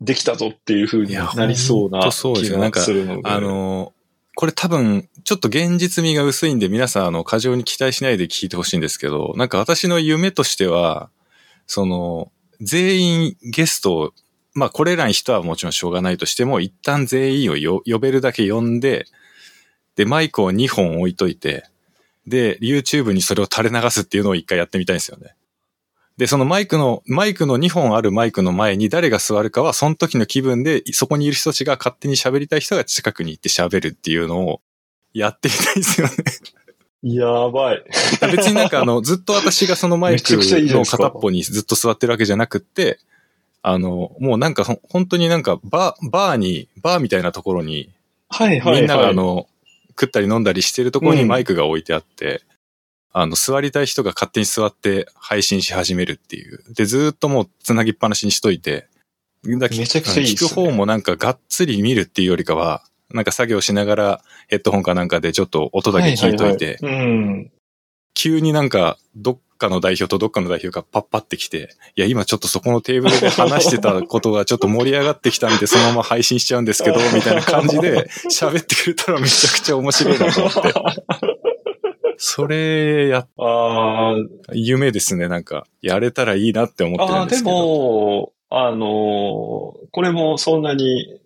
[0.00, 2.40] できたぞっていう風になりそうな気がするので。
[2.40, 2.58] そうですね。
[2.58, 2.80] なんか、
[3.24, 3.92] あの、
[4.34, 11.10] これ多分、ちょっと現実味が薄いんで皆さん、あの、過剰に期待しないで聞いてほしいんですけど、なんか私の夢としては、
[11.66, 12.30] その、
[12.60, 14.12] 全員ゲストを、
[14.54, 19.06] まあこれらに人はもちろんしょうがないとしても、一旦全員を呼べるだけ呼んで、
[19.98, 21.64] で、マイクを2本置いといて、
[22.24, 25.34] で、YouTube にそれを垂れ流すっていうのを一回やってみたいんですよね。
[26.16, 34.60] で、そのマイクの、マイクの2本あるマイクの前に誰が座るかは、その時の気分で、そこにいる人たちが勝手に喋りたい人が近くに行って喋るっていうのを
[35.12, 36.14] やってみたいですよね。
[37.02, 37.84] やばい。
[38.30, 43.00] 別になんかあの、ずっと私がそのマイクの片っぽにずっと座ってるわけじゃなくって、
[43.62, 47.90] あの、もうなんか本当になんかバー、バーに、バーみたいなところに、
[48.28, 49.46] はいはい、はい、みんながあの、
[50.00, 52.42] 食ったり飲んだりしてるところにマイクが置いてあって、
[53.14, 56.62] うん、あの、座りたい人が勝手に座って配信し始めるっていう。
[56.74, 58.88] で、ずっともう繋ぎっぱなしにしといて、
[59.42, 59.68] めちゃ
[60.02, 66.78] くちゃいい、ね、聞く方もなんかがっつり見るっていうよりかは、なんか作業しながらヘッドホンかなんかでちょっと音だけ聞いといて、
[68.14, 80.58] 急になんかどっかの代表とどっかの代表がパッパってきて、いや、今ちょっとそこのテーブルで話してたことがちょっと盛り上がってきたんで、そのまま配信しちゃうんですけど、みたいな感じで喋ってくれたらめちゃくちゃ面白いなと思って。
[82.18, 84.14] それや、あ
[84.52, 85.28] 夢ですね。
[85.28, 87.54] なんか、やれたらいいなって思ってる、んですけど。
[87.54, 91.20] あでも、あの、これもそんなに、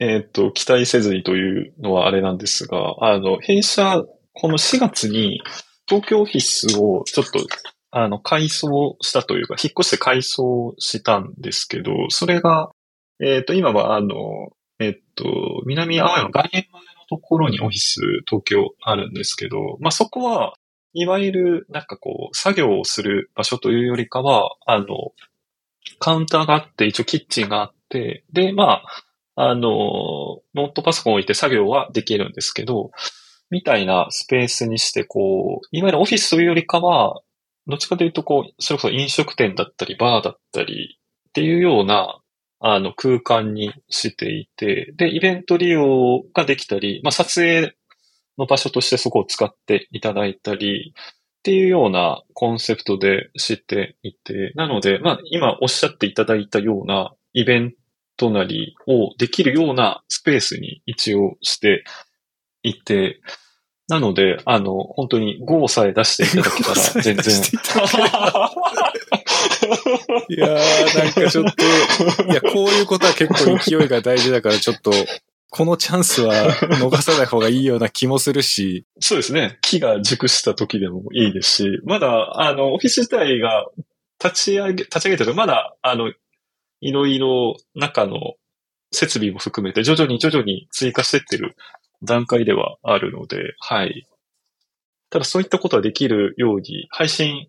[0.00, 5.40] えっ、と、期待せずにというのはあれなんですが、あの、弊社、この4月に
[5.88, 7.46] 東京オフィスをちょっと、
[7.90, 12.70] あの、改装したというか、引っ越して改装したんですけど、それが、
[13.20, 14.14] えっ、と、今はあの、
[14.78, 15.24] えっ、と、
[15.66, 20.54] 南青山外苑前のところにオフィス東京あるんですけど、まあ、そこは、
[20.92, 24.86] いわゆる、なんかこう、作業をする場所というよりかは、あの、
[25.98, 28.82] カウンターがあって、一応キッチンがあって、で、ま
[29.36, 32.90] あ、あの、ノートパソコンを置いて作業はできるんですけど、
[33.50, 37.20] みたいなスペースにして、こう、いわゆるオフィスというよりかは、
[37.66, 40.98] どっちかというと、こう、それこそ飲食店だったり、バーだったり
[41.28, 42.20] っていうような、
[42.60, 47.74] あの、空間にしていて、で、イベント利用ができたり、まあ、撮影
[48.36, 57.74] の場所としてそこを使っていただいたり、っていうようなコンセプトでしていて、なので、まあ、今おっしゃっていただいたようなイベン
[58.16, 61.84] トなりをできるようなスペースに一応して
[62.62, 63.20] いて、
[63.88, 67.34] なので、あの、本当に GO さえ出していただけたら全然。
[70.28, 71.64] いやー、なんかちょっと、
[72.30, 74.92] いや、こういうことは結構勢いが大事だから、ちょっと、
[75.50, 79.58] このチャンスは逃さない方がいいような気もするし、そうですね。
[79.62, 83.66] 木が熟した時でもいいですし、まだ、あの、オフィス自体が
[84.22, 86.12] 立ち上げ、立ち上げてると、まだ、あの、
[86.80, 88.34] いろいろ中の
[88.92, 91.56] 設備も含めて徐々に徐々に追加してってる
[92.02, 94.06] 段階ではあるので、はい。
[95.10, 97.48] ただそういったことはできるように、配信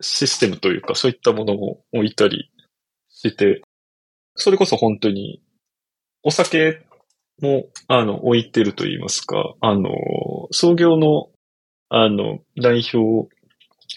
[0.00, 2.50] システムというか、そういったものも置いたり
[3.08, 3.62] して、
[4.34, 5.40] それこそ本当に、
[6.22, 6.82] お酒
[7.40, 9.90] も、あの、置いてると言いますか、あの、
[10.50, 11.30] 創業の、
[11.88, 13.28] あの、代表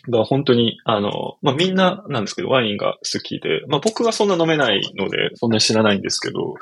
[0.09, 6.55] が本当に、あの、まあ、みんななんですけど、ワインが好きで、まあ、僕はそんな飲めないので、そんなに知らないんですけど、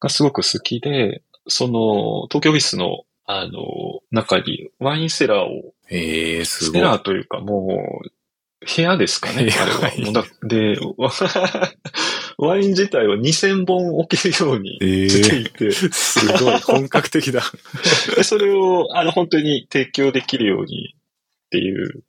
[0.00, 6.82] がすごく好きで、その、東京オフィスの、あの、中にワインセラーをええー、すごセい。
[6.82, 8.10] ラーというかもう、
[8.60, 10.04] 部屋ですかね、 あれは。
[10.04, 11.10] もうだで、わ
[12.38, 17.42] ワイン自体は2000本置けるようにええしていて、すごい、 本格的だ。
[18.16, 22.02] でそれを、あの、本当に提供できるようにっていう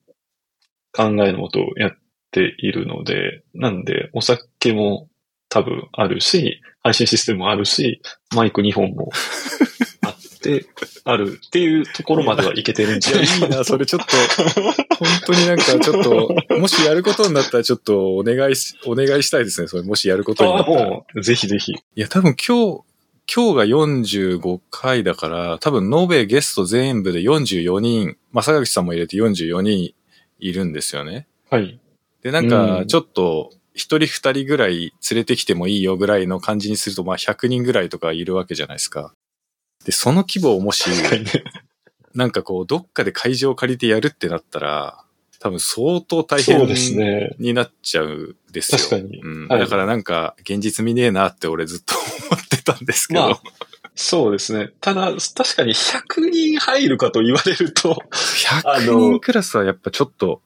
[0.93, 1.97] 考えのもとやっ
[2.31, 5.09] ているので、なんで、お酒も
[5.49, 8.01] 多分あるし、配信システムもあるし、
[8.35, 9.09] マイク2本も
[10.01, 10.65] あって、
[11.03, 14.15] あるっていうところまではいけてるんじゃないかいいな、それちょっと、
[14.95, 19.67] 本当になんかちょっと、もしやることになったらちょっとお願いし、お願いしたいですね。
[19.67, 20.81] それもしやることになあったら。
[20.81, 21.73] いもう、ぜひぜひ。
[21.95, 22.81] や、多分今日、
[23.33, 29.93] 今日が45回だから、多分延べゲスト全部で44人、まあ、坂口さんも入れて44人
[30.39, 31.27] いるんですよね。
[31.49, 31.79] はい。
[32.23, 39.13] で、なんうか、んちょっと、一人二人ぐらい連れてきてもいいよぐらいの感じにすると、まあ、100人ぐらいとかいるわけじゃないですか。
[39.85, 40.89] で、その規模をもし、
[42.13, 45.03] なんかこう、どっかで会場を借りてやるってなったら、
[45.39, 46.67] 多分相当大変。
[47.39, 48.77] になっちゃうんですよ。
[48.77, 51.95] 確かにうんはいだからなんか、現実見ねえなって俺ずっと
[52.31, 53.21] 思ってたんですけど。
[53.21, 53.41] まあ
[53.95, 54.71] そうですね。
[54.79, 57.91] ただ、確かに100人入るかと言われると、
[58.63, 60.41] あ100の人クラスはやっぱちょっと、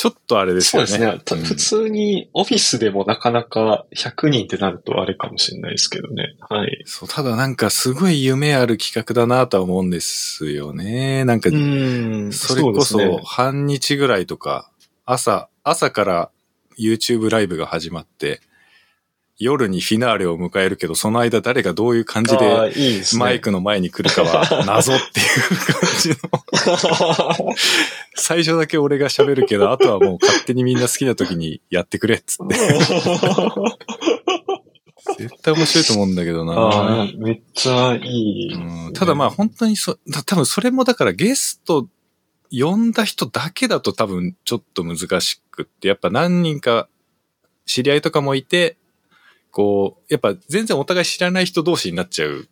[0.00, 0.88] ちょっとあれですよね。
[0.88, 1.42] そうですね。
[1.44, 6.36] 普通にオフィスでもなかなか100人ってなるとあれかもしれないですけどね。
[6.40, 6.82] はい。
[6.86, 11.26] そう、ただなんかすごい夢ある企画だなとは思うんですよね。
[11.26, 14.70] なんか、んそれこそ半日ぐらいとか、
[15.04, 16.30] 朝、朝から
[16.78, 18.40] YouTube ライブが始まって、
[19.40, 22.72] 夜にフィナーレを迎えるけど、その間誰がどういう感じあで。
[23.16, 25.26] マイクの前に来るかは 謎っていう
[25.72, 26.16] 感じの。
[28.14, 32.56] 最初だけ俺が喋るけど、あとはもう勝手にみんな好きな時にやってくれっつって。
[35.16, 37.08] 絶対面白いと思うんだけどな。
[37.16, 41.88] めっちゃいい、うんただまあ本当にそ、た多分それもだからゲスト
[42.50, 46.88] 呼んだ人だけだと多分ちょっと難しくって、やっぱ何人か
[47.64, 48.76] 知り合いとかもいて、
[49.50, 52.48] こう、やっぱ全然お互い知らない人同士になっちゃう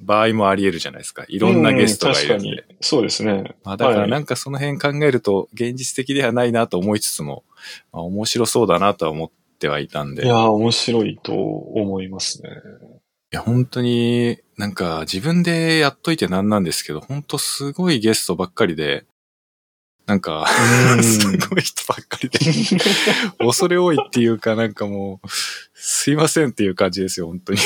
[0.00, 1.24] 場合もあり得るじゃないですか。
[1.28, 2.48] いろんなゲストがいるんで。
[2.48, 2.76] うん確かに。
[2.80, 3.56] そうですね。
[3.64, 7.44] まあだからはいなんかその辺考えると現実的ではないなと思いつつも、
[7.92, 10.24] まあ、面白そうだなとは思ってはいたんで。
[10.24, 12.50] いやー、面白いと思いますね。
[13.30, 19.04] いや、本当に、なんか自分でやっといてなんなんですけど、本当すごいゲストばっかりで、
[20.06, 20.46] なんか、
[21.02, 22.38] すごい人ばっかりで、
[23.38, 25.28] 恐れ多いっていうか、なんかもう、
[25.80, 27.58] すいませんっていう感じですよ、本当に。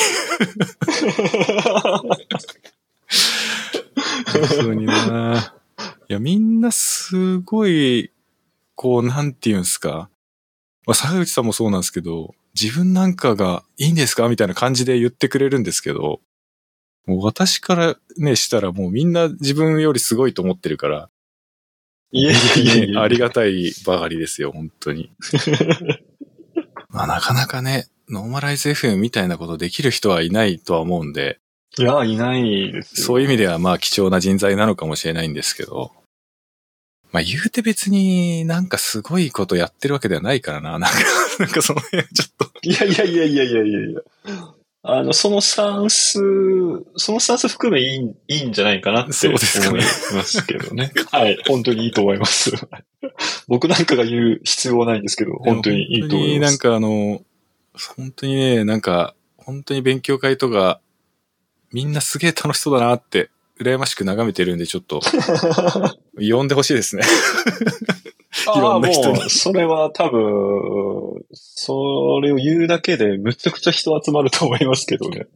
[4.33, 5.55] 本当にな
[6.13, 8.11] や、みんなすごい、
[8.75, 10.09] こう、なんて言うんですか。
[10.85, 16.21] まあ、坂口さんもそうなんですけど、自分なんかがいいんですかみたいな感じで言ってくれるんですけど、
[17.05, 21.09] もう私からね、したらもうみんな自分よりすごいと思ってるから、
[22.11, 22.97] いえいえいえいえ。
[22.97, 25.11] ありがたいばかりですよ、本当に。
[26.89, 31.39] まあなかなかね、ノーマライズ FM みたいなことできる人はいないとは思うんで、
[31.77, 33.07] いや、いないですよ。
[33.07, 35.91] そういう意味ではまあ貴重な人材なのかもしれないんですけど、
[37.11, 40.77] まあ言うて別になんかすごいことやってるわけではないからな。
[40.79, 40.97] なんか、
[41.39, 42.51] なんかその辺ちょっと。
[42.61, 44.01] いやいやいやいやいやいやいや。
[44.85, 46.19] あの、そのスタンス、
[46.97, 50.91] そのスタンス含めいいいいんじゃないかなって思いますけどね。
[51.09, 51.41] はい。
[51.47, 52.51] 本当にいいと思います。
[53.47, 56.17] 僕なんかが言う必要はないんですけど、本当にいいと思います。
[56.17, 57.21] 本当になんかあの、
[57.95, 60.79] 本当にね、なんか、本当に勉強会とか、
[61.71, 63.29] みんなすげえ楽しそうだなって、
[63.59, 65.01] 羨ましく眺めてるんで、ちょっと、
[66.17, 67.03] 呼んでほしいですね。
[67.03, 75.27] いああ、ろんな人にもう、それは多分、それを言うだけでむちゃくちゃ人集まると思いますけどね。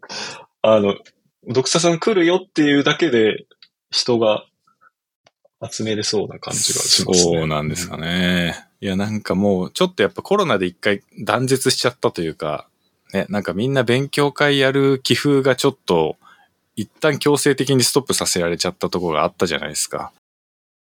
[0.62, 0.96] あの、
[1.48, 3.46] 読者さん来るよっていうだけで
[3.92, 4.46] 人が
[5.64, 7.18] 集めれそうな感じがしますね。
[7.18, 8.67] そうなんですかね。
[8.80, 12.68] いや、なんかもう、ちょっとやっぱコロナで一回断絶しちゃったというか、
[13.14, 16.18] ね、なんかみんな勉強会やる気風がちょっと、
[16.76, 20.12] 一旦強制的にストップさせられちゃったところがあったじゃないですか。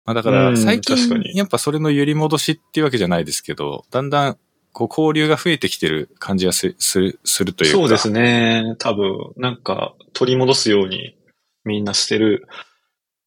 [0.05, 0.95] まあだからうん最近
[1.33, 4.37] やっぱそれの揺り戻しっていうわけじゃないですけど、だんだん、
[4.71, 7.77] こう交流が増えてきてる感じがすする、するというか。
[7.77, 8.75] そうですね。
[8.77, 11.15] 多分、なんか取り戻すように
[11.63, 12.45] みんなしてる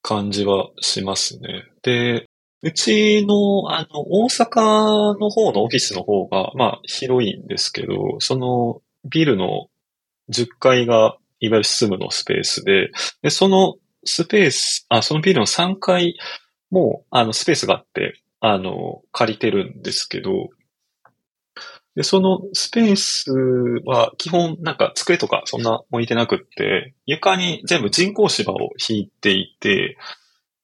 [0.03, 1.65] 感じはしますね。
[1.83, 2.27] で、
[2.63, 9.69] うちの、あの、大阪の方のオフィスの方が、まあ、広いんですけど、そのビルの
[10.31, 12.91] 10階が、いわゆる執務のスペースで、
[13.23, 16.19] で、そのスペース、あ、そのビルの3階
[16.71, 20.49] も、あの、スペースがあって、あの、借りてるんですけど、
[21.99, 23.33] で、そのスペース
[23.85, 29.97] は基本なんか机とかそんな置いてなくって、床に全部人工芝を引いていて、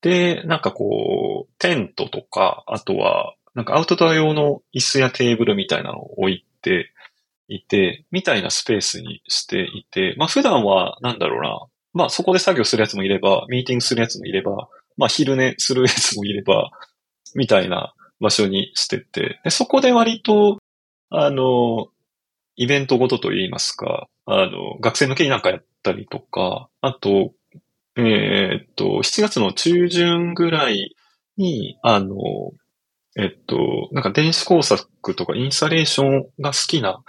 [0.04, 6.92] で、なんかこう、テントとか、あとは、なんかアウトドア用の椅子やテーブルみたいなのを置いて
[7.48, 14.68] いて、みたいなスペースにしていて、まあ普段はなんだろうな、まあそこで作業するやつもいれば、ミーティングするやつもいれば、
[14.98, 16.70] まあ昼寝するやつもいれば、
[17.34, 20.58] みたいな場所にしてて、でそこで割と、
[21.08, 21.88] あの、
[22.56, 27.32] イベントごとといいますか、あの、学生向けになんかやったりとか、あと、
[27.96, 30.96] えーっと、7月の中旬ぐらい
[31.36, 32.16] に、あの、
[33.16, 37.04] えっと、なんか電子工作とかインスタレーションが好きな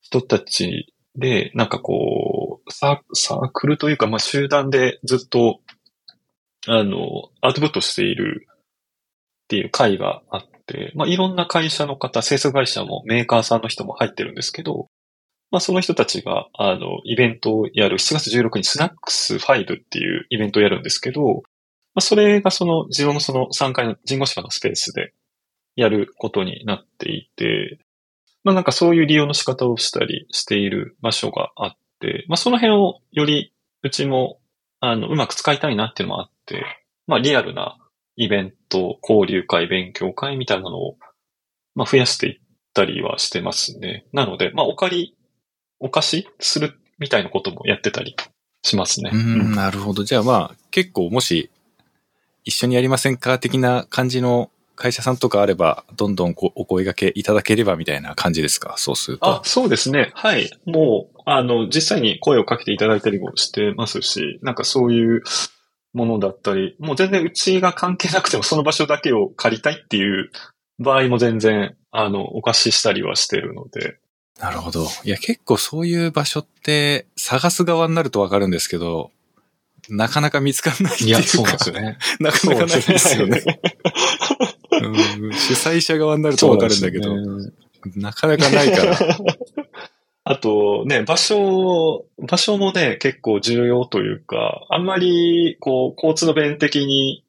[0.00, 5.60] 人たちで、なんかこう、サーサークルというか、まあ集団でずっと、
[6.66, 8.48] あの、アウトプットしている
[9.44, 14.88] っていう会があって、まあいろんな会社の方、制作会社もメーカーさんの人も入ってるんですけど、
[15.50, 21.42] まあその人たちが、あの、イベントをやる、7月16日スナックス5っていうイベントをやるんですけど、
[21.94, 25.12] まあそれがその、自分のその3階の人工芝のスペースで
[25.76, 27.78] やることになっていて、
[28.42, 33.52] まあなんかそういう利用の仕方をしたりしている場所があって、まあその辺をより
[33.82, 34.40] うちも、
[34.80, 36.64] あの、うまく使いたいなっていうのもあって、
[37.06, 37.76] まあリアルな
[38.16, 40.96] イベント、交流会、勉強会みたいなのを、
[41.74, 42.40] まあ増やしていっ
[42.72, 44.06] たりはしてますね。
[44.12, 45.15] なので、まあお借り、
[45.80, 48.16] お貸しするみたいなこともやってたり
[48.62, 49.10] しますね。
[49.12, 50.04] うん、なるほど。
[50.04, 51.50] じゃあまあ、結構もし、
[52.44, 58.74] 一緒にやりませんか的な感じの会社さんとかあれば、どんどんこお声掛けいただければみたいな感じですか？
[58.76, 59.40] そうすると。
[59.40, 60.12] あ、そうですね。
[60.14, 60.50] はい。
[60.64, 65.22] もう、あの、実際に声をかけていただいたりもしてますし、なんかそういう
[65.92, 70.30] ものだったり、もう全然うちが関係なくてもその場所だけを借りたいっていう
[70.78, 73.98] 場合も全然、あの、お貸ししたりはしてるので。
[74.38, 74.86] なるほど。
[75.04, 79.10] いや、結構そういう場所って、探す側になるとわかるんですけど、
[79.88, 81.96] なかなか見つかんないっていうか、ね。
[82.20, 83.42] なかなかないですよね。
[84.72, 87.50] うん主催者側になるとわかるんだけど、ね
[87.94, 88.98] なかなかないから。
[90.24, 97.22] あとね、場所、場所もね、結構重要というか、あんまり、こう、交通の便的に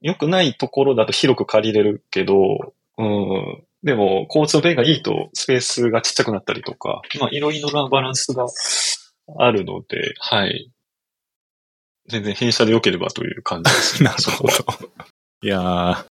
[0.00, 3.62] 良くないところだと広く借りれるけど、うん。
[3.82, 8.46] でも、交通便がいいとスペースがちっちゃくなったりとか、まあ、いろいろなバランスが
[9.38, 10.70] あるので、はい。
[12.08, 14.10] 全然弊社で良ければという感じですね。
[14.10, 14.54] なるほど。
[15.42, 16.04] いやー、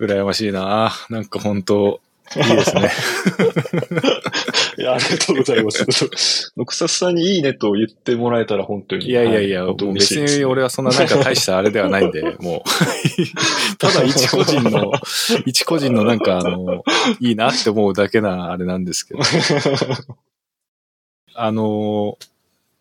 [0.00, 2.00] 羨ましいななんか本当
[2.36, 2.90] いいですね。
[4.78, 6.52] いや、ありがとうございます。
[6.56, 9.08] ノクサスさんにいいねと言ってもらえたら本当に。
[9.08, 12.62] いやいやいや、はいですに俺はそんななんか大したあれではないんで、もう、
[13.78, 14.92] ただ一個人の、
[15.46, 16.82] 一個人のなんかあの、
[17.20, 19.20] いいなって思うだけなあれなんですけど、
[21.34, 22.18] あの、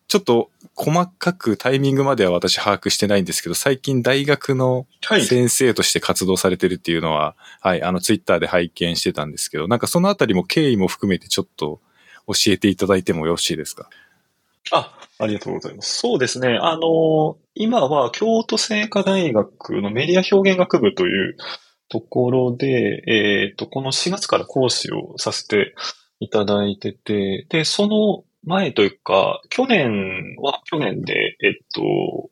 [0.07, 5.25] ちょっと細かくタイミングまでは私把握してないんですけど、最近大学のはい。
[5.25, 11.79] 先生として活動されてるっていうのは、はい、あのツイッターで拝見してたんですけど、なんかそのあたりも経緯も含めてちょっと
[12.27, 13.89] 教えていただいてもよろしいですか？
[14.71, 15.99] あ、ありがとうございます。
[15.99, 16.57] そうですね。
[16.59, 21.37] あの、今は京都精華大学のメディア表現学部という
[21.89, 25.75] ところで、えっ、と、この4月から講師をさせて
[26.19, 32.30] いただいてて、で、その前というか、去年は去年で、えっと、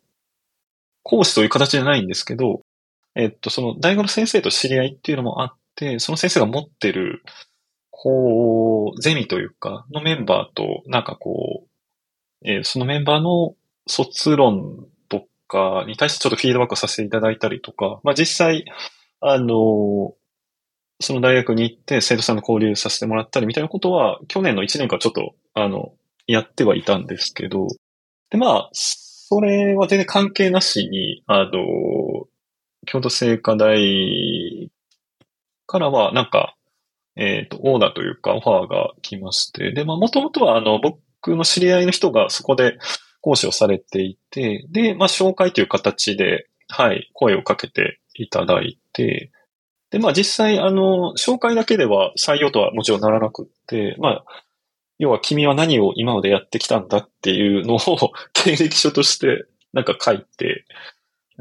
[1.04, 2.62] 講師という形じゃないんですけど、
[3.16, 7.24] えっと、その大学の先生と知り合いっていうのもあって、その先生が持ってる、
[7.90, 11.68] こう、ゼミというか、のメンバーと、なんかこう、
[12.44, 13.56] えーそのメンバーの
[13.88, 18.66] 卒論とかに対してちょっとフィードバックをさせていただいたりとか、まあ実際、
[19.20, 20.14] あの
[21.02, 25.94] その大学に行って生徒さんの交流させてもらったりみたいなことは、去年の1年間ちょっと、あの、
[26.32, 27.68] やってはいたんですけど、
[28.30, 31.52] で、まあ、それは全然関係なしに、あの
[32.86, 34.72] 京都精華大
[35.68, 36.56] からは、なんか、
[37.16, 42.78] えっ、と、オーダーというか、オファーが来まして、で、まあ、もともとは、あの、僕の知り合いの人がそこで
[43.22, 49.32] 講師をされていて、で、まあ、紹介という形で、はい、声をかけていただいて、
[49.92, 54.26] で、まあ、実際、あの、紹介だけでは採用とはもちろんならなくって、まあ、
[55.02, 57.80] 要は君は何を今までやってきたんだっていうのを
[58.34, 60.66] 経歴書として なんか書いて、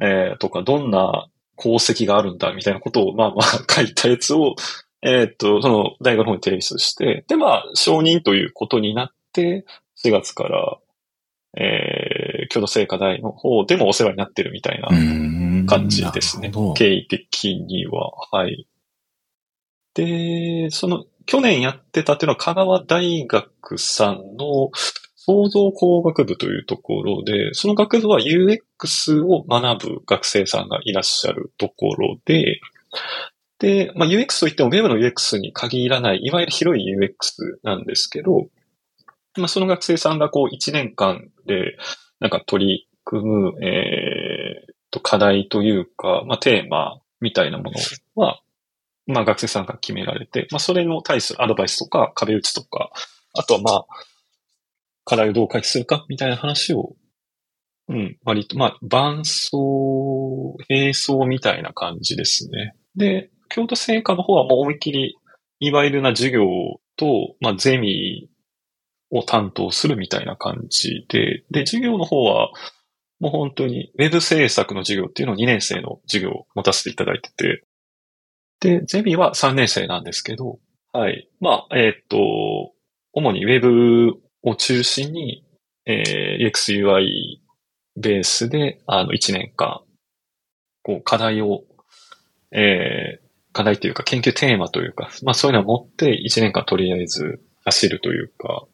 [0.00, 1.28] えー、とか、どんな
[1.58, 4.54] 功績があるんだみたいなことを、まあまあ 書いたやつを、
[5.02, 9.66] えーっと、その大学の方に提出して、で、まあ、承認ということになって、
[10.02, 10.78] 4月から、
[11.58, 14.88] えー、京都精華大の方でもお世話になってるみたいな
[15.66, 16.50] 感じですね。
[16.76, 18.12] 経緯的には。
[18.30, 18.66] はい。
[19.92, 24.72] で、その、去年やってたっていうのは香川大学さんの
[25.14, 32.60] 創造工学部というところで、その学部は UX を学ぶ学生さんがいらっしゃるところで、
[33.60, 37.12] で、まあ、UX といっても Web の UX に限らない、いわゆる広い UX
[37.62, 38.48] なんですけど、
[39.36, 41.76] まあ、その学生さんがこう1年間で、
[42.18, 47.78] なんか取り組む、えーと、課題というか、まあ、テーマみたいなもの
[48.16, 48.40] は、
[49.06, 52.90] まあ、学生さんが決められて、まあ、それに対するアドバイスとか、壁打ちとか、
[53.34, 53.86] あとはまあ、
[55.04, 56.94] 課題をどう解決するかみたいな話を、
[57.88, 62.74] うん、割と、まあ、伴奏、並奏みたいな感じですね。
[62.94, 65.16] で、京都精華の方はもう思いっきり、
[65.58, 66.46] いわゆるな授業
[66.96, 68.30] と、まあ、ゼミ
[69.10, 72.50] を担当するみたいな感じで、で、授業の方は、
[73.18, 77.64] もう本当に、ウェブ制作の授業っていうのを2年生の授業を持たせていただいてて、
[78.60, 80.58] で、ゼミは3年生なんですけど、
[80.92, 81.28] はい。
[81.40, 82.72] まあ、えーっと、
[83.12, 85.44] 主にウェブを中心に、
[85.86, 87.38] えー、UXUI
[87.96, 89.80] ベースで、あの、1年間、
[90.82, 91.64] こう、課題を、
[92.52, 98.66] えー、課題というか、研究テーマというか、まあそういうのを持って、1年間とりあえず走るというか、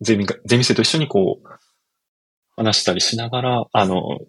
[0.00, 1.48] ゼミが、ゼミ生と一緒にこう、
[2.56, 4.20] 話したりしながら、あの、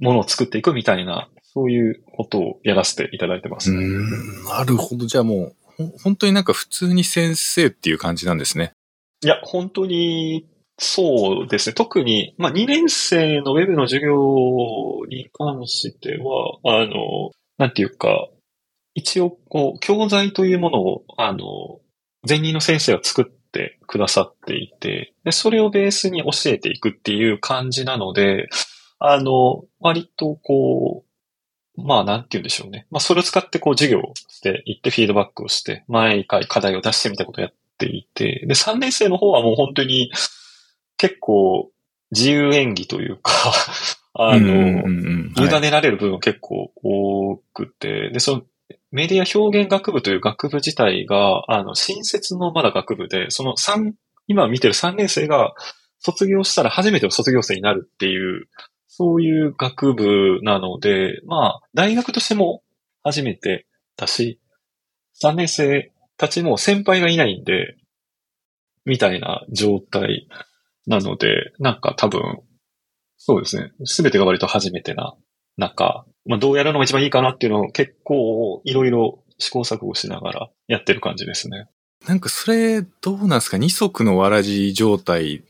[0.00, 3.70] ものを作っていくみたいな、そういうことをやらせていただいてます。
[3.70, 5.06] うーん、なるほど。
[5.06, 8.72] じゃあもう、ほ本当になんか普通に先生っていう感じなんですね。
[9.22, 10.46] いや、本当に、
[10.78, 11.74] そうですね。
[11.74, 14.16] 特に、まあ、2年生のウェブの授業
[15.08, 18.28] に関しては、あの、なんていうか、
[18.94, 21.80] 一応、こう、教材というものを、あの、
[22.28, 28.48] 前任の先生が作ってくださっていて、で、それをベースに教えていくっていう感じなので、
[28.98, 31.11] あの、割とこう、
[31.82, 32.86] まあ、なんて言うんでしょうね。
[32.90, 40.10] まあ、それを使ってこう、授業をしていって、フィードバックをして、毎回課題を出してみたことをやっていて、で、3年生の方はもう本当に、
[40.96, 41.70] 結構、
[42.12, 43.32] 自由演技というか、
[44.14, 48.42] あの、うんうんうんはい委ねられる部分結構多くて、で、その、
[48.90, 53.92] メディア表現学部という学部自体が、あの、新設のまだ学部で、その3、
[54.26, 55.54] 今見てる3年生が
[55.98, 58.48] 卒業したら初めての卒業生になるっていう、
[59.02, 62.62] そういう学部なので、まあ、大学としても
[63.02, 63.66] 初めて
[63.96, 64.40] だし、
[65.20, 67.76] 3年生たちも先輩がいないんで、
[68.84, 70.28] みたいな状態
[70.86, 72.42] なので、なんか多分、
[73.16, 73.72] そうですね。
[73.84, 75.16] すべてが割と初めてな
[75.56, 81.66] 中、まあどうやるのが一番いいかなっていうのを結構いろいろ試行錯誤しながらやってる感じですね。
[82.06, 83.58] なんかそれ、どうなんですか？
[83.58, 85.42] 二足のわらじ状態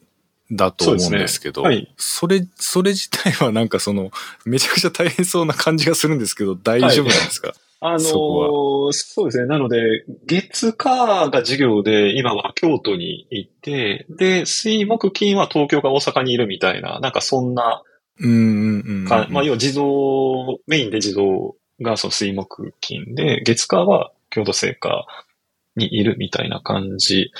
[0.52, 1.74] だと思うんですけど、そね。
[1.76, 1.94] はい。
[1.96, 4.10] それ、それ自体はなんかその、
[4.44, 9.46] めちゃくちゃ大変そうな感じがするんですけど、大丈夫なんですか、あのそこーそうですね。
[9.46, 17.82] なので、月火が授業で、今は京都に行って、で、水木金は東京か大阪にいるみたいな、なんかそんな
[18.20, 19.04] うんうんうんうん。
[19.06, 25.06] か、まあ、要は児童、メインで児童がその水木金で、月火は京都聖火
[25.76, 27.32] にいるみたいな感じ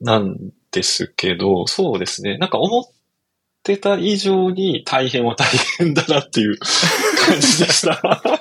[0.00, 0.36] なん
[0.72, 2.38] ですけど、そうですね。
[2.38, 2.84] なんか思っ
[3.62, 5.46] てた以上に大変は大
[5.78, 6.58] 変だなっていう
[7.26, 8.00] 感じでした。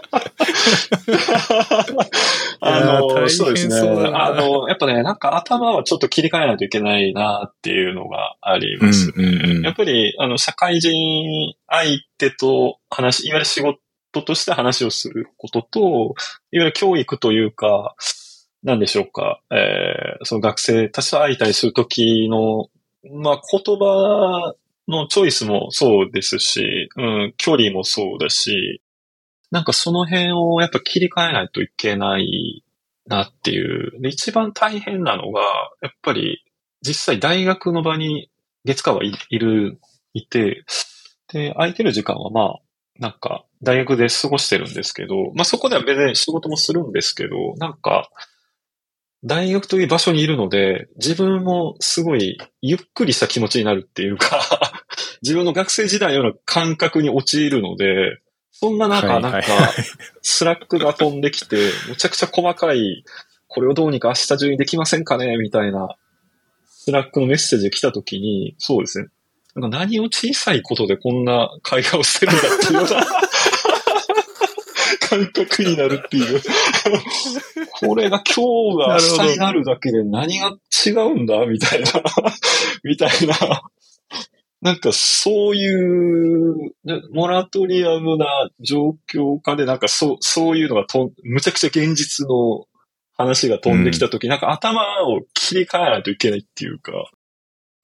[2.62, 3.76] あの、そうですね。
[4.14, 9.12] あの、やっぱね、なんか頭はちょっと切り替えないといけないなっていうのがあります。
[9.16, 13.78] うんうんうんやっぱり、あの、社会人相手と話、いわゆる仕事
[14.24, 16.16] として話をすることと、いわ
[16.52, 17.96] ゆる教育というか、
[18.64, 22.70] なんでしょうか、えーその学生たちと会いたりするときの、
[23.22, 24.54] まあ、言葉
[24.88, 28.82] のチョイスもそうですし、うん、距離もそうだし、
[29.50, 32.64] なんかその辺をやっぱ切り替えないといけない
[33.08, 34.00] なっていう。
[34.00, 35.42] で、一番大変なのが、
[35.82, 36.44] やっぱり
[36.82, 38.30] 実際大学の場に
[38.66, 39.80] 月火はいいる、
[40.14, 40.64] いて、
[41.34, 42.60] で、空いてる時間はまあ、
[43.00, 48.10] なんか、大学で過ごしてるんですけど、まあそこでは別に仕事もするんですけど、なんか、
[49.24, 54.84] 大学という場所にいるので、自分もすごいゆっくりした気持ちになるっていうか、
[55.22, 58.20] 自分の学生時代のような感覚に陥るので、
[58.52, 59.46] そんな中、はいなんかはい、
[60.22, 61.58] Slack が飛んできて、
[61.88, 63.04] むちゃくちゃ細かい、
[63.48, 65.96] これをどうにか明日中にできませんかねみたいな、
[66.66, 69.08] Slack のメッセージが来たときに、そうですね。
[69.56, 73.06] なんか何を小さいことでこんな会話をしてるんだっていうような
[75.12, 76.42] 感覚になるっていう。
[77.82, 80.52] これが今日が明日になるだけで何が
[80.86, 81.88] 違うんだみたいな、
[82.84, 83.62] みたいな。
[84.62, 86.74] なんかそういう、
[87.12, 92.68] モラトリアムな状況下でなんかそう、そういうのがと、むちゃくちゃ現実の
[93.18, 96.94] 話が飛んできたとき、なんか頭を切り替えないといけないっていうか、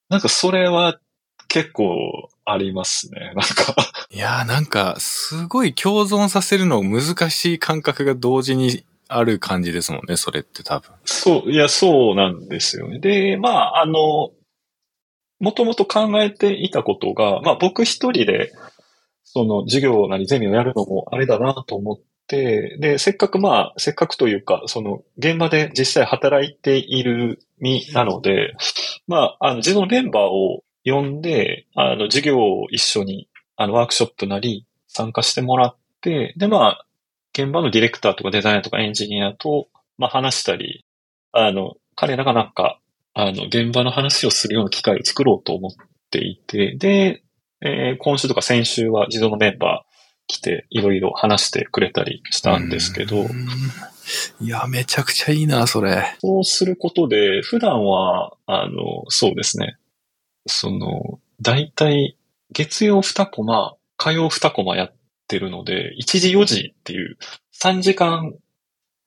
[0.08, 0.98] なんかそれは
[1.48, 3.34] 結構ありますね。
[3.36, 3.76] なんか、
[4.10, 10.92] いやーなんか、すごい共存させるの難しい感覚が同時にある感じですもんね、それって多分。
[11.06, 13.00] そう、いや、そうなんですよね。
[13.00, 14.32] で、まあ、あの、
[15.40, 18.52] もともと考えていたことが、まあ僕一人で、
[19.24, 28.56] その授業なりゼミをやるのもあれだなと思って、で、せっかくまあ、せっかくというか、その現場で実際働いている身なので、
[29.08, 36.86] まあ、あの、自分のメンバーを呼んで、あの、授業を一緒に、あの、ワークショップなり参加してもらって、で、まあ、
[37.34, 40.86] 現場のディレクターとかデザイナーとかエンジニアと、まあ話したり、
[41.32, 42.80] あの、彼らがなんか、
[43.14, 45.72] あの、現場の話をするような機会を作ろうと思っ
[46.12, 47.24] ていて、で、
[47.62, 49.88] えー今週とか先週は自動のメンバー
[50.28, 53.28] 来て、いろいろ話してくれたりしたんですけど、うん
[54.40, 56.16] いや、めちゃくちゃいいな、それ。
[56.20, 59.78] そうすることで、普段は、あの、そうですね。
[60.48, 62.18] その、だいたい
[62.52, 64.94] 月曜2コマ、火曜2コマやっ
[65.28, 67.18] てるので、1時4時っていう
[67.54, 68.34] 3時間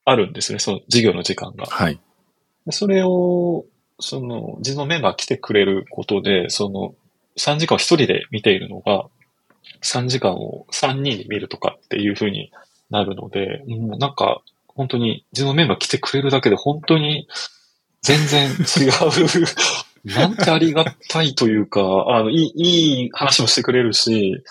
[0.05, 1.65] あるんですね、その授業の時間が。
[1.65, 1.99] はい。
[2.65, 3.65] でそれを、
[3.99, 6.95] その、自分のメンバー来てくれることで、その、
[7.37, 9.05] 3時間を一人で見ているのが、
[9.83, 12.51] 3時間を3人で見るとかっていう風に
[12.89, 17.27] なるので、もうなんか、本当に自分のメンバー来てくれるだけで本当に
[18.01, 18.57] 全然違う、
[20.03, 24.43] なんてありがたいというか、あの、いい、いい話もしてくれるし、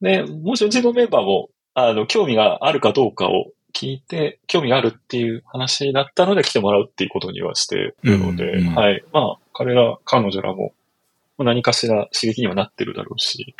[0.00, 9.04] で、もちろん自分のメンバーも、あの、興味があるかどうかを聞いて、興味があるっていう話だったので来てもらうっていうことにはしてるので、うんうんはい。
[9.12, 10.72] まあ、彼ら、彼女らも、
[11.36, 13.54] まあ何かしら刺激にはなってるだろうし、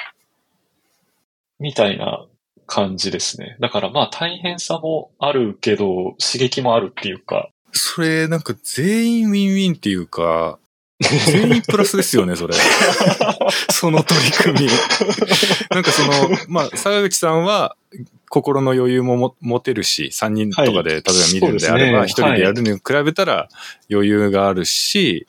[1.60, 2.26] みたいな
[2.66, 3.56] 感じですね。
[3.60, 10.58] だからまあ大変さもあるけど、刺激もあるっていうか、それ、なんか全員ウィンウィンっていうか、
[11.00, 12.54] 全員プラスですよね、それ。
[13.70, 14.68] その取り組み。
[15.70, 17.76] なんかその、まあ、坂口さんは、
[18.28, 23.48] 心の余裕もも持てるし、3人とかで、はい例えば見るんであれば、1そうですね人でやるに比べたら
[23.90, 25.26] 余裕があるし、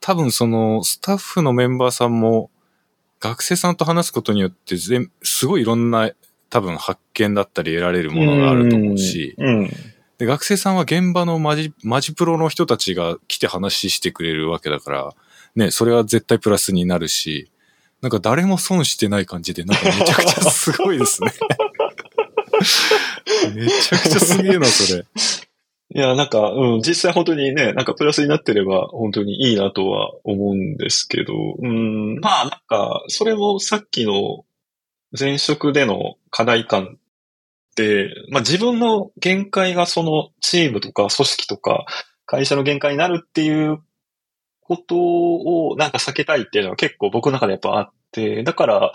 [0.00, 2.50] 多分その、スタッフのメンバーさんも、
[3.20, 6.10] 学生さんと話すことによって全、すごいいろんな、
[6.50, 9.58] 多分発見だったり得られるものがあると思うし、うん。
[9.60, 9.70] うん
[10.18, 15.14] で、学生さんは現場のマジ、マジプロの人たちが来て話してくれるわけだから、
[15.54, 17.50] ね、それは絶対プラスになるし、
[18.02, 21.32] なんか誰も損してない感じで、なんかめちゃくちゃすごいですね。
[23.54, 25.04] めちゃくちゃすげえな、それ。
[25.94, 34.44] いや、なんか、うん、実際本当にね、なんかプラスになってれば本当にいいなとは思うんですけど、うん、まあなんか、それもさっきの
[35.18, 36.90] 前職での課題感で、
[38.30, 41.86] まあ自分の限界がそのチームとか組織とか
[42.26, 43.78] 会社の限界になるっていう
[44.60, 48.92] ことをなんか避けたいっていうのは結構僕の中でやっぱあって、だから、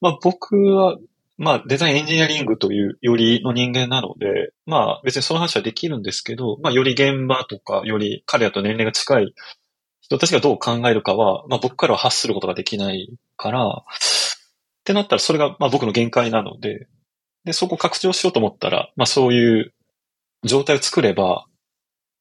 [0.00, 0.98] まあ僕は
[1.36, 9.34] まあ、デザインエンジニアリングというよりの人間なので、まあ別にその話はできるんですけど、まあより現場とか、より彼らと年齢が近い
[10.00, 13.72] 人たちがどう考えるかは、まあ僕からは発することができないから、っ
[14.84, 16.86] てなったらそれがまあ僕の限界なので、
[17.44, 19.74] で、そこを拡張しようと思ったら、まあそういう
[20.44, 21.46] 状態を作れば、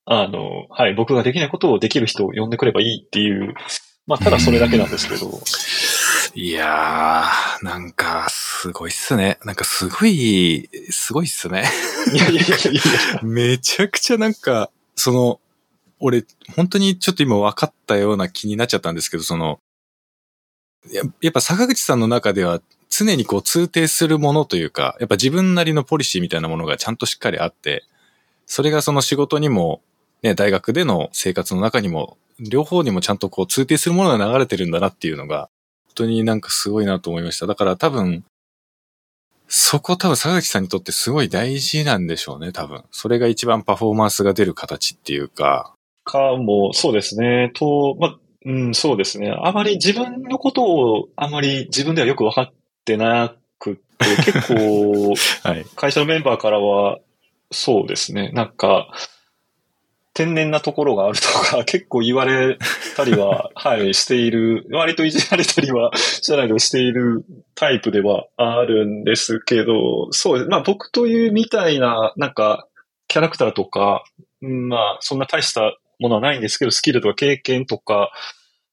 [0.06, 3.54] あの、はい、僕ができないことをできる人を呼んでくればいいっていう、
[4.06, 5.40] まあただそれだけなんですけど。
[6.36, 9.38] いやー、なんか、すごいっすね。
[9.46, 11.64] なんかすごい、すごいっすね。
[12.12, 12.82] いやいやいやいや
[13.22, 15.40] めちゃくちゃなんか、その、
[16.00, 16.26] 俺、
[16.56, 19.60] 本当にちょっと今分かったような気になっちゃったんですけど、その、
[20.92, 22.62] ややっぱ坂口さんの中では
[22.96, 27.84] 常にこう通底するものというか、やっぱ自分なりのポリシーみたいなものがちゃんとしっかりあって、
[28.46, 29.82] それがその仕事にも、
[30.22, 35.50] ね、大学での生活の中にも、両方にもちゃんとこう通底するものが流れてるんだなっていうのが、
[35.86, 37.48] 本当になんかすごいなと思いました。
[37.48, 38.24] だから多分、
[39.48, 42.84] そこ多分坂口さんにとってすごい大事なんでしょうね、多分。
[42.92, 45.74] それが一番パフォーマンスが出る形っていうか。
[46.04, 47.52] かも、そうですね。
[47.56, 49.32] と、まうん、そうですね。
[49.32, 52.52] あまり自分のことをあまり自分ではよくわかっ
[52.86, 57.00] てなくて、結構、 はい、会社のメンバーからは、
[57.52, 58.30] そうですね。
[58.34, 58.90] なんか、
[60.14, 62.58] 天然なところがあるとか 結構言われ
[62.96, 65.92] たりは、 はい、している、割といじられたりは、
[66.22, 70.50] じゃないとしているタイプではあるんですけど、そうです。
[70.50, 72.68] まあ僕というみたいな、なんか、
[73.08, 74.04] キャラクターとか、
[74.42, 78.12] まあそんな大したものはないんですけど、スキルとか経験とか、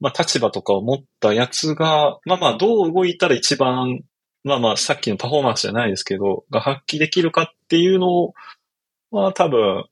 [0.01, 4.01] まあ立場とかを持ったやつが、まあまあどう動いたら一番、
[4.43, 8.35] まあまあさっきのパフォーマンスじゃないですけど、が発揮できるかっていうのを、
[9.11, 9.85] まあ多分、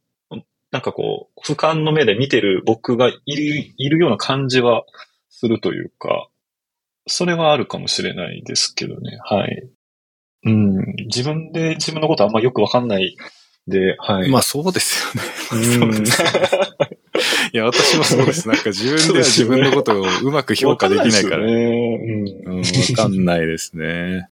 [0.71, 4.85] なんかこう、俯瞰の目で見てる僕がいる、いるような感じは
[5.29, 6.29] するというか、
[7.07, 9.19] それはあるかもしれないですけどね。
[9.25, 9.69] はい。
[10.45, 10.77] うん。
[11.07, 13.17] 自分で自分のことあんまよくわかんない
[13.67, 14.31] で、はい。
[14.31, 15.17] まあそうです
[15.53, 15.83] よね。
[15.83, 16.05] うん。
[17.53, 18.49] いや、私もそうです。
[18.49, 21.47] なんか自分では自分のことをうまく評価できないから。
[21.47, 21.53] ね、
[22.47, 22.59] うん。
[22.59, 22.63] わ
[22.97, 24.29] かんないですね。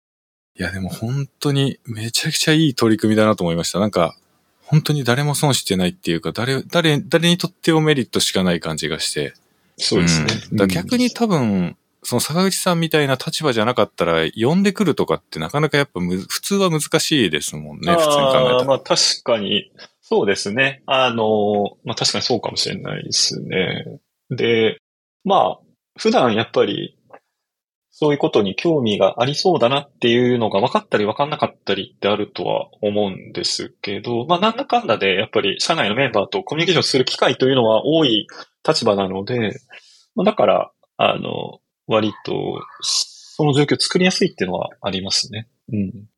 [0.59, 3.79] いや、でも本当にめちゃくちゃいい取り組みだなと思いました。
[3.79, 4.15] なんか、
[4.63, 9.33] 本当に誰も損してないっていうか、誰、誰、誰にとってもメリットしかない感じがして。
[9.77, 10.27] そうですね。
[10.51, 18.63] うん、だ逆に多分、その坂口さんみたいな立場じゃなかったら、呼んでくるとかってなかなかやっぱ普通は難しいですもんね、普通に考えたら。
[18.63, 19.71] まあ確かに、
[20.11, 20.83] そうですね。
[20.87, 24.01] あの、まあ確かにそうかもしれないですね。
[24.29, 24.77] で、
[25.23, 25.59] まあ、
[25.97, 26.97] 普段やっぱり
[27.91, 38.27] そういうことに興味がありそうだなっていうのが分かったり分かんなかったりってあるとは思うんですけど、まあなんだかんだでやっぱり社内のメンバーとコミュニケーションする機会というのは多い
[38.67, 39.61] 立場なので、
[40.15, 45.47] まあ、だから、あの、割と、その状況を作りやすいっていうのはありますね。
[45.71, 46.11] うん。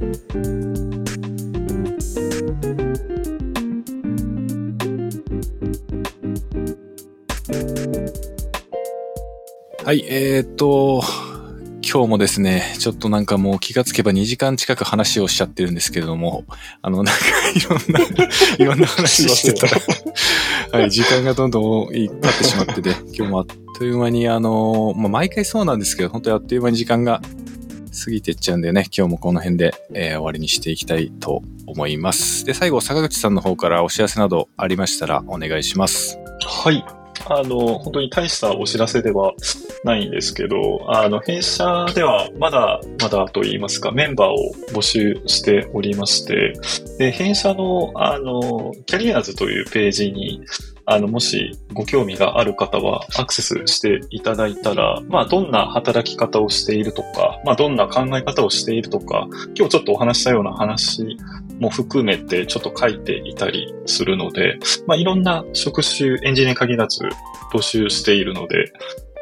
[0.00, 0.06] は
[9.92, 11.02] い、えー、っと、
[11.82, 16.44] 今日もですね、ちょっとなんかもう気がつけば2時間近く話をしちゃってるんですけれども、
[16.80, 17.22] あの、なんか
[17.54, 18.00] いろんな、
[18.58, 23.46] いろんな話してたら、はい、時間がどんどん経ってしまってて、今日もあっ
[23.76, 27.20] という間に、あの、まあ、毎回そうなんですけど、本当にあっという間に時間が
[27.92, 32.44] 過ぎてっちゃうんでね、今日もこの辺で、えー、終わりにしていきたいと思います。
[32.44, 36.18] で、最後、坂口さんの方からお知らせなどありましたらお願いします。
[36.46, 36.84] はい。
[37.28, 39.32] あの、本当に大したお知らせでは
[39.84, 44.36] ないんですけど、あの、弊社ではまだまだと言いますか、メンバーを
[44.72, 46.54] 募集しておりまして、
[46.98, 50.42] で、弊社の、あの、キャリアーズというページに、
[50.86, 61.16] あの、もしご興味がある方はアクセスしていただいたら、まあ、どんな働き方をしているとか、まあ、どんな考え方をしているとか、今日ちょっとお話したような話
[61.58, 67.00] も含めてちょっと書いていたりするので、まあ、いろんな職種、エンジニアに限らず
[67.52, 68.72] 募集しているので、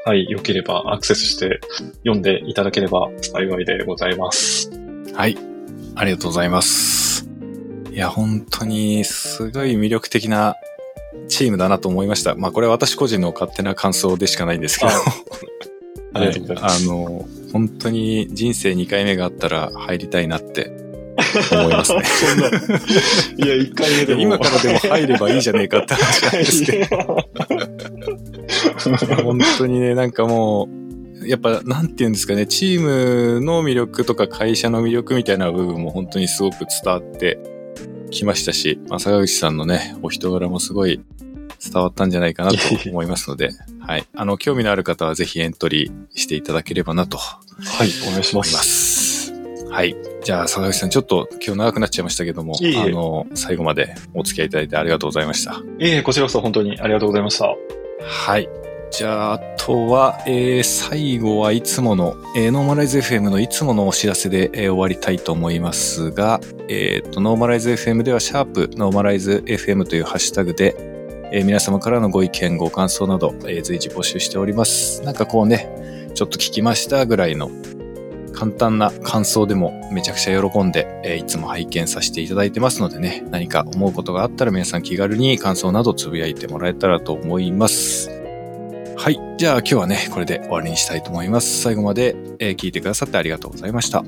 [0.05, 1.61] はい、良ければアクセスして
[1.99, 4.71] 読んでいただければ幸いでございます。
[5.15, 5.37] はい、
[5.97, 7.29] ありがとうございます。
[7.91, 10.55] いや、本当にすごい魅力的な
[11.29, 12.35] チームだなと思いました。
[12.35, 14.91] まあこれは私個人の勝手な感想でしかないんですけど。
[16.15, 16.89] あ りがとうございます。
[16.89, 20.71] はい、あの、本当に人生2回目があったら入りたいなって
[21.53, 22.03] 思いますね。
[22.05, 22.47] そんな。
[22.49, 24.21] いや、1回目でも。
[24.21, 26.97] 今からでも入ればいいじゃねえかって話なんですけど。
[29.25, 30.69] 本当にね、なんかも
[31.23, 37.39] う、やっぱ、なんて言うんですかね、チームの魅力とか会社の魅力みたいな部分も本当にすごく伝わって
[38.11, 41.01] きましたし、まあ、坂口さんのね、お人柄もすごい
[41.65, 42.59] 伝わったんじゃないかなと
[42.91, 44.07] 思いますので、はい。
[44.15, 47.35] あの、興味のある方はぜひエントリーしていただければなとは
[47.85, 49.27] い、お願いします。
[49.27, 49.35] す。
[49.71, 49.97] はい。
[50.23, 55.63] じゃあ、坂口さん、ちょっと今日長くなっちゃいましたけども、いえいえあの、最後までお付き合いいただいてありがとうございました。
[55.79, 57.55] いえ、こちらこそ本当にありがとうございました。
[58.03, 58.49] はい。
[58.91, 70.75] じゃあ、あとは、えー、最後はいつもの、えー、ノーマライズ FM のいつものお知らせで、えー終わりたいと思いますが、えっ、と、ノーマライズ FM では、シャープノーマライズ FM というハッシュタグで、
[71.33, 75.03] えー皆様からのご意見、ご感想など、えー随時募集しております。
[75.03, 77.51] なんかこうね、ちょっと聞きましたぐらいの
[78.33, 88.18] 簡単な感想でもめちゃくちゃ喜んで、えーいつも拝見させていただいてますのでね、何か思うことがあったら皆さん気軽に感想などつぶやいてもらえたらと思います。
[89.01, 89.21] はい。
[89.37, 91.63] じゃあ今日はね、これで終わりにしたいと思います。
[91.63, 94.03] 最後まで、え聞いてくださってありがとうございました。